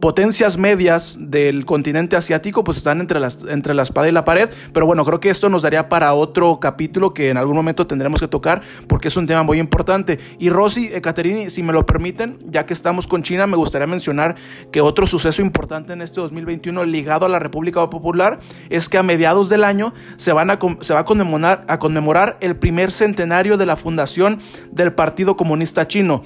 potencias 0.00 0.56
medias 0.56 1.16
del 1.18 1.64
continente 1.64 2.16
asiático 2.16 2.62
pues 2.64 2.76
están 2.76 3.00
entre, 3.00 3.20
las, 3.20 3.38
entre 3.48 3.74
la 3.74 3.82
espada 3.82 4.08
y 4.08 4.12
la 4.12 4.24
pared. 4.24 4.48
Pero 4.72 4.86
bueno, 4.86 5.04
creo 5.04 5.20
que 5.20 5.30
esto 5.30 5.48
nos 5.48 5.62
daría 5.62 5.88
para 5.88 6.14
otro 6.14 6.60
capítulo 6.60 7.12
que 7.12 7.30
en 7.30 7.36
algún 7.36 7.56
momento 7.56 7.86
tendremos 7.86 8.20
que 8.20 8.28
tocar 8.28 8.62
porque 8.86 9.08
es 9.08 9.16
un 9.16 9.26
tema 9.26 9.42
muy 9.42 9.58
importante. 9.58 10.18
Y 10.38 10.50
Rosy, 10.50 10.90
Ekaterini, 10.92 11.50
si 11.50 11.62
me 11.62 11.72
lo 11.72 11.84
permiten, 11.86 12.38
ya 12.48 12.66
que 12.66 12.74
estamos 12.74 13.06
con 13.06 13.22
China, 13.22 13.46
me 13.46 13.56
gustaría 13.56 13.86
mencionar 13.86 14.36
que 14.70 14.80
otro 14.80 15.06
suceso 15.06 15.42
importante 15.42 15.92
en 15.92 16.02
este 16.02 16.20
2021 16.20 16.84
ligado 16.84 17.26
a 17.26 17.28
la 17.28 17.38
República 17.38 17.88
Popular 17.90 18.38
es 18.70 18.88
que 18.88 18.98
a 18.98 19.02
mediados 19.02 19.48
del 19.48 19.64
año 19.64 19.92
se, 20.16 20.32
van 20.32 20.50
a, 20.50 20.58
se 20.80 20.94
va 20.94 21.00
a 21.00 21.04
conmemorar, 21.04 21.64
a 21.68 21.78
conmemorar 21.78 22.36
el 22.40 22.56
primer 22.56 22.92
centenario 22.92 23.56
de 23.56 23.66
la 23.66 23.76
fundación 23.76 24.38
del 24.70 24.92
Partido 24.92 25.36
Comunista 25.36 25.88
Chino. 25.88 26.22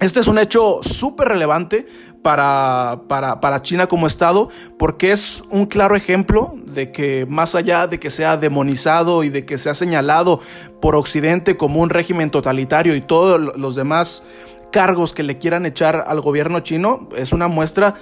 Este 0.00 0.20
es 0.20 0.26
un 0.26 0.38
hecho 0.38 0.80
súper 0.82 1.28
relevante 1.28 1.86
para, 2.22 3.02
para, 3.08 3.62
China 3.62 3.86
como 3.86 4.06
Estado 4.06 4.50
porque 4.78 5.10
es 5.10 5.42
un 5.48 5.64
claro 5.66 5.96
ejemplo 5.96 6.54
de 6.66 6.92
que 6.92 7.24
más 7.26 7.54
allá 7.54 7.86
de 7.86 7.98
que 7.98 8.10
sea 8.10 8.36
demonizado 8.36 9.24
y 9.24 9.30
de 9.30 9.46
que 9.46 9.56
sea 9.56 9.74
señalado 9.74 10.40
por 10.82 10.96
Occidente 10.96 11.56
como 11.56 11.80
un 11.80 11.88
régimen 11.88 12.30
totalitario 12.30 12.94
y 12.94 13.00
todos 13.00 13.56
los 13.56 13.74
demás 13.74 14.22
cargos 14.70 15.14
que 15.14 15.22
le 15.22 15.38
quieran 15.38 15.64
echar 15.64 16.04
al 16.06 16.20
gobierno 16.20 16.60
chino, 16.60 17.08
es 17.16 17.32
una 17.32 17.48
muestra 17.48 17.94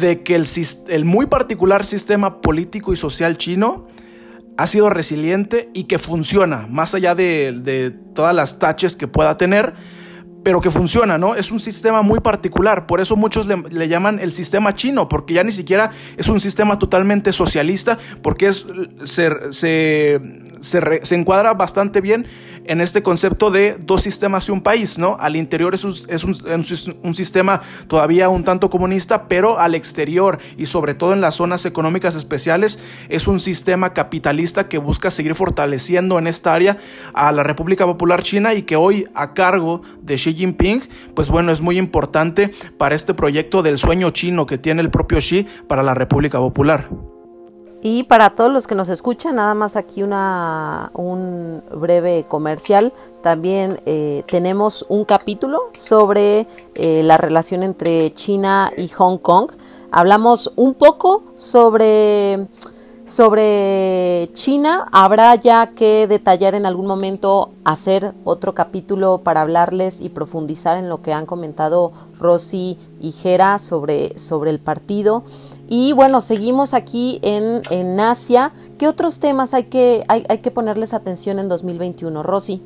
de 0.00 0.22
que 0.22 0.36
el, 0.36 0.46
el 0.88 1.04
muy 1.04 1.26
particular 1.26 1.86
sistema 1.86 2.40
político 2.40 2.92
y 2.92 2.96
social 2.96 3.36
chino 3.36 3.88
ha 4.56 4.68
sido 4.68 4.90
resiliente 4.90 5.70
y 5.74 5.84
que 5.84 5.98
funciona, 5.98 6.68
más 6.68 6.94
allá 6.94 7.16
de, 7.16 7.52
de 7.52 7.90
todas 7.90 8.34
las 8.34 8.60
taches 8.60 8.94
que 8.94 9.08
pueda 9.08 9.36
tener 9.36 9.74
pero 10.44 10.60
que 10.60 10.70
funciona, 10.70 11.18
¿no? 11.18 11.34
Es 11.34 11.50
un 11.50 11.58
sistema 11.58 12.02
muy 12.02 12.20
particular, 12.20 12.86
por 12.86 13.00
eso 13.00 13.16
muchos 13.16 13.46
le, 13.46 13.88
llaman 13.88 14.20
el 14.20 14.32
sistema 14.32 14.74
chino, 14.74 15.08
porque 15.08 15.34
ya 15.34 15.42
ni 15.42 15.52
siquiera 15.52 15.90
es 16.16 16.28
un 16.28 16.38
sistema 16.38 16.78
totalmente 16.78 17.32
socialista, 17.32 17.98
porque 18.22 18.48
es, 18.48 18.66
se, 19.04 19.52
se, 19.52 20.20
se 20.64 21.14
encuadra 21.14 21.54
bastante 21.54 22.00
bien 22.00 22.26
en 22.66 22.80
este 22.80 23.02
concepto 23.02 23.50
de 23.50 23.76
dos 23.78 24.02
sistemas 24.02 24.48
y 24.48 24.52
un 24.52 24.62
país, 24.62 24.98
¿no? 24.98 25.16
Al 25.20 25.36
interior 25.36 25.74
es, 25.74 25.84
un, 25.84 25.94
es 26.08 26.24
un, 26.24 27.14
sistema 27.14 27.60
todavía 27.88 28.28
un 28.28 28.44
tanto 28.44 28.70
comunista, 28.70 29.28
pero 29.28 29.58
al 29.58 29.74
exterior 29.74 30.38
y 30.56 30.66
sobre 30.66 30.94
todo 30.94 31.12
en 31.12 31.20
las 31.20 31.36
zonas 31.36 31.66
económicas 31.66 32.14
especiales 32.14 32.78
es 33.08 33.28
un 33.28 33.40
sistema 33.40 33.92
capitalista 33.92 34.68
que 34.68 34.78
busca 34.78 35.10
seguir 35.10 35.34
fortaleciendo 35.34 36.18
en 36.18 36.26
esta 36.26 36.54
área 36.54 36.78
a 37.12 37.32
la 37.32 37.42
República 37.42 37.84
Popular 37.84 38.22
China 38.22 38.54
y 38.54 38.62
que 38.62 38.76
hoy 38.76 39.06
a 39.14 39.34
cargo 39.34 39.82
de 40.00 40.16
Xi 40.16 40.34
Jinping, 40.34 40.82
pues 41.14 41.28
bueno, 41.28 41.52
es 41.52 41.60
muy 41.60 41.78
importante 41.78 42.50
para 42.78 42.94
este 42.94 43.14
proyecto 43.14 43.62
del 43.62 43.78
sueño 43.78 44.10
chino 44.10 44.46
que 44.46 44.58
tiene 44.58 44.82
el 44.82 44.90
propio 44.90 45.18
Xi 45.18 45.46
para 45.68 45.82
la 45.82 45.94
República 45.94 46.38
Popular. 46.38 46.88
Y 47.86 48.04
para 48.04 48.30
todos 48.30 48.50
los 48.50 48.66
que 48.66 48.74
nos 48.74 48.88
escuchan, 48.88 49.36
nada 49.36 49.52
más 49.52 49.76
aquí 49.76 50.02
una, 50.02 50.90
un 50.94 51.62
breve 51.70 52.24
comercial. 52.26 52.94
También 53.22 53.78
eh, 53.84 54.24
tenemos 54.26 54.86
un 54.88 55.04
capítulo 55.04 55.70
sobre 55.76 56.46
eh, 56.74 57.02
la 57.04 57.18
relación 57.18 57.62
entre 57.62 58.10
China 58.14 58.70
y 58.74 58.88
Hong 58.88 59.18
Kong. 59.18 59.50
Hablamos 59.90 60.54
un 60.56 60.72
poco 60.72 61.24
sobre, 61.36 62.46
sobre 63.04 64.30
China. 64.32 64.88
Habrá 64.90 65.34
ya 65.34 65.72
que 65.74 66.06
detallar 66.06 66.54
en 66.54 66.64
algún 66.64 66.86
momento, 66.86 67.50
hacer 67.66 68.14
otro 68.24 68.54
capítulo 68.54 69.18
para 69.18 69.42
hablarles 69.42 70.00
y 70.00 70.08
profundizar 70.08 70.78
en 70.78 70.88
lo 70.88 71.02
que 71.02 71.12
han 71.12 71.26
comentado 71.26 71.92
Rosy 72.18 72.78
y 72.98 73.12
Jera 73.12 73.58
sobre, 73.58 74.18
sobre 74.18 74.48
el 74.48 74.58
partido. 74.58 75.22
Y 75.68 75.92
bueno, 75.92 76.20
seguimos 76.20 76.74
aquí 76.74 77.20
en, 77.22 77.62
en 77.70 77.98
Asia. 77.98 78.52
¿Qué 78.78 78.86
otros 78.86 79.18
temas 79.18 79.54
hay 79.54 79.64
que, 79.64 80.02
hay, 80.08 80.24
hay 80.28 80.38
que 80.38 80.50
ponerles 80.50 80.92
atención 80.92 81.38
en 81.38 81.48
2021, 81.48 82.22
Rosy? 82.22 82.62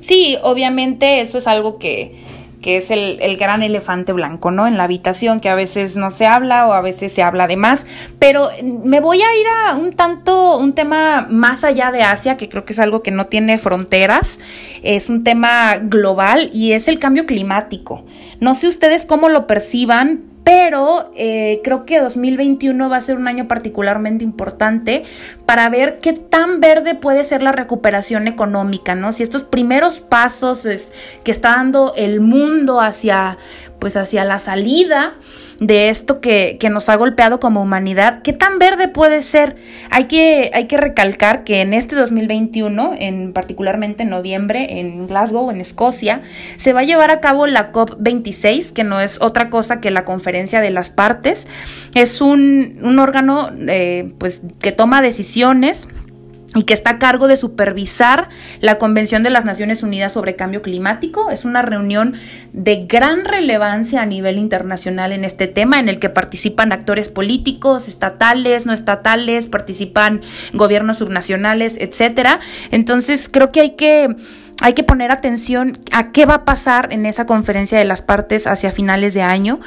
Sí, 0.00 0.36
obviamente 0.42 1.20
eso 1.20 1.38
es 1.38 1.46
algo 1.46 1.78
que, 1.78 2.16
que 2.62 2.78
es 2.78 2.90
el, 2.90 3.18
el, 3.20 3.36
gran 3.36 3.62
elefante 3.62 4.12
blanco, 4.12 4.50
¿no? 4.50 4.66
En 4.66 4.76
la 4.76 4.84
habitación, 4.84 5.40
que 5.40 5.48
a 5.48 5.54
veces 5.54 5.96
no 5.96 6.10
se 6.10 6.26
habla 6.26 6.66
o 6.66 6.72
a 6.72 6.80
veces 6.80 7.12
se 7.12 7.22
habla 7.22 7.46
de 7.46 7.56
más. 7.56 7.86
Pero 8.18 8.48
me 8.62 9.00
voy 9.00 9.20
a 9.22 9.36
ir 9.36 9.46
a 9.64 9.76
un 9.76 9.92
tanto, 9.92 10.58
un 10.58 10.74
tema 10.74 11.26
más 11.30 11.62
allá 11.62 11.92
de 11.92 12.02
Asia, 12.02 12.36
que 12.36 12.48
creo 12.48 12.64
que 12.64 12.72
es 12.72 12.78
algo 12.78 13.02
que 13.02 13.10
no 13.10 13.26
tiene 13.26 13.58
fronteras. 13.58 14.38
Es 14.82 15.08
un 15.08 15.22
tema 15.22 15.76
global 15.76 16.50
y 16.52 16.72
es 16.72 16.88
el 16.88 16.98
cambio 16.98 17.26
climático. 17.26 18.04
No 18.40 18.54
sé 18.54 18.68
ustedes 18.68 19.06
cómo 19.06 19.28
lo 19.28 19.46
perciban, 19.46 20.35
pero 20.46 21.10
eh, 21.16 21.60
creo 21.64 21.84
que 21.84 21.98
2021 21.98 22.88
va 22.88 22.98
a 22.98 23.00
ser 23.00 23.16
un 23.16 23.26
año 23.26 23.48
particularmente 23.48 24.22
importante 24.22 25.02
para 25.44 25.68
ver 25.68 25.98
qué 25.98 26.12
tan 26.12 26.60
verde 26.60 26.94
puede 26.94 27.24
ser 27.24 27.42
la 27.42 27.50
recuperación 27.50 28.28
económica, 28.28 28.94
¿no? 28.94 29.10
Si 29.10 29.24
estos 29.24 29.42
primeros 29.42 29.98
pasos 29.98 30.62
que 31.24 31.32
está 31.32 31.56
dando 31.56 31.94
el 31.96 32.20
mundo 32.20 32.80
hacia, 32.80 33.38
pues 33.78 33.96
hacia 33.96 34.24
la 34.24 34.38
salida, 34.38 35.14
de 35.60 35.88
esto 35.88 36.20
que, 36.20 36.58
nos 36.70 36.88
ha 36.88 36.96
golpeado 36.96 37.40
como 37.40 37.62
humanidad, 37.62 38.22
¿qué 38.22 38.32
tan 38.32 38.58
verde 38.58 38.88
puede 38.88 39.22
ser? 39.22 39.56
Hay 39.90 40.04
que, 40.04 40.50
hay 40.52 40.66
que 40.66 40.76
recalcar 40.76 41.44
que 41.44 41.60
en 41.60 41.72
este 41.72 41.94
2021, 41.94 42.94
en 42.98 43.32
particularmente 43.32 44.02
en 44.02 44.10
noviembre, 44.10 44.80
en 44.80 45.06
Glasgow, 45.06 45.50
en 45.50 45.60
Escocia, 45.60 46.22
se 46.56 46.72
va 46.72 46.80
a 46.80 46.84
llevar 46.84 47.10
a 47.10 47.20
cabo 47.20 47.46
la 47.46 47.72
COP26, 47.72 48.72
que 48.72 48.84
no 48.84 49.00
es 49.00 49.20
otra 49.20 49.48
cosa 49.48 49.80
que 49.80 49.90
la 49.90 50.04
conferencia 50.04 50.60
de 50.60 50.70
las 50.70 50.90
partes. 50.90 51.46
Es 51.94 52.20
un, 52.20 52.78
un 52.82 52.98
órgano 52.98 53.50
eh, 53.68 54.12
pues, 54.18 54.42
que 54.60 54.72
toma 54.72 55.02
decisiones 55.02 55.88
y 56.56 56.62
que 56.62 56.74
está 56.74 56.90
a 56.90 56.98
cargo 56.98 57.28
de 57.28 57.36
supervisar 57.36 58.30
la 58.60 58.78
Convención 58.78 59.22
de 59.22 59.30
las 59.30 59.44
Naciones 59.44 59.82
Unidas 59.82 60.14
sobre 60.14 60.36
Cambio 60.36 60.62
Climático. 60.62 61.30
Es 61.30 61.44
una 61.44 61.60
reunión 61.60 62.14
de 62.54 62.86
gran 62.86 63.26
relevancia 63.26 64.00
a 64.00 64.06
nivel 64.06 64.38
internacional 64.38 65.12
en 65.12 65.24
este 65.24 65.48
tema, 65.48 65.78
en 65.78 65.90
el 65.90 65.98
que 65.98 66.08
participan 66.08 66.72
actores 66.72 67.10
políticos, 67.10 67.88
estatales, 67.88 68.64
no 68.64 68.72
estatales, 68.72 69.46
participan 69.48 70.22
gobiernos 70.54 70.98
subnacionales, 70.98 71.76
etcétera. 71.78 72.40
Entonces, 72.70 73.28
creo 73.30 73.52
que 73.52 73.60
hay 73.60 73.70
que 73.70 74.16
hay 74.62 74.72
que 74.72 74.84
poner 74.84 75.10
atención 75.10 75.78
a 75.92 76.12
qué 76.12 76.24
va 76.24 76.34
a 76.34 76.44
pasar 76.46 76.88
en 76.90 77.04
esa 77.04 77.26
conferencia 77.26 77.78
de 77.78 77.84
las 77.84 78.00
partes 78.00 78.46
hacia 78.46 78.70
finales 78.70 79.12
de 79.12 79.20
año, 79.20 79.60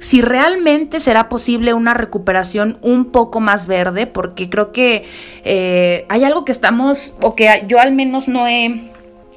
si 0.00 0.22
realmente 0.22 0.98
será 0.98 1.28
posible 1.28 1.74
una 1.74 1.94
recuperación 1.94 2.78
un 2.82 3.06
poco 3.06 3.38
más 3.38 3.66
verde, 3.66 4.06
porque 4.06 4.50
creo 4.50 4.72
que 4.72 5.04
eh, 5.44 6.06
hay 6.08 6.24
algo 6.24 6.44
que 6.44 6.52
estamos, 6.52 7.14
o 7.20 7.36
que 7.36 7.64
yo 7.68 7.78
al 7.78 7.92
menos 7.92 8.26
no 8.26 8.48
he 8.48 8.89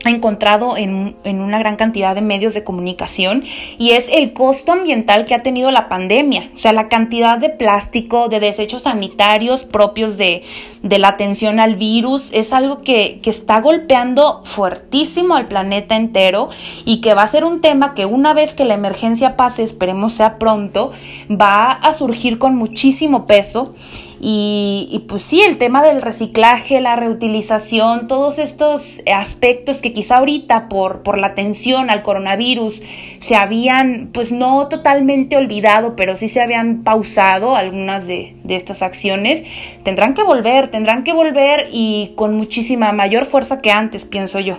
encontrado 0.09 0.77
en, 0.77 1.15
en, 1.23 1.41
una 1.41 1.59
gran 1.59 1.75
cantidad 1.75 2.15
de 2.15 2.21
medios 2.21 2.53
de 2.53 2.63
comunicación 2.63 3.43
y 3.77 3.91
es 3.91 4.09
el 4.11 4.33
costo 4.33 4.71
ambiental 4.71 5.25
que 5.25 5.35
ha 5.35 5.43
tenido 5.43 5.71
la 5.71 5.89
pandemia, 5.89 6.49
o 6.55 6.57
sea, 6.57 6.73
la 6.73 6.89
cantidad 6.89 7.37
de 7.37 7.49
plástico, 7.49 8.27
de 8.27 8.39
desechos 8.39 8.83
sanitarios 8.83 9.63
propios 9.63 10.17
de, 10.17 10.43
de 10.81 10.99
la 10.99 11.09
atención 11.09 11.59
al 11.59 11.75
virus, 11.75 12.31
es 12.33 12.53
algo 12.53 12.81
que, 12.81 13.19
que, 13.21 13.29
está 13.29 13.61
golpeando 13.61 14.41
fuertísimo 14.45 15.35
al 15.35 15.45
planeta 15.45 15.95
entero 15.95 16.49
y 16.85 17.01
que 17.01 17.13
va 17.13 17.23
a 17.23 17.27
ser 17.27 17.45
un 17.45 17.61
tema 17.61 17.93
que 17.93 18.05
una 18.05 18.33
vez 18.33 18.53
que 18.53 18.65
la 18.65 18.73
emergencia 18.73 19.35
pase, 19.35 19.63
esperemos 19.63 20.13
sea 20.13 20.37
pronto, 20.37 20.91
va 21.29 21.71
a 21.71 21.93
surgir 21.93 22.37
con 22.37 22.55
muchísimo 22.55 23.25
peso 23.25 23.73
y, 24.25 25.03
pues 25.09 25.23
sí, 25.23 25.41
el 25.41 25.57
tema 25.57 25.83
del 25.83 26.01
reciclaje, 26.01 26.79
la 26.79 26.95
reutilización, 26.95 28.07
todos 28.07 28.39
estos 28.39 29.01
aspectos 29.13 29.81
que 29.81 29.91
quizá 29.91 30.19
ahorita 30.19 30.69
por, 30.69 31.03
por 31.03 31.19
la 31.19 31.27
atención 31.27 31.89
al 31.89 32.03
coronavirus 32.03 32.81
se 33.19 33.35
habían 33.35 34.11
pues 34.13 34.31
no 34.31 34.69
totalmente 34.69 35.35
olvidado, 35.35 35.97
pero 35.97 36.15
sí 36.15 36.29
se 36.29 36.39
habían 36.39 36.83
pausado 36.83 37.57
algunas 37.57 38.07
de, 38.07 38.37
de 38.45 38.55
estas 38.55 38.81
acciones, 38.81 39.43
tendrán 39.83 40.13
que 40.13 40.23
volver, 40.23 40.69
tendrán 40.69 41.03
que 41.03 41.11
volver 41.11 41.67
y 41.73 42.13
con 42.15 42.37
muchísima 42.37 42.93
mayor 42.93 43.25
fuerza 43.25 43.59
que 43.59 43.71
antes, 43.71 44.05
pienso 44.05 44.39
yo. 44.39 44.57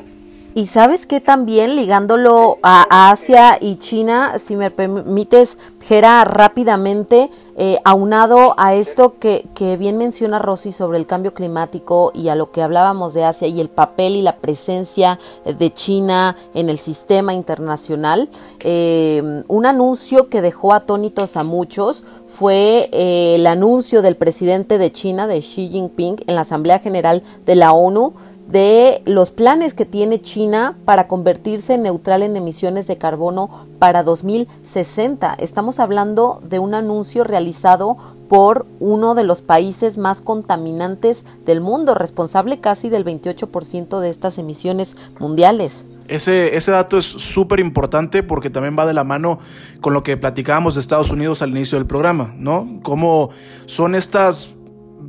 Y 0.57 0.67
sabes 0.67 1.07
que 1.07 1.21
también 1.21 1.75
ligándolo 1.75 2.59
a 2.63 3.11
Asia 3.11 3.59
y 3.61 3.75
China, 3.75 4.39
si 4.39 4.55
me 4.55 4.71
permites, 4.71 5.59
Gera, 5.81 6.25
rápidamente, 6.25 7.29
eh, 7.57 7.79
aunado 7.85 8.55
a 8.57 8.75
esto 8.75 9.19
que, 9.19 9.47
que, 9.55 9.77
bien 9.77 9.99
menciona 9.99 10.39
Rosy 10.39 10.71
sobre 10.71 10.99
el 10.99 11.07
cambio 11.07 11.35
climático 11.35 12.13
y 12.15 12.29
a 12.29 12.37
lo 12.37 12.53
que 12.53 12.63
hablábamos 12.63 13.15
de 13.15 13.25
Asia 13.25 13.49
y 13.49 13.61
el 13.61 13.69
papel 13.69 14.15
y 14.15 14.23
la 14.23 14.37
presencia 14.37 15.19
de 15.45 15.73
China 15.73 16.37
en 16.55 16.69
el 16.69 16.79
sistema 16.79 17.35
internacional, 17.35 18.29
eh, 18.61 19.43
un 19.49 19.67
anuncio 19.67 20.29
que 20.29 20.41
dejó 20.41 20.73
atónitos 20.73 21.37
a 21.37 21.43
muchos 21.43 22.05
fue 22.27 22.89
eh, 22.93 23.37
el 23.37 23.47
anuncio 23.47 24.03
del 24.03 24.17
presidente 24.17 24.79
de 24.79 24.93
China, 24.93 25.27
de 25.27 25.41
Xi 25.41 25.69
Jinping, 25.69 26.17
en 26.27 26.35
la 26.35 26.43
Asamblea 26.43 26.79
General 26.79 27.23
de 27.45 27.57
la 27.57 27.73
ONU, 27.73 28.15
de 28.49 29.03
los 29.07 29.31
planes 29.31 29.75
que 29.75 29.85
tiene 29.85 30.21
China 30.21 30.77
para 30.85 31.09
convertirse 31.09 31.75
en 31.75 31.83
neutral 31.83 32.23
en 32.23 32.37
emisiones 32.37 32.87
de 32.87 32.99
carbono 32.99 33.51
para 33.79 34.03
2060. 34.03 35.35
Estamos 35.41 35.81
hablando 35.81 36.41
de 36.43 36.59
un 36.59 36.75
anuncio 36.75 37.25
realizado 37.25 37.97
por 38.29 38.67
uno 38.81 39.15
de 39.15 39.25
los 39.25 39.43
países 39.43 39.99
más 39.99 40.21
contaminantes 40.21 41.27
del 41.45 41.61
mundo, 41.61 41.95
responsable 41.95 42.61
casi 42.61 42.89
del 42.89 43.05
28% 43.05 44.01
de 44.01 44.11
estas 44.11 44.39
emisiones 44.39 44.97
mundiales. 45.19 45.87
Ese, 46.09 46.57
ese 46.57 46.71
dato 46.71 46.99
es 46.99 47.07
súper 47.07 47.61
importante 47.61 48.23
porque 48.23 48.51
también 48.51 48.77
va 48.79 48.85
de 48.85 48.93
la 48.93 49.05
mano 49.05 49.39
con 49.81 49.95
lo 49.95 50.03
que 50.03 50.17
platicábamos 50.17 50.75
de 50.75 50.81
Estados 50.81 51.11
Unidos 51.11 51.41
al 51.41 51.51
inicio 51.51 51.79
del 51.79 51.87
programa, 51.87 52.35
¿no? 52.37 52.81
Cómo 52.83 53.31
son 53.67 53.95
estas 53.95 54.55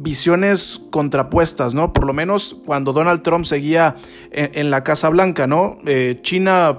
visiones 0.06 0.82
contrapuestas, 0.92 1.74
¿no? 1.74 1.92
Por 1.92 2.06
lo 2.06 2.14
menos 2.14 2.58
cuando 2.64 2.94
Donald 2.94 3.24
Trump 3.24 3.44
seguía 3.44 3.96
en, 4.32 4.70
la 4.70 4.84
Casa 4.84 5.10
Blanca, 5.10 5.48
¿no? 5.48 5.80
Eh, 5.88 6.20
China 6.22 6.78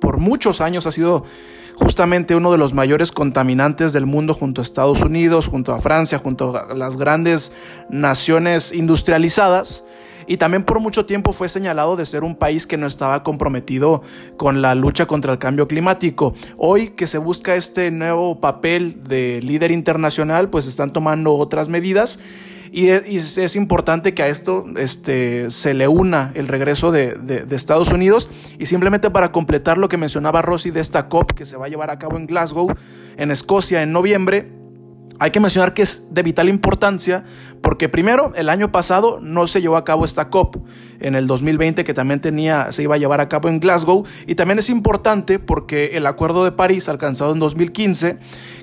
por 0.00 0.18
muchos 0.18 0.60
años 0.60 0.86
ha 0.86 0.92
sido 0.92 1.24
justamente 1.74 2.36
uno 2.36 2.52
de 2.52 2.58
los 2.58 2.74
mayores 2.74 3.10
contaminantes 3.10 3.92
del 3.92 4.06
mundo 4.06 4.32
junto 4.32 4.60
a 4.60 4.64
Estados 4.64 5.02
Unidos, 5.02 5.48
junto 5.48 5.72
a 5.72 5.80
Francia, 5.80 6.20
junto 6.20 6.56
a 6.56 6.72
las 6.72 6.96
grandes 6.96 7.50
naciones 7.90 8.72
industrializadas. 8.72 9.84
Y 10.28 10.36
también 10.36 10.62
por 10.62 10.78
mucho 10.78 11.04
tiempo 11.04 11.32
fue 11.32 11.48
señalado 11.48 11.96
de 11.96 12.06
ser 12.06 12.22
un 12.22 12.36
país 12.36 12.66
que 12.66 12.76
no 12.76 12.86
estaba 12.86 13.24
comprometido 13.24 14.02
con 14.36 14.62
la 14.62 14.76
lucha 14.76 15.06
contra 15.06 15.32
el 15.32 15.38
cambio 15.40 15.66
climático. 15.66 16.32
Hoy 16.58 16.90
que 16.90 17.08
se 17.08 17.18
busca 17.18 17.56
este 17.56 17.90
nuevo 17.90 18.38
papel 18.38 19.02
de 19.08 19.40
líder 19.42 19.72
internacional, 19.72 20.48
pues 20.48 20.66
están 20.66 20.90
tomando 20.90 21.34
otras 21.34 21.68
medidas 21.68 22.20
y 22.72 22.88
es, 22.88 23.56
importante 23.56 24.14
que 24.14 24.22
a 24.22 24.28
esto 24.28 24.64
este, 24.76 25.50
se 25.50 25.74
le 25.74 25.88
una 25.88 26.32
el 26.34 26.48
regreso 26.48 26.92
de, 26.92 27.14
de, 27.14 27.56
Estados 27.56 27.90
Unidos. 27.90 28.30
Y 28.58 28.66
simplemente 28.66 29.10
para 29.10 29.32
completar 29.32 29.78
lo 29.78 29.88
que 29.88 29.96
mencionaba 29.96 30.42
Rosy 30.42 30.70
de 30.70 30.80
esta 30.80 31.08
COP 31.08 31.32
que 31.32 31.46
se 31.46 31.56
va 31.56 31.66
a 31.66 31.68
llevar 31.68 31.90
a 31.90 31.98
cabo 31.98 32.16
en 32.16 32.26
Glasgow, 32.26 32.68
en 33.16 33.30
Escocia, 33.30 33.82
en 33.82 33.92
noviembre, 33.92 34.57
hay 35.18 35.30
que 35.30 35.40
mencionar 35.40 35.74
que 35.74 35.82
es 35.82 36.02
de 36.10 36.22
vital 36.22 36.48
importancia 36.48 37.24
porque 37.60 37.88
primero 37.88 38.32
el 38.36 38.48
año 38.48 38.70
pasado 38.70 39.20
no 39.20 39.46
se 39.46 39.60
llevó 39.60 39.76
a 39.76 39.84
cabo 39.84 40.04
esta 40.04 40.30
COP 40.30 40.56
en 41.00 41.14
el 41.14 41.26
2020 41.26 41.84
que 41.84 41.94
también 41.94 42.20
tenía 42.20 42.70
se 42.72 42.82
iba 42.82 42.94
a 42.94 42.98
llevar 42.98 43.20
a 43.20 43.28
cabo 43.28 43.48
en 43.48 43.60
Glasgow 43.60 44.04
y 44.26 44.34
también 44.34 44.58
es 44.58 44.70
importante 44.70 45.38
porque 45.38 45.96
el 45.96 46.06
Acuerdo 46.06 46.44
de 46.44 46.52
París 46.52 46.88
alcanzado 46.88 47.32
en 47.32 47.40
2015 47.40 48.18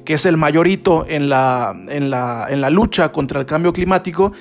que 0.05 0.13
es 0.13 0.25
el 0.25 0.37
mayor 0.37 0.67
hito 0.67 1.05
en 1.07 1.29
la, 1.29 1.75
en 1.89 2.09
la, 2.09 2.47
en 2.49 2.61
la 2.61 2.69
lucha 2.69 3.11
contra 3.11 3.39
el 3.39 3.45
cambio 3.45 3.73
climático 3.73 4.31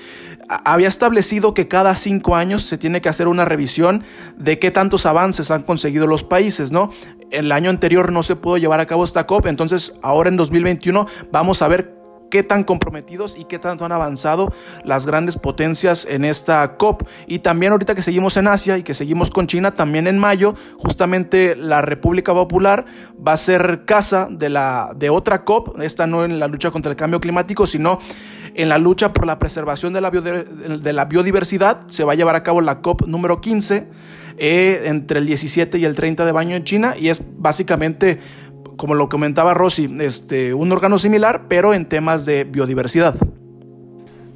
había 0.49 0.89
establecido 0.89 1.55
que 1.55 1.69
cada 1.69 1.97
cinco 1.97 2.37
años 2.37 2.65
se 2.65 2.79
tiene 2.79 3.01
que 3.01 3.09
hacer 3.09 3.29
una 3.29 3.45
revisión 3.45 4.05
de 4.37 4.59
qué 4.59 4.71
tantos 4.71 5.07
avances 5.07 5.51
han 5.51 5.63
conseguido 5.63 6.07
los 6.07 6.25
países, 6.25 6.71
¿no? 6.71 6.91
El 7.31 7.51
año 7.53 7.71
anterior 7.71 8.13
no 8.13 8.23
se 8.23 8.37
pudo 8.37 8.59
llevar 8.59 8.81
a 8.81 8.87
cabo 8.87 9.05
esta 9.05 9.27
COP, 9.27 9.47
entonces 9.47 9.95
ahora 10.03 10.29
en 10.29 10.37
2021 10.37 11.07
vamos 11.33 11.63
a 11.63 11.69
ver 11.69 12.04
qué 12.31 12.43
tan 12.43 12.65
comprometidos 12.65 13.37
y 13.39 13.45
qué 13.45 13.59
tanto 13.59 13.85
han 13.85 13.93
avanzado 13.93 14.53
las 14.85 15.07
grandes 15.07 15.39
potencias 15.39 16.07
en 16.09 16.25
esta 16.25 16.77
COP. 16.77 17.03
Y 17.27 17.41
también 17.41 17.73
ahorita 17.73 17.95
que 17.95 18.03
seguimos 18.03 18.37
en 18.37 18.49
Asia 18.49 18.77
y 18.79 18.83
que 18.83 18.95
seguimos 18.95 19.31
con 19.31 19.47
China, 19.47 19.75
también 19.75 20.07
en 20.07 20.19
mayo, 20.19 20.55
justamente 20.77 21.57
la 21.57 21.83
República 21.83 22.33
Popular 22.33 22.85
va 23.27 23.33
a 23.33 23.37
ser 23.37 23.85
casa 23.85 24.29
de, 24.31 24.49
la, 24.49 24.93
de 24.97 25.11
otra 25.11 25.45
COP, 25.45 25.81
esta 25.81 26.07
no 26.07 26.25
en 26.25 26.39
la 26.39 26.49
lucha 26.49 26.71
contra 26.71 26.91
el 26.91 26.97
cambio 26.97 27.21
climático, 27.21 27.67
sino 27.67 27.99
en 28.55 28.69
la 28.69 28.79
lucha 28.79 29.13
por 29.13 29.27
la 29.27 29.39
preservación 29.39 29.93
de 29.93 30.01
la, 30.01 31.05
biodiversidad. 31.05 31.81
Se 31.89 32.05
va 32.05 32.13
a 32.13 32.15
llevar 32.15 32.37
a 32.37 32.43
cabo 32.43 32.61
la 32.61 32.81
COP 32.81 33.07
número 33.07 33.41
15 33.41 33.89
eh, 34.37 34.83
entre 34.87 35.21
el 35.21 35.27
17 35.27 35.79
y 35.79 35.85
el 35.85 35.95
30 35.95 36.25
de 36.25 36.33
baño 36.33 36.57
en 36.57 36.65
China 36.65 36.95
y 36.99 37.09
es 37.09 37.23
básicamente 37.37 38.19
como 38.77 38.95
lo 38.95 39.09
comentaba 39.09 39.55
Rosy, 39.55 39.95
este, 40.01 40.55
un 40.55 40.73
órgano 40.73 40.99
similar, 40.99 41.43
pero 41.49 41.75
en 41.75 41.89
temas 41.89 42.25
de 42.25 42.45
biodiversidad. 42.45 43.15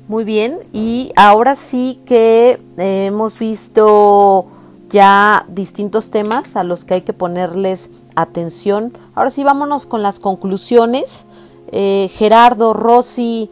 Muy 0.09 0.25
bien, 0.25 0.61
y 0.73 1.13
ahora 1.17 1.55
sí 1.55 2.01
que 2.07 2.59
hemos 2.79 3.39
visto 3.39 4.47
ya 4.89 5.45
distintos 5.49 6.11
temas 6.11 6.57
a 6.57 6.65
los 6.65 6.85
que 6.85 6.95
hay 6.95 7.01
que 7.03 7.13
ponerles 7.13 7.91
atención. 8.17 8.97
Ahora 9.15 9.31
sí, 9.31 9.45
vámonos 9.45 9.87
con 9.87 10.03
las 10.03 10.19
conclusiones. 10.19 11.27
Eh, 11.73 12.09
Gerardo, 12.13 12.73
Rosy, 12.73 13.51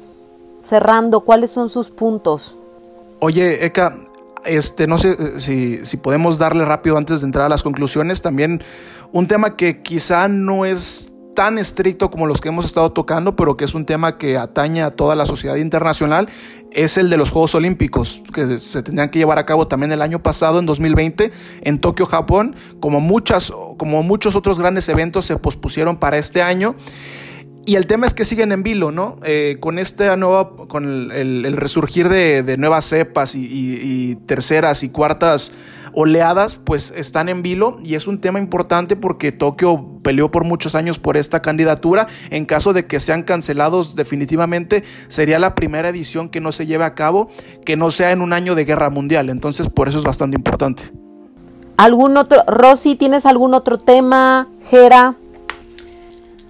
cerrando, 0.62 1.20
¿cuáles 1.20 1.50
son 1.50 1.68
sus 1.68 1.90
puntos? 1.90 2.56
Oye, 3.20 3.64
Eka, 3.66 3.98
este, 4.44 4.86
no 4.86 4.96
sé 4.98 5.10
eh, 5.18 5.40
si, 5.40 5.84
si 5.84 5.96
podemos 5.98 6.38
darle 6.38 6.64
rápido 6.64 6.96
antes 6.96 7.20
de 7.20 7.26
entrar 7.26 7.46
a 7.46 7.48
las 7.48 7.62
conclusiones. 7.62 8.22
También 8.22 8.62
un 9.12 9.26
tema 9.26 9.56
que 9.56 9.82
quizá 9.82 10.28
no 10.28 10.64
es 10.64 11.12
tan 11.36 11.58
estricto 11.58 12.10
como 12.10 12.26
los 12.26 12.40
que 12.40 12.48
hemos 12.48 12.64
estado 12.64 12.90
tocando, 12.90 13.36
pero 13.36 13.56
que 13.56 13.66
es 13.66 13.74
un 13.74 13.84
tema 13.84 14.18
que 14.18 14.38
atañe 14.38 14.82
a 14.82 14.90
toda 14.90 15.14
la 15.14 15.26
sociedad 15.26 15.56
internacional, 15.56 16.28
es 16.72 16.98
el 16.98 17.10
de 17.10 17.16
los 17.16 17.30
Juegos 17.30 17.54
Olímpicos, 17.54 18.22
que 18.32 18.58
se 18.58 18.82
tendrían 18.82 19.10
que 19.10 19.18
llevar 19.18 19.38
a 19.38 19.46
cabo 19.46 19.68
también 19.68 19.92
el 19.92 20.02
año 20.02 20.22
pasado, 20.22 20.58
en 20.58 20.66
2020, 20.66 21.30
en 21.62 21.78
Tokio, 21.78 22.06
Japón, 22.06 22.56
como, 22.80 23.00
muchas, 23.00 23.52
como 23.76 24.02
muchos 24.02 24.34
otros 24.34 24.58
grandes 24.58 24.88
eventos 24.88 25.26
se 25.26 25.36
pospusieron 25.36 25.98
para 25.98 26.16
este 26.18 26.42
año. 26.42 26.74
Y 27.66 27.74
el 27.74 27.86
tema 27.86 28.06
es 28.06 28.14
que 28.14 28.24
siguen 28.24 28.52
en 28.52 28.62
vilo, 28.62 28.92
¿no? 28.92 29.18
Eh, 29.24 29.56
con 29.60 29.78
este 29.78 30.16
nuevo, 30.16 30.68
con 30.68 31.10
el, 31.10 31.56
resurgir 31.56 32.08
de, 32.08 32.56
nuevas 32.56 32.84
cepas 32.84 33.34
y 33.34 34.14
terceras 34.26 34.84
y 34.84 34.88
cuartas 34.88 35.52
oleadas 35.96 36.60
pues 36.62 36.92
están 36.94 37.30
en 37.30 37.42
vilo 37.42 37.78
y 37.82 37.94
es 37.94 38.06
un 38.06 38.20
tema 38.20 38.38
importante 38.38 38.96
porque 38.96 39.32
Tokio 39.32 39.98
peleó 40.02 40.30
por 40.30 40.44
muchos 40.44 40.74
años 40.74 40.98
por 40.98 41.16
esta 41.16 41.40
candidatura. 41.40 42.06
En 42.30 42.44
caso 42.44 42.74
de 42.74 42.86
que 42.86 43.00
sean 43.00 43.22
cancelados 43.22 43.96
definitivamente 43.96 44.84
sería 45.08 45.38
la 45.38 45.54
primera 45.54 45.88
edición 45.88 46.28
que 46.28 46.42
no 46.42 46.52
se 46.52 46.66
lleve 46.66 46.84
a 46.84 46.94
cabo 46.94 47.30
que 47.64 47.76
no 47.76 47.90
sea 47.90 48.12
en 48.12 48.20
un 48.20 48.34
año 48.34 48.54
de 48.54 48.66
guerra 48.66 48.90
mundial. 48.90 49.30
Entonces 49.30 49.70
por 49.70 49.88
eso 49.88 49.98
es 49.98 50.04
bastante 50.04 50.36
importante. 50.36 50.92
¿Algún 51.78 52.16
otro, 52.18 52.42
Rosy, 52.46 52.94
tienes 52.94 53.24
algún 53.24 53.54
otro 53.54 53.78
tema? 53.78 54.48
Jera. 54.68 55.16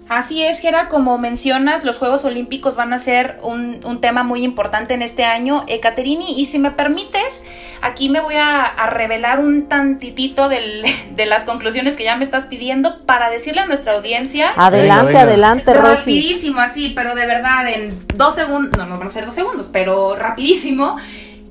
Así 0.08 0.44
es, 0.44 0.60
Gera, 0.60 0.88
como 0.88 1.18
mencionas, 1.18 1.82
los 1.82 1.98
Juegos 1.98 2.24
Olímpicos 2.24 2.76
van 2.76 2.92
a 2.92 2.98
ser 2.98 3.40
un, 3.42 4.00
tema 4.00 4.22
muy 4.22 4.44
importante 4.44 4.94
en 4.94 5.02
este 5.02 5.24
año. 5.24 5.64
Ekaterini, 5.66 6.40
y 6.40 6.46
si 6.46 6.60
me 6.60 6.70
permites, 6.70 7.42
aquí 7.82 8.08
me 8.08 8.20
voy 8.20 8.36
a, 8.36 8.86
revelar 8.86 9.40
un 9.40 9.68
tantitito 9.68 10.48
de 10.48 11.26
las 11.26 11.42
conclusiones 11.42 11.96
que 11.96 12.04
ya 12.04 12.16
me 12.16 12.24
estás 12.24 12.44
pidiendo 12.44 13.04
para 13.04 13.30
decirle 13.30 13.62
a 13.62 13.66
nuestra 13.66 13.94
audiencia. 13.94 14.52
Adelante, 14.56 15.18
adelante, 15.18 15.74
Rosy. 15.74 15.96
Rapidísimo, 15.96 16.60
así, 16.60 16.92
pero 16.94 17.16
de 17.16 17.26
verdad, 17.26 17.68
en 17.68 17.98
dos 18.14 18.36
segundos, 18.36 18.78
no, 18.78 18.86
no 18.86 18.98
van 18.98 19.08
a 19.08 19.10
ser 19.10 19.26
dos 19.26 19.34
segundos, 19.34 19.68
pero 19.72 20.14
rapidísimo. 20.14 20.96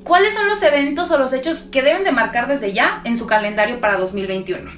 ¿Cuáles 0.06 0.34
son 0.34 0.48
los 0.48 0.62
eventos 0.62 1.12
o 1.12 1.18
los 1.18 1.34
hechos 1.34 1.64
que 1.64 1.82
deben 1.82 2.04
de 2.04 2.12
marcar 2.12 2.48
desde 2.48 2.72
ya 2.72 3.02
en 3.04 3.18
su 3.18 3.28
calendario 3.28 3.82
para 3.82 3.98
2021? 3.98 4.72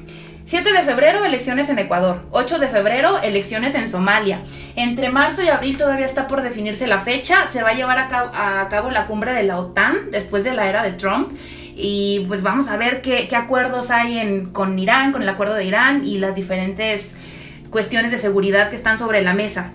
7 0.48 0.72
de 0.72 0.84
febrero, 0.84 1.26
elecciones 1.26 1.68
en 1.68 1.78
Ecuador. 1.78 2.22
8 2.32 2.60
de 2.60 2.70
febrero, 2.70 3.20
elecciones 3.22 3.76
en 3.76 3.90
Somalia. 3.90 4.44
Entre 4.78 5.10
marzo 5.10 5.44
y 5.44 5.50
abril 5.50 5.76
todavía 5.76 6.06
está 6.06 6.26
por 6.26 6.42
definirse 6.42 6.88
la 6.88 7.00
fecha. 7.00 7.48
Se 7.48 7.64
va 7.64 7.72
a 7.72 7.74
llevar 7.74 8.00
a 8.00 8.68
cabo, 8.70 8.90
la 8.90 9.08
cumbre 9.08 9.34
de 9.34 9.44
la 9.44 9.60
OTAN 9.60 10.10
después 10.10 10.46
de 10.46 10.54
la 10.54 10.70
era 10.70 10.84
de 10.84 10.94
Trump. 10.94 11.34
Y 11.76 12.24
pues 12.30 12.44
vamos 12.44 12.70
a 12.70 12.78
ver 12.78 13.02
qué, 13.02 13.28
acuerdos 13.36 13.92
hay 13.92 14.20
en, 14.20 14.54
con 14.54 14.80
Irán, 14.80 15.12
con 15.12 15.22
el 15.22 15.28
acuerdo 15.28 15.54
de 15.54 15.66
Irán 15.66 16.08
y 16.08 16.18
las 16.18 16.36
diferentes 16.36 17.18
cuestiones 17.70 18.12
de 18.12 18.18
seguridad 18.18 18.70
que 18.70 18.78
están 18.78 18.98
sobre 18.98 19.22
la 19.22 19.34
mesa. 19.34 19.74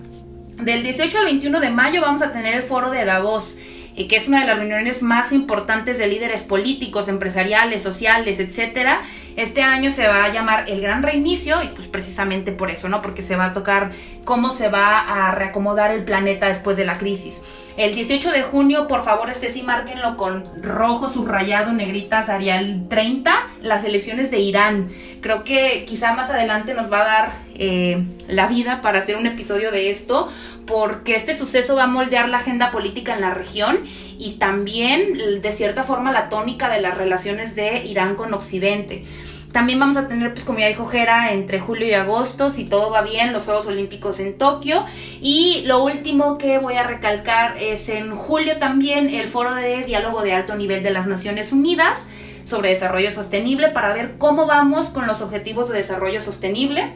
Del 0.59 0.81
18 0.81 1.19
al 1.19 1.25
21 1.25 1.59
de 1.59 1.69
mayo 1.69 2.01
vamos 2.01 2.23
a 2.23 2.31
tener 2.31 2.55
el 2.55 2.63
foro 2.63 2.89
de 2.89 3.05
Davos 3.05 3.57
eh, 3.95 4.07
que 4.07 4.15
es 4.15 4.27
una 4.27 4.41
de 4.41 4.47
las 4.47 4.57
reuniones 4.57 5.03
más 5.03 5.31
importantes 5.31 5.99
de 5.99 6.07
líderes 6.07 6.41
políticos, 6.41 7.07
empresariales, 7.07 7.83
sociales, 7.83 8.39
etcétera. 8.39 9.01
Este 9.35 9.61
año 9.61 9.91
se 9.91 10.07
va 10.07 10.25
a 10.25 10.29
llamar 10.29 10.69
el 10.69 10.81
Gran 10.81 11.03
Reinicio 11.03 11.63
y 11.63 11.69
pues 11.69 11.87
precisamente 11.87 12.51
por 12.51 12.69
eso, 12.69 12.89
¿no? 12.89 13.01
Porque 13.01 13.21
se 13.21 13.35
va 13.35 13.45
a 13.45 13.53
tocar 13.53 13.91
cómo 14.25 14.51
se 14.51 14.69
va 14.69 14.99
a 14.99 15.31
reacomodar 15.31 15.91
el 15.91 16.03
planeta 16.03 16.47
después 16.47 16.77
de 16.77 16.85
la 16.85 16.97
crisis. 16.97 17.43
El 17.75 17.95
18 17.95 18.31
de 18.31 18.43
junio, 18.43 18.87
por 18.87 19.03
favor, 19.03 19.31
este 19.31 19.49
sí 19.49 19.63
márquenlo 19.63 20.15
con 20.15 20.61
rojo 20.61 21.07
subrayado, 21.07 21.71
negritas, 21.71 22.29
Arial 22.29 22.85
30, 22.87 23.33
las 23.61 23.83
elecciones 23.83 24.29
de 24.29 24.39
Irán. 24.39 24.89
Creo 25.21 25.43
que 25.43 25.85
quizá 25.85 26.13
más 26.13 26.29
adelante 26.29 26.75
nos 26.75 26.91
va 26.91 27.01
a 27.01 27.05
dar 27.05 27.31
eh, 27.55 28.03
la 28.27 28.45
vida 28.47 28.81
para 28.81 28.99
hacer 28.99 29.17
un 29.17 29.25
episodio 29.25 29.71
de 29.71 29.89
esto, 29.89 30.31
porque 30.67 31.15
este 31.15 31.35
suceso 31.35 31.75
va 31.75 31.83
a 31.83 31.87
moldear 31.87 32.29
la 32.29 32.37
agenda 32.37 32.69
política 32.69 33.15
en 33.15 33.21
la 33.21 33.33
región 33.33 33.77
y 34.23 34.35
también, 34.35 35.41
de 35.41 35.51
cierta 35.51 35.83
forma, 35.83 36.13
la 36.13 36.29
tónica 36.29 36.69
de 36.69 36.79
las 36.79 36.97
relaciones 36.97 37.55
de 37.55 37.85
Irán 37.85 38.15
con 38.15 38.33
Occidente. 38.33 39.03
también 39.51 39.79
vamos 39.79 39.97
a 39.97 40.07
tener, 40.07 40.33
pues 40.33 40.45
como 40.45 40.59
ya 40.59 40.67
dijo 40.67 40.87
Jera, 40.87 41.33
entre 41.33 41.59
julio 41.59 41.85
y 41.85 41.93
agosto, 41.93 42.49
si 42.49 42.63
todo 42.65 42.89
va 42.89 43.01
bien, 43.01 43.33
los 43.33 43.43
Juegos 43.43 43.67
Olímpicos 43.67 44.19
en 44.19 44.37
Tokio. 44.37 44.85
Y 45.21 45.61
lo 45.65 45.83
último 45.83 46.37
que 46.37 46.57
voy 46.57 46.75
a 46.75 46.83
recalcar 46.83 47.61
es 47.61 47.89
en 47.89 48.15
julio 48.15 48.57
también 48.57 49.09
el 49.09 49.27
foro 49.27 49.53
de 49.53 49.83
diálogo 49.83 50.21
de 50.21 50.33
alto 50.33 50.55
nivel 50.55 50.81
de 50.83 50.89
las 50.89 51.05
Naciones 51.05 51.51
Unidas 51.51 52.07
sobre 52.45 52.69
desarrollo 52.69 53.11
sostenible 53.11 53.69
para 53.69 53.93
ver 53.93 54.15
cómo 54.17 54.47
vamos 54.47 54.87
con 54.87 55.05
los 55.05 55.21
objetivos 55.21 55.67
de 55.67 55.75
desarrollo 55.75 56.21
sostenible. 56.21 56.93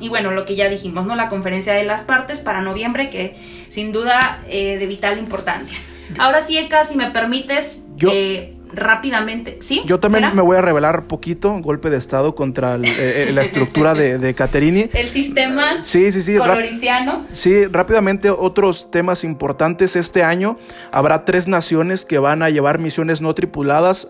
Y 0.00 0.08
bueno, 0.08 0.32
lo 0.32 0.44
que 0.44 0.56
ya 0.56 0.68
dijimos, 0.68 1.06
¿no? 1.06 1.14
La 1.14 1.28
conferencia 1.28 1.72
de 1.72 1.84
las 1.84 2.02
partes 2.02 2.40
para 2.40 2.60
noviembre, 2.60 3.08
que 3.08 3.36
sin 3.68 3.92
duda 3.92 4.42
eh, 4.48 4.76
de 4.78 4.86
vital 4.86 5.18
importancia. 5.18 5.78
Ahora 6.18 6.40
sí, 6.40 6.56
Eka, 6.58 6.84
si 6.84 6.96
me 6.96 7.10
permites, 7.10 7.82
Yo- 7.96 8.10
eh, 8.12 8.52
rápidamente, 8.72 9.58
¿sí? 9.60 9.82
Yo 9.86 10.00
también 10.00 10.34
me 10.34 10.42
voy 10.42 10.56
a 10.56 10.60
revelar 10.60 11.04
poquito, 11.04 11.52
golpe 11.60 11.88
de 11.88 11.96
estado 11.98 12.34
contra 12.34 12.74
el- 12.74 12.84
eh, 12.84 12.90
eh, 13.28 13.30
la 13.32 13.42
estructura 13.42 13.94
de, 13.94 14.18
de 14.18 14.34
Caterini. 14.34 14.88
El 14.92 15.08
sistema 15.08 15.82
Sí, 15.82 16.10
sí, 16.12 16.22
sí. 16.22 16.36
coloriciano. 16.36 17.24
Sí, 17.32 17.66
rápidamente 17.66 18.28
otros 18.30 18.90
temas 18.90 19.24
importantes. 19.24 19.94
Este 19.96 20.22
año 20.24 20.58
habrá 20.90 21.24
tres 21.24 21.46
naciones 21.48 22.04
que 22.04 22.18
van 22.18 22.42
a 22.42 22.50
llevar 22.50 22.78
misiones 22.78 23.20
no 23.20 23.34
tripuladas 23.34 24.08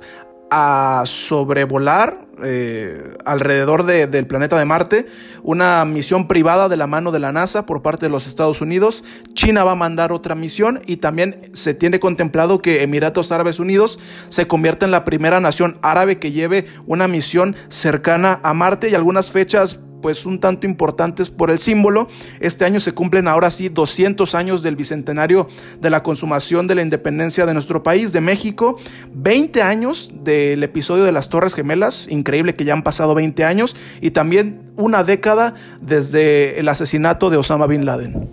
a 0.51 1.03
sobrevolar 1.07 2.26
eh, 2.44 3.14
alrededor 3.24 3.84
de- 3.86 4.07
del 4.07 4.26
planeta 4.26 4.59
de 4.59 4.66
Marte. 4.66 5.07
Una 5.42 5.84
misión 5.86 6.28
privada 6.28 6.68
de 6.68 6.76
la 6.76 6.86
mano 6.86 7.11
de 7.11 7.18
la 7.18 7.32
NASA 7.32 7.64
por 7.64 7.80
parte 7.80 8.07
de 8.07 8.11
los 8.11 8.26
Estados 8.26 8.61
Unidos. 8.61 9.05
China 9.32 9.64
va 9.64 9.72
a 9.72 9.76
mandar 9.76 10.12
otra 10.12 10.34
misión 10.34 10.82
y 10.86 10.99
también 10.99 11.51
se 11.55 11.72
tiene 11.72 11.99
contemplado 11.99 12.61
que 12.61 12.82
Emiratos 12.82 13.32
Árabes 13.32 13.59
Unidos 13.59 13.99
se 14.28 14.47
convierta 14.47 14.84
en 14.84 14.90
la 14.90 15.05
primera 15.07 15.40
nación 15.40 15.78
árabe 15.80 16.18
que 16.18 16.30
lleve 16.32 16.66
una 16.86 17.09
misión 17.09 17.57
cercana 17.70 18.38
a 18.42 18.53
Marte 18.53 18.90
y 18.90 18.94
algunas 18.94 19.30
fechas 19.30 19.80
pues 20.03 20.26
un 20.26 20.40
tanto 20.40 20.66
importantes 20.66 21.30
por 21.30 21.51
el 21.51 21.59
símbolo. 21.59 22.09
Este 22.40 22.64
año 22.64 22.80
se 22.80 22.92
cumplen 22.92 23.28
ahora 23.28 23.51
sí 23.51 23.68
200 23.68 24.34
años 24.34 24.62
del 24.62 24.76
bicentenario 24.76 25.49
de 25.80 25.90
la 25.90 26.03
consumación 26.03 26.66
de 26.66 26.74
la 26.74 26.82
independencia 26.82 27.47
de 27.47 27.55
nuestro 27.55 27.82
país, 27.82 28.12
de 28.12 28.20
México, 28.20 28.76
20 29.12 29.62
años 29.62 30.12
del 30.22 30.62
episodio 30.62 31.05
de 31.05 31.12
las 31.12 31.28
Torres 31.28 31.55
Gemelas, 31.55 32.07
increíble 32.09 32.55
que 32.55 32.64
ya 32.64 32.72
han 32.72 32.82
pasado 32.82 33.14
20 33.14 33.44
años, 33.44 33.76
y 34.01 34.11
también 34.11 34.61
una 34.76 35.05
década 35.05 35.55
desde 35.80 36.61
el 36.61 36.68
asesinato 36.68 37.30
de 37.30 37.36
Osama 37.36 37.66
Bin 37.66 37.84
Laden. 37.84 38.28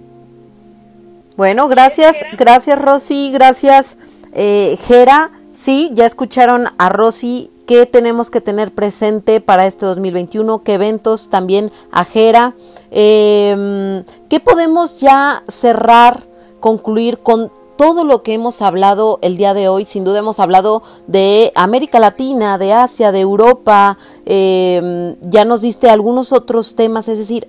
Bueno, 1.36 1.68
gracias, 1.68 2.24
gracias 2.38 2.80
Rosy, 2.80 3.32
gracias 3.32 3.97
eh, 4.34 4.78
Jera. 4.88 5.32
Sí, 5.51 5.91
ya 5.93 6.05
escucharon 6.05 6.68
a 6.78 6.89
Rosy 6.89 7.51
qué 7.66 7.86
tenemos 7.86 8.30
que 8.30 8.41
tener 8.41 8.74
presente 8.74 9.41
para 9.41 9.66
este 9.66 9.86
2021, 9.86 10.64
qué 10.64 10.74
eventos 10.74 11.30
también 11.30 11.72
a 11.91 12.05
Jera. 12.05 12.55
Eh, 12.91 14.03
¿Qué 14.30 14.39
podemos 14.39 14.99
ya 14.99 15.43
cerrar, 15.47 16.24
concluir 16.59 17.20
con 17.20 17.51
todo 17.78 18.03
lo 18.03 18.22
que 18.22 18.34
hemos 18.34 18.61
hablado 18.61 19.20
el 19.22 19.38
día 19.38 19.53
de 19.53 19.68
hoy? 19.68 19.86
Sin 19.86 20.03
duda 20.03 20.20
hemos 20.20 20.39
hablado 20.39 20.84
de 21.07 21.51
América 21.55 21.99
Latina, 21.99 22.57
de 22.57 22.74
Asia, 22.74 23.11
de 23.11 23.20
Europa, 23.20 23.97
eh, 24.26 25.16
ya 25.22 25.45
nos 25.45 25.61
diste 25.61 25.89
algunos 25.89 26.32
otros 26.32 26.76
temas, 26.76 27.07
es 27.07 27.18
decir, 27.18 27.47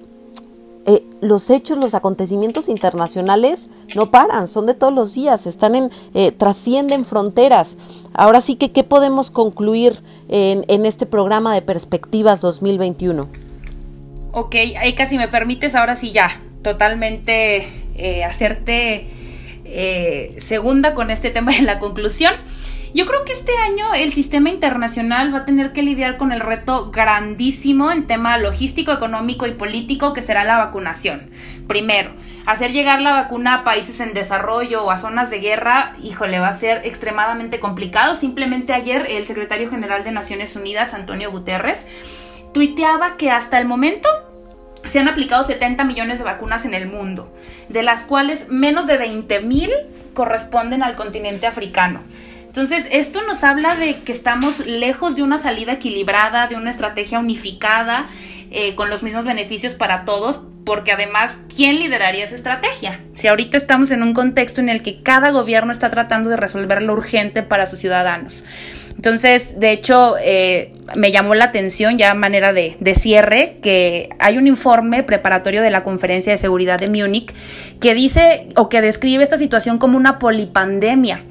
eh, 0.86 1.04
los 1.20 1.50
hechos, 1.50 1.78
los 1.78 1.94
acontecimientos 1.94 2.68
internacionales 2.68 3.70
no 3.94 4.10
paran, 4.10 4.46
son 4.46 4.66
de 4.66 4.74
todos 4.74 4.92
los 4.92 5.14
días, 5.14 5.46
están 5.46 5.74
en, 5.74 5.90
eh, 6.14 6.32
trascienden 6.32 7.04
fronteras. 7.04 7.76
Ahora 8.12 8.40
sí 8.40 8.56
que, 8.56 8.72
¿qué 8.72 8.84
podemos 8.84 9.30
concluir 9.30 10.02
en, 10.28 10.86
este 10.86 11.06
programa 11.06 11.54
de 11.54 11.62
Perspectivas 11.62 12.40
2021? 12.40 13.28
Ok, 14.32 14.54
Eka, 14.54 15.06
si 15.06 15.16
me 15.16 15.28
permites, 15.28 15.74
ahora 15.74 15.96
sí 15.96 16.12
ya, 16.12 16.40
totalmente 16.62 17.66
eh, 17.96 18.24
hacerte 18.24 19.06
eh, 19.64 20.34
segunda 20.38 20.94
con 20.94 21.10
este 21.10 21.30
tema 21.30 21.52
de 21.52 21.62
la 21.62 21.78
conclusión. 21.78 22.34
Yo 22.94 23.06
creo 23.06 23.24
que 23.24 23.32
este 23.32 23.56
año 23.56 23.92
el 23.92 24.12
sistema 24.12 24.50
internacional 24.50 25.34
va 25.34 25.38
a 25.38 25.44
tener 25.44 25.72
que 25.72 25.82
lidiar 25.82 26.16
con 26.16 26.30
el 26.30 26.38
reto 26.38 26.92
grandísimo 26.92 27.90
en 27.90 28.06
tema 28.06 28.38
logístico, 28.38 28.92
económico 28.92 29.48
y 29.48 29.50
político 29.50 30.12
que 30.12 30.22
será 30.22 30.44
la 30.44 30.58
vacunación. 30.58 31.28
Primero, 31.66 32.12
hacer 32.46 32.70
llegar 32.70 33.00
la 33.00 33.12
vacuna 33.12 33.54
a 33.54 33.64
países 33.64 33.98
en 33.98 34.14
desarrollo 34.14 34.84
o 34.84 34.92
a 34.92 34.96
zonas 34.96 35.28
de 35.30 35.40
guerra, 35.40 35.94
híjole, 36.04 36.38
va 36.38 36.46
a 36.46 36.52
ser 36.52 36.82
extremadamente 36.86 37.58
complicado. 37.58 38.14
Simplemente 38.14 38.72
ayer 38.72 39.06
el 39.08 39.24
secretario 39.24 39.68
general 39.68 40.04
de 40.04 40.12
Naciones 40.12 40.54
Unidas, 40.54 40.94
Antonio 40.94 41.32
Guterres, 41.32 41.88
tuiteaba 42.52 43.16
que 43.16 43.32
hasta 43.32 43.58
el 43.58 43.66
momento 43.66 44.08
se 44.84 45.00
han 45.00 45.08
aplicado 45.08 45.42
70 45.42 45.82
millones 45.82 46.18
de 46.18 46.24
vacunas 46.24 46.64
en 46.64 46.74
el 46.74 46.86
mundo, 46.86 47.34
de 47.68 47.82
las 47.82 48.04
cuales 48.04 48.50
menos 48.50 48.86
de 48.86 48.98
20 48.98 49.40
mil 49.40 49.72
corresponden 50.12 50.84
al 50.84 50.94
continente 50.94 51.48
africano. 51.48 52.00
Entonces, 52.54 52.86
esto 52.92 53.20
nos 53.26 53.42
habla 53.42 53.74
de 53.74 54.02
que 54.02 54.12
estamos 54.12 54.64
lejos 54.64 55.16
de 55.16 55.24
una 55.24 55.38
salida 55.38 55.72
equilibrada, 55.72 56.46
de 56.46 56.54
una 56.54 56.70
estrategia 56.70 57.18
unificada, 57.18 58.06
eh, 58.52 58.76
con 58.76 58.90
los 58.90 59.02
mismos 59.02 59.24
beneficios 59.24 59.74
para 59.74 60.04
todos, 60.04 60.38
porque 60.64 60.92
además, 60.92 61.36
¿quién 61.52 61.80
lideraría 61.80 62.22
esa 62.22 62.36
estrategia? 62.36 63.00
Si 63.14 63.26
ahorita 63.26 63.56
estamos 63.56 63.90
en 63.90 64.04
un 64.04 64.14
contexto 64.14 64.60
en 64.60 64.68
el 64.68 64.82
que 64.82 65.02
cada 65.02 65.32
gobierno 65.32 65.72
está 65.72 65.90
tratando 65.90 66.30
de 66.30 66.36
resolver 66.36 66.80
lo 66.80 66.92
urgente 66.92 67.42
para 67.42 67.66
sus 67.66 67.80
ciudadanos. 67.80 68.44
Entonces, 68.94 69.58
de 69.58 69.72
hecho, 69.72 70.14
eh, 70.22 70.72
me 70.94 71.10
llamó 71.10 71.34
la 71.34 71.46
atención 71.46 71.98
ya 71.98 72.14
manera 72.14 72.52
de, 72.52 72.76
de, 72.78 72.94
cierre 72.94 73.58
que 73.62 74.10
hay 74.20 74.38
un 74.38 74.46
informe 74.46 75.02
preparatorio 75.02 75.60
de 75.60 75.72
la 75.72 75.82
Conferencia 75.82 76.30
de 76.30 76.38
Seguridad 76.38 76.78
de 76.78 76.86
Múnich 76.86 77.34
que 77.80 77.94
dice 77.94 78.46
o 78.54 78.68
que 78.68 78.80
describe 78.80 79.24
esta 79.24 79.38
situación 79.38 79.78
como 79.78 79.96
una 79.96 80.20
polipandemia. 80.20 81.24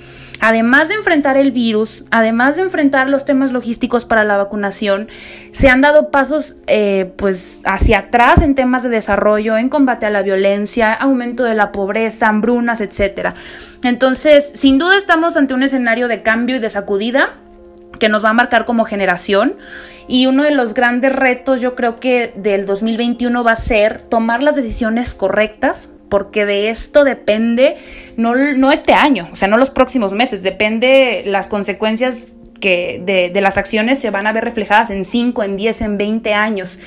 Además 0.46 0.89
de 0.89 0.96
enfrentar 0.96 1.38
el 1.38 1.54
virus, 1.54 2.04
además 2.12 2.58
de 2.58 2.64
enfrentar 2.64 3.08
los 3.08 3.24
temas 3.24 3.54
logísticos 3.54 4.04
para 4.04 4.26
la 4.26 4.36
vacunación, 4.36 5.08
se 5.52 5.70
han 5.70 5.80
dado 5.80 6.12
pasos 6.12 6.58
eh, 6.68 7.14
pues 7.16 7.62
hacia 7.64 8.00
atrás 8.00 8.41
en 8.41 8.54
temas 8.54 8.84
de 8.84 8.89
desarrollo, 8.89 9.56
en 9.56 9.70
combate 9.70 10.06
a 10.06 10.10
la 10.10 10.22
violencia, 10.22 10.91
aumento 10.91 11.46
de 11.46 11.56
la 11.56 11.72
pobreza, 11.72 12.28
hambrunas, 12.28 12.82
etcétera. 12.82 13.36
Entonces, 13.84 14.52
sin 14.54 14.80
duda 14.80 14.98
estamos 14.98 15.38
ante 15.38 15.54
un 15.54 15.64
escenario 15.64 16.10
de 16.10 16.24
cambio 16.24 16.58
y 16.58 16.60
de 16.60 16.70
sacudida 16.70 17.36
que 17.98 18.10
nos 18.10 18.26
va 18.26 18.32
a 18.32 18.34
marcar 18.34 18.66
como 18.66 18.84
generación 18.84 19.56
y 20.10 20.26
uno 20.26 20.44
de 20.44 20.52
los 20.52 20.74
grandes 20.74 21.16
retos 21.16 21.62
yo 21.62 21.74
creo 21.74 22.02
que 22.02 22.34
del 22.36 22.66
2021 22.66 23.46
va 23.46 23.54
a 23.54 23.56
ser 23.56 24.02
tomar 24.02 24.44
las 24.44 24.58
decisiones 24.58 25.14
correctas 25.14 25.89
porque 26.14 26.45
de 26.45 26.70
esto 26.70 27.03
depende 27.03 27.76
no, 28.18 28.36
no 28.36 28.72
este 28.72 28.93
año, 28.93 29.30
o 29.34 29.36
sea, 29.36 29.47
no 29.47 29.57
los 29.57 29.72
próximos 29.72 30.11
meses, 30.11 30.43
depende 30.43 31.24
las 31.26 31.47
consecuencias 31.47 32.28
que 32.59 33.01
de, 33.03 33.41
las 33.41 33.57
acciones 33.57 33.97
se 33.97 34.11
van 34.11 34.28
a 34.28 34.32
ver 34.32 34.43
reflejadas 34.43 34.91
en 34.91 35.05
5, 35.05 35.41
en 35.41 35.57
10, 35.57 35.82
en 35.82 35.97
20 35.97 36.34
años. 36.36 36.78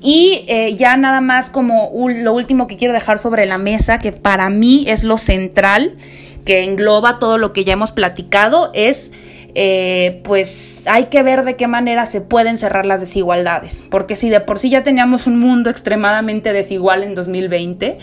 Y 0.00 0.44
eh, 0.46 0.76
ya 0.76 0.96
nada 0.96 1.20
más 1.20 1.50
como 1.50 1.90
lo 2.10 2.32
último 2.32 2.68
que 2.68 2.76
quiero 2.76 2.94
dejar 2.94 3.18
sobre 3.18 3.44
la 3.46 3.58
mesa, 3.58 3.98
que 3.98 4.12
para 4.12 4.48
mí 4.50 4.84
es 4.86 5.02
lo 5.02 5.18
central, 5.18 5.96
que 6.44 6.62
engloba 6.62 7.18
todo 7.18 7.38
lo 7.38 7.52
que 7.52 7.64
ya 7.64 7.72
hemos 7.72 7.90
platicado, 7.90 8.70
es 8.72 9.10
eh, 9.56 10.20
pues 10.22 10.82
hay 10.86 11.06
que 11.06 11.24
ver 11.24 11.44
de 11.44 11.56
qué 11.56 11.66
manera 11.66 12.06
se 12.06 12.20
pueden 12.20 12.56
cerrar 12.56 12.86
las 12.86 13.00
desigualdades, 13.00 13.84
porque 13.90 14.14
si 14.14 14.30
de 14.30 14.40
por 14.40 14.60
sí 14.60 14.70
ya 14.70 14.84
teníamos 14.84 15.26
un 15.26 15.40
mundo 15.40 15.70
extremadamente 15.70 16.52
desigual 16.52 17.02
en 17.02 17.16
2020, 17.16 17.98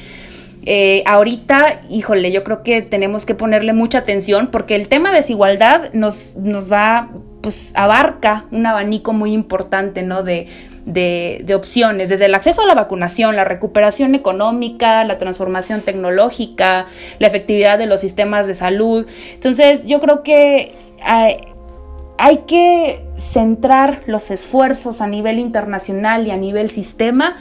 eh, 0.70 1.01
ahorita, 1.05 1.80
híjole, 1.89 2.30
yo 2.30 2.43
creo 2.43 2.61
que 2.61 2.82
tenemos 2.82 3.26
que 3.26 3.34
ponerle 3.34 3.72
mucha 3.72 3.99
atención 3.99 4.49
porque 4.51 4.76
el 4.76 4.89
tema 4.89 5.11
de 5.11 5.15
desigualdad 5.20 5.93
nos, 5.93 6.36
nos 6.36 6.70
va, 6.70 7.07
pues 7.39 7.72
abarca 7.78 8.43
un 8.51 8.65
abanico 8.65 9.13
muy 9.13 9.32
importante, 9.32 10.03
¿no? 10.03 10.24
De, 10.24 10.47
de, 10.86 11.41
de, 11.45 11.55
opciones, 11.55 12.09
desde 12.09 12.26
el 12.26 12.36
acceso 12.36 12.63
a 12.63 12.65
la 12.65 12.76
vacunación, 12.76 13.38
la 13.38 13.45
recuperación 13.45 14.13
económica, 14.13 15.05
la 15.05 15.18
transformación 15.18 15.84
tecnológica, 15.84 16.88
la 17.20 17.28
efectividad 17.28 17.78
de 17.78 17.86
los 17.86 18.01
sistemas 18.01 18.45
de 18.45 18.53
salud. 18.53 19.07
Entonces, 19.36 19.86
yo 19.86 20.01
creo 20.01 20.22
que 20.22 20.76
hay, 21.01 21.38
hay 22.18 22.39
que 22.39 23.05
centrar 23.15 24.01
los 24.05 24.32
esfuerzos 24.32 24.99
a 24.99 25.07
nivel 25.07 25.39
internacional 25.39 26.28
y 26.28 26.32
a 26.32 26.36
nivel 26.36 26.70
sistema 26.70 27.38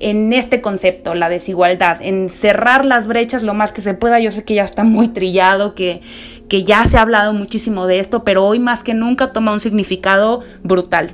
en 0.00 0.32
este 0.32 0.60
concepto, 0.60 1.14
la 1.14 1.28
desigualdad, 1.28 2.00
en 2.00 2.30
cerrar 2.30 2.84
las 2.84 3.06
brechas 3.06 3.42
lo 3.42 3.54
más 3.54 3.72
que 3.72 3.80
se 3.80 3.94
pueda. 3.94 4.20
Yo 4.20 4.30
sé 4.30 4.44
que 4.44 4.54
ya 4.54 4.64
está 4.64 4.84
muy 4.84 5.08
trillado, 5.08 5.74
que, 5.74 6.00
que 6.48 6.64
ya 6.64 6.84
se 6.86 6.98
ha 6.98 7.02
hablado 7.02 7.32
muchísimo 7.32 7.86
de 7.86 7.98
esto, 7.98 8.24
pero 8.24 8.44
hoy 8.44 8.58
más 8.58 8.82
que 8.82 8.94
nunca 8.94 9.32
toma 9.32 9.52
un 9.52 9.60
significado 9.60 10.42
brutal. 10.62 11.10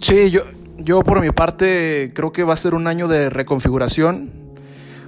Sí, 0.00 0.30
yo, 0.30 0.42
yo 0.78 1.02
por 1.02 1.20
mi 1.20 1.30
parte 1.30 2.12
creo 2.14 2.32
que 2.32 2.42
va 2.42 2.54
a 2.54 2.56
ser 2.56 2.74
un 2.74 2.86
año 2.86 3.08
de 3.08 3.30
reconfiguración, 3.30 4.30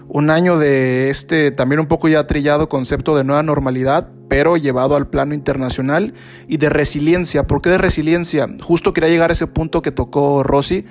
un 0.09 0.31
año 0.31 0.59
de 0.59 1.11
este 1.11 1.51
también 1.51 1.81
un 1.81 1.87
poco 1.87 2.09
ya 2.09 2.27
trillado 2.27 2.69
concepto 2.69 3.17
de 3.17 3.25
nueva 3.25 3.43
normalidad, 3.43 4.09
pero 4.29 4.57
llevado 4.57 4.97
al 4.97 5.09
plano 5.09 5.35
internacional 5.35 6.15
y 6.47 6.59
de 6.59 6.69
resiliencia. 6.69 7.47
¿Por 7.47 7.63
qué 7.63 7.71
de 7.71 7.79
resiliencia? 7.79 8.49
Justo 8.63 8.93
quería 8.93 9.09
llegar 9.11 9.31
a 9.31 9.33
ese 9.33 9.47
punto 9.47 9.83
que 9.83 9.91
tocó 9.91 10.43
Rosy 10.43 10.85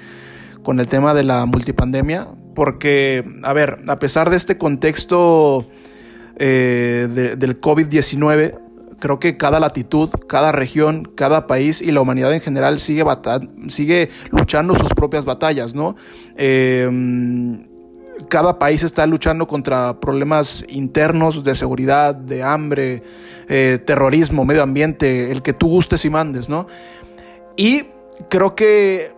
con 0.63 0.79
el 0.79 0.87
tema 0.87 1.13
de 1.13 1.23
la 1.23 1.45
multipandemia, 1.45 2.27
porque, 2.55 3.23
a 3.43 3.53
ver, 3.53 3.83
a 3.87 3.99
pesar 3.99 4.29
de 4.29 4.37
este 4.37 4.57
contexto 4.57 5.65
eh, 6.37 7.35
del 7.37 7.59
COVID-19, 7.61 8.59
creo 8.99 9.19
que 9.19 9.37
cada 9.37 9.59
latitud, 9.59 10.09
cada 10.27 10.51
región, 10.51 11.11
cada 11.15 11.45
país 11.45 11.81
y 11.81 11.91
la 11.91 12.01
humanidad 12.01 12.33
en 12.33 12.41
general 12.41 12.79
sigue, 12.79 13.03
sigue 13.67 14.09
luchando 14.31 14.75
sus 14.75 14.89
propias 14.93 15.25
batallas, 15.25 15.75
¿no? 15.75 15.95
Eh, 16.37 16.89
cada 18.29 18.59
país 18.59 18.83
está 18.83 19.05
luchando 19.05 19.47
contra 19.47 19.99
problemas 19.99 20.65
internos 20.69 21.43
de 21.43 21.55
seguridad, 21.55 22.15
de 22.15 22.43
hambre, 22.43 23.03
eh, 23.47 23.79
terrorismo, 23.85 24.45
medio 24.45 24.63
ambiente, 24.63 25.31
el 25.31 25.41
que 25.41 25.53
tú 25.53 25.67
gustes 25.67 26.05
y 26.05 26.09
mandes, 26.09 26.49
¿no? 26.49 26.67
Y 27.55 27.83
creo 28.29 28.55
que 28.55 29.12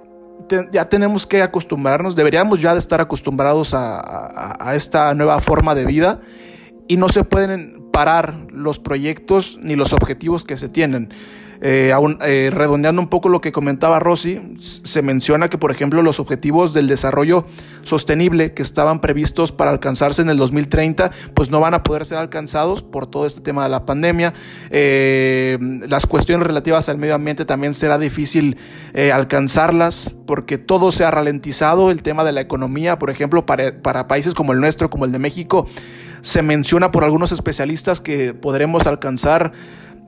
ya 0.72 0.90
tenemos 0.90 1.26
que 1.26 1.42
acostumbrarnos, 1.42 2.16
deberíamos 2.16 2.62
ya 2.62 2.74
de 2.74 2.80
estar 2.80 3.02
acostumbrados 3.02 3.74
a, 3.74 4.74
esta 4.76 5.14
nueva 5.14 5.40
forma 5.40 5.76
de 5.76 5.86
vida 5.86 6.22
y 6.88 6.98
no 6.98 7.10
se 7.10 7.24
pueden 7.24 7.90
parar 7.92 8.48
los 8.52 8.80
proyectos 8.80 9.58
ni 9.62 9.76
los 9.76 9.94
objetivos 9.94 10.44
que 10.44 10.58
se 10.58 10.70
tienen. 10.70 11.10
Eh, 11.62 11.94
eh, 12.22 12.50
redondeando 12.52 13.02
un 13.02 13.08
poco 13.08 13.30
lo 13.30 13.42
que 13.42 13.52
comentaba 13.52 14.00
Rosy, 14.00 14.42
se 14.60 15.02
menciona 15.02 15.50
que, 15.50 15.58
por 15.58 15.72
ejemplo, 15.72 16.02
los 16.02 16.20
objetivos 16.20 16.74
del 16.74 16.88
desarrollo 16.88 17.46
sostenible 17.84 18.54
que 18.54 18.62
estaban 18.62 19.02
previstos 19.02 19.52
para 19.52 19.72
alcanzarse 19.72 20.22
en 20.22 20.30
el 20.30 20.38
2030, 20.38 21.12
pues 21.34 21.50
no 21.50 21.60
van 21.60 21.74
a 21.74 21.84
poder 21.84 22.06
ser 22.06 22.18
alcanzados 22.18 22.84
por 22.84 23.08
todo 23.08 23.26
este 23.26 23.42
tema 23.42 23.64
de 23.64 23.70
la 23.70 23.86
pandemia. 23.86 24.34
Eh, 24.70 25.58
las 25.88 26.06
cuestiones 26.06 26.46
relativas 26.46 26.90
al 26.90 26.98
medio 26.98 27.16
ambiente 27.16 27.46
también 27.46 27.74
será 27.74 27.98
difícil 27.98 28.58
alcanzarlas 29.14 30.14
porque 30.26 30.58
todo 30.58 30.92
se 30.92 31.04
ha 31.04 31.12
ralentizado. 31.12 31.92
El 31.92 32.02
tema 32.02 32.24
de 32.24 32.32
la 32.32 32.42
economía, 32.42 32.98
por 33.00 33.10
ejemplo, 33.10 33.46
para 33.46 34.08
países 34.08 34.34
como 34.34 34.54
el 34.54 34.60
nuestro, 34.60 34.90
como 34.90 35.06
el 35.06 35.12
de 35.12 35.20
México, 35.20 35.68
se 36.26 36.42
menciona 36.42 36.90
por 36.90 37.04
algunos 37.04 37.32
especialistas 37.32 38.02
que 38.02 38.34
podremos 38.34 38.88
alcanzar 38.88 39.52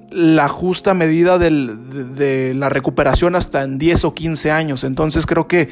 la 0.10 0.48
justa 0.48 0.94
medida 0.94 1.38
de, 1.38 2.54
la 2.56 2.70
recuperación 2.70 3.36
hasta 3.36 3.64
en 3.64 3.78
10 3.78 4.06
o 4.06 4.14
15 4.14 4.52
años. 4.52 4.84
Entonces 4.84 5.26
creo 5.26 5.48
que 5.48 5.70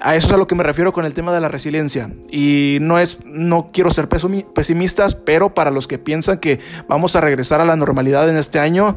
a 0.00 0.14
eso 0.14 0.26
es 0.26 0.32
a 0.34 0.36
lo 0.36 0.46
que 0.46 0.54
me 0.54 0.62
refiero 0.62 0.92
con 0.92 1.06
el 1.06 1.14
tema 1.14 1.32
de 1.32 1.40
la 1.40 1.48
resiliencia. 1.48 2.10
Y 2.30 2.78
no 2.80 2.98
es, 2.98 3.18
no 3.24 3.70
quiero 3.72 3.90
ser 3.90 4.08
pesimistas, 4.08 5.14
pero 5.14 5.54
para 5.54 5.70
los 5.70 5.86
que 5.86 5.98
piensan 5.98 6.38
que 6.38 6.60
vamos 6.88 7.16
a 7.16 7.20
regresar 7.20 7.60
a 7.60 7.64
la 7.64 7.76
normalidad 7.76 8.28
en 8.28 8.36
este 8.36 8.58
año, 8.58 8.96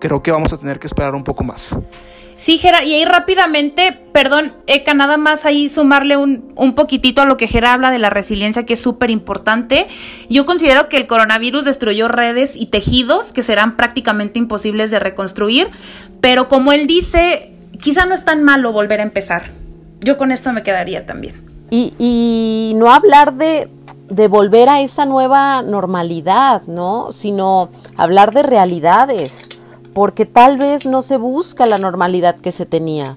creo 0.00 0.22
que 0.22 0.32
vamos 0.32 0.52
a 0.52 0.58
tener 0.58 0.78
que 0.78 0.86
esperar 0.86 1.14
un 1.14 1.24
poco 1.24 1.44
más. 1.44 1.68
Sí, 2.40 2.56
Gera, 2.56 2.82
y 2.84 2.94
ahí 2.94 3.04
rápidamente, 3.04 3.92
perdón, 4.14 4.54
Eka, 4.66 4.94
nada 4.94 5.18
más 5.18 5.44
ahí 5.44 5.68
sumarle 5.68 6.16
un, 6.16 6.54
un 6.56 6.74
poquitito 6.74 7.20
a 7.20 7.26
lo 7.26 7.36
que 7.36 7.46
Gera 7.46 7.74
habla 7.74 7.90
de 7.90 7.98
la 7.98 8.08
resiliencia, 8.08 8.64
que 8.64 8.72
es 8.72 8.80
súper 8.80 9.10
importante. 9.10 9.88
Yo 10.30 10.46
considero 10.46 10.88
que 10.88 10.96
el 10.96 11.06
coronavirus 11.06 11.66
destruyó 11.66 12.08
redes 12.08 12.56
y 12.56 12.64
tejidos 12.64 13.34
que 13.34 13.42
serán 13.42 13.76
prácticamente 13.76 14.38
imposibles 14.38 14.90
de 14.90 15.00
reconstruir, 15.00 15.68
pero 16.22 16.48
como 16.48 16.72
él 16.72 16.86
dice, 16.86 17.52
quizá 17.78 18.06
no 18.06 18.14
es 18.14 18.24
tan 18.24 18.42
malo 18.42 18.72
volver 18.72 19.00
a 19.00 19.02
empezar. 19.02 19.50
Yo 20.00 20.16
con 20.16 20.32
esto 20.32 20.50
me 20.54 20.62
quedaría 20.62 21.04
también. 21.04 21.44
Y, 21.70 21.92
y 21.98 22.72
no 22.76 22.90
hablar 22.90 23.34
de, 23.34 23.68
de 24.08 24.28
volver 24.28 24.70
a 24.70 24.80
esa 24.80 25.04
nueva 25.04 25.60
normalidad, 25.60 26.62
¿no? 26.62 27.12
Sino 27.12 27.68
hablar 27.98 28.32
de 28.32 28.44
realidades 28.44 29.46
porque 29.94 30.26
tal 30.26 30.58
vez 30.58 30.86
no 30.86 31.02
se 31.02 31.16
busca 31.16 31.66
la 31.66 31.78
normalidad 31.78 32.36
que 32.36 32.52
se 32.52 32.66
tenía. 32.66 33.16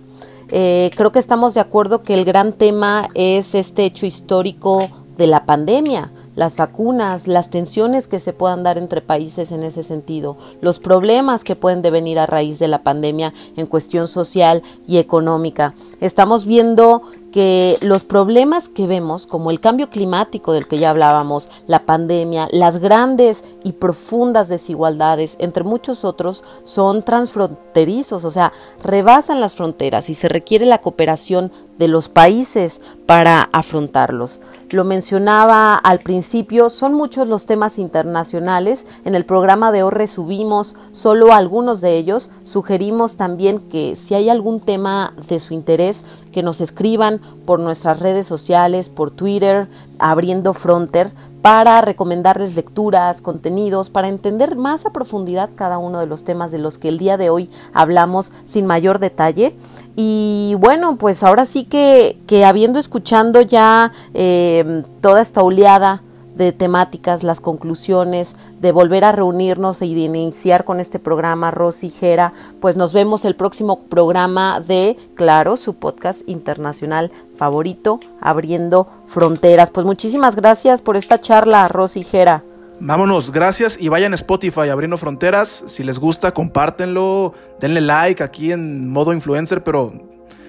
Eh, 0.50 0.92
creo 0.96 1.12
que 1.12 1.20
estamos 1.20 1.54
de 1.54 1.62
acuerdo 1.62 2.04
que 2.04 2.14
el 2.14 2.26
gran 2.26 2.54
tema 2.54 3.10
es 3.14 3.56
este 3.56 3.86
hecho 3.86 4.06
histórico 4.06 4.90
de 5.18 5.28
la 5.28 5.46
pandemia, 5.46 6.12
las 6.36 6.56
vacunas, 6.56 7.28
las 7.28 7.50
tensiones 7.50 8.08
que 8.08 8.20
se 8.20 8.34
puedan 8.34 8.64
dar 8.64 8.78
entre 8.78 9.02
países 9.02 9.52
en 9.52 9.64
ese 9.64 9.84
sentido, 9.84 10.38
los 10.62 10.80
problemas 10.80 11.44
que 11.44 11.56
pueden 11.56 11.82
devenir 11.82 12.18
a 12.20 12.26
raíz 12.26 12.60
de 12.60 12.68
la 12.68 12.84
pandemia 12.84 13.34
en 13.56 13.68
cuestión 13.68 14.08
social 14.08 14.64
y 14.88 14.98
económica. 14.98 15.74
Estamos 16.02 16.46
viendo 16.46 17.04
que 17.34 17.80
los 17.82 18.04
problemas 18.04 18.70
que 18.70 18.86
vemos, 18.86 19.26
como 19.26 19.50
el 19.50 19.60
cambio 19.60 19.90
climático 19.90 20.54
del 20.54 20.68
que 20.68 20.78
ya 20.78 20.92
hablábamos, 20.92 21.50
la 21.66 21.84
pandemia, 21.84 22.48
las 22.52 22.78
grandes 22.78 23.44
y 23.64 23.72
profundas 23.72 24.50
desigualdades, 24.50 25.38
entre 25.40 25.64
muchos 25.64 26.06
otros, 26.06 26.44
son 26.64 27.02
transfronterizos, 27.02 28.24
o 28.24 28.30
sea, 28.30 28.54
rebasan 28.84 29.42
las 29.42 29.56
fronteras 29.56 30.12
y 30.12 30.14
se 30.14 30.30
requiere 30.30 30.68
la 30.68 30.78
cooperación 30.78 31.52
de 31.78 31.88
los 31.88 32.10
países 32.10 32.82
para 33.06 33.50
afrontarlos. 33.52 34.40
Lo 34.70 34.84
mencionaba 34.84 35.76
al 35.76 36.00
principio, 36.00 36.70
son 36.70 36.94
muchos 36.94 37.28
los 37.28 37.46
temas 37.46 37.78
internacionales. 37.78 38.88
En 39.06 39.14
el 39.14 39.24
programa 39.24 39.72
de 39.72 39.84
hoy 39.84 39.92
resubimos 39.92 40.76
solo 40.92 41.34
algunos 41.34 41.80
de 41.82 41.96
ellos. 41.96 42.32
Sugerimos 42.44 43.16
también 43.16 43.60
que 43.60 43.96
si 43.96 44.16
hay 44.16 44.30
algún 44.30 44.60
tema 44.60 45.14
de 45.28 45.40
su 45.40 45.54
interés, 45.54 46.06
que 46.32 46.42
nos 46.42 46.60
escriban 46.60 47.22
por 47.46 47.60
nuestras 47.60 48.00
redes 48.00 48.26
sociales, 48.26 48.90
por 48.90 49.12
Twitter, 49.12 49.68
abriendo 50.00 50.54
Fronter, 50.54 51.12
para 51.44 51.82
recomendarles 51.82 52.56
lecturas, 52.56 53.22
contenidos, 53.22 53.90
para 53.90 54.08
entender 54.08 54.56
más 54.56 54.86
a 54.86 54.94
profundidad 54.94 55.50
cada 55.56 55.78
uno 55.78 56.00
de 56.00 56.06
los 56.08 56.24
temas 56.24 56.54
de 56.54 56.58
los 56.58 56.78
que 56.78 56.88
el 56.88 56.98
día 56.98 57.18
de 57.18 57.30
hoy 57.30 57.50
hablamos 57.74 58.32
sin 58.46 58.66
mayor 58.66 58.98
detalle. 59.00 59.54
Y 59.98 60.56
bueno, 60.58 60.96
pues 60.96 61.22
ahora 61.22 61.44
sí 61.44 61.66
que, 61.66 62.18
que 62.28 62.46
habiendo 62.46 62.80
escuchando 62.80 63.42
ya 63.42 63.92
eh, 64.14 64.84
toda 65.02 65.22
esta 65.22 65.44
oleada 65.44 66.02
de 66.36 66.52
temáticas, 66.52 67.24
las 67.24 67.40
conclusiones, 67.40 68.36
de 68.60 68.72
volver 68.72 69.04
a 69.04 69.12
reunirnos 69.12 69.82
y 69.82 69.94
de 69.94 70.02
iniciar 70.02 70.64
con 70.66 70.80
este 70.80 71.00
programa, 71.00 71.52
Rosy 71.52 71.90
Jera, 71.90 72.34
pues 72.60 72.76
nos 72.76 72.94
vemos 72.94 73.26
el 73.26 73.36
próximo 73.36 73.80
programa 73.82 74.60
de, 74.60 74.98
claro, 75.16 75.58
su 75.58 75.76
podcast 75.76 76.22
internacional 76.28 77.12
favorito, 77.38 78.00
Abriendo 78.22 78.88
Fronteras. 79.06 79.72
Pues 79.72 79.86
muchísimas 79.86 80.36
gracias 80.36 80.82
por 80.82 80.98
esta 80.98 81.20
charla, 81.20 81.68
Rosy 81.68 82.04
Jera. 82.04 82.44
Vámonos, 82.80 83.32
gracias 83.32 83.78
y 83.80 83.88
vayan 83.88 84.14
a 84.14 84.16
Spotify 84.16 84.70
abriendo 84.70 84.98
fronteras. 84.98 85.64
Si 85.68 85.84
les 85.84 86.00
gusta, 86.00 86.34
compártenlo, 86.34 87.34
denle 87.62 87.82
like 87.82 88.22
aquí 88.22 88.52
en 88.52 88.90
modo 88.90 89.14
influencer, 89.14 89.64
pero 89.64 89.94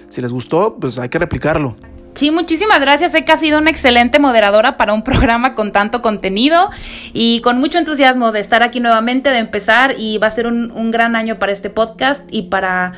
si 0.09 0.21
les 0.21 0.33
gustó, 0.33 0.75
pues 0.75 0.97
hay 0.97 1.09
que 1.09 1.19
replicarlo. 1.19 1.75
Sí, 2.15 2.31
muchísimas 2.31 2.79
gracias. 2.79 3.11
Sé 3.11 3.25
que 3.25 3.31
ha 3.31 3.37
sido 3.37 3.59
una 3.59 3.69
excelente 3.69 4.19
moderadora 4.19 4.77
para 4.77 4.93
un 4.93 5.03
programa 5.03 5.53
con 5.53 5.71
tanto 5.71 6.01
contenido 6.01 6.69
y 7.13 7.41
con 7.41 7.59
mucho 7.59 7.77
entusiasmo 7.77 8.31
de 8.31 8.39
estar 8.39 8.63
aquí 8.63 8.79
nuevamente, 8.79 9.29
de 9.29 9.39
empezar 9.39 9.95
y 9.97 10.17
va 10.17 10.27
a 10.27 10.31
ser 10.31 10.47
un, 10.47 10.71
un 10.71 10.91
gran 10.91 11.15
año 11.15 11.39
para 11.39 11.51
este 11.51 11.69
podcast 11.69 12.21
y 12.31 12.43
para, 12.43 12.93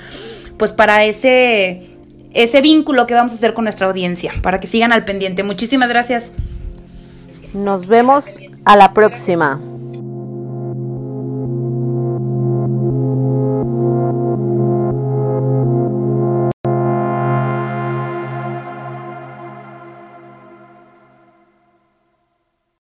pues 0.58 0.72
para 0.72 1.04
ese, 1.04 1.97
ese 2.38 2.62
vínculo 2.62 3.08
que 3.08 3.16
vamos 3.16 3.32
a 3.32 3.36
hacer 3.36 3.54
con 3.54 3.66
nuestra 3.66 3.88
audiencia, 3.88 4.34
para 4.44 4.60
que 4.60 4.68
sigan 4.68 4.92
al 4.92 5.06
pendiente. 5.06 5.44
Muchísimas 5.44 5.90
gracias. 5.90 6.32
Nos 7.54 7.88
vemos 7.88 8.40
a 8.64 8.76
la 8.76 8.94
próxima. 8.94 9.60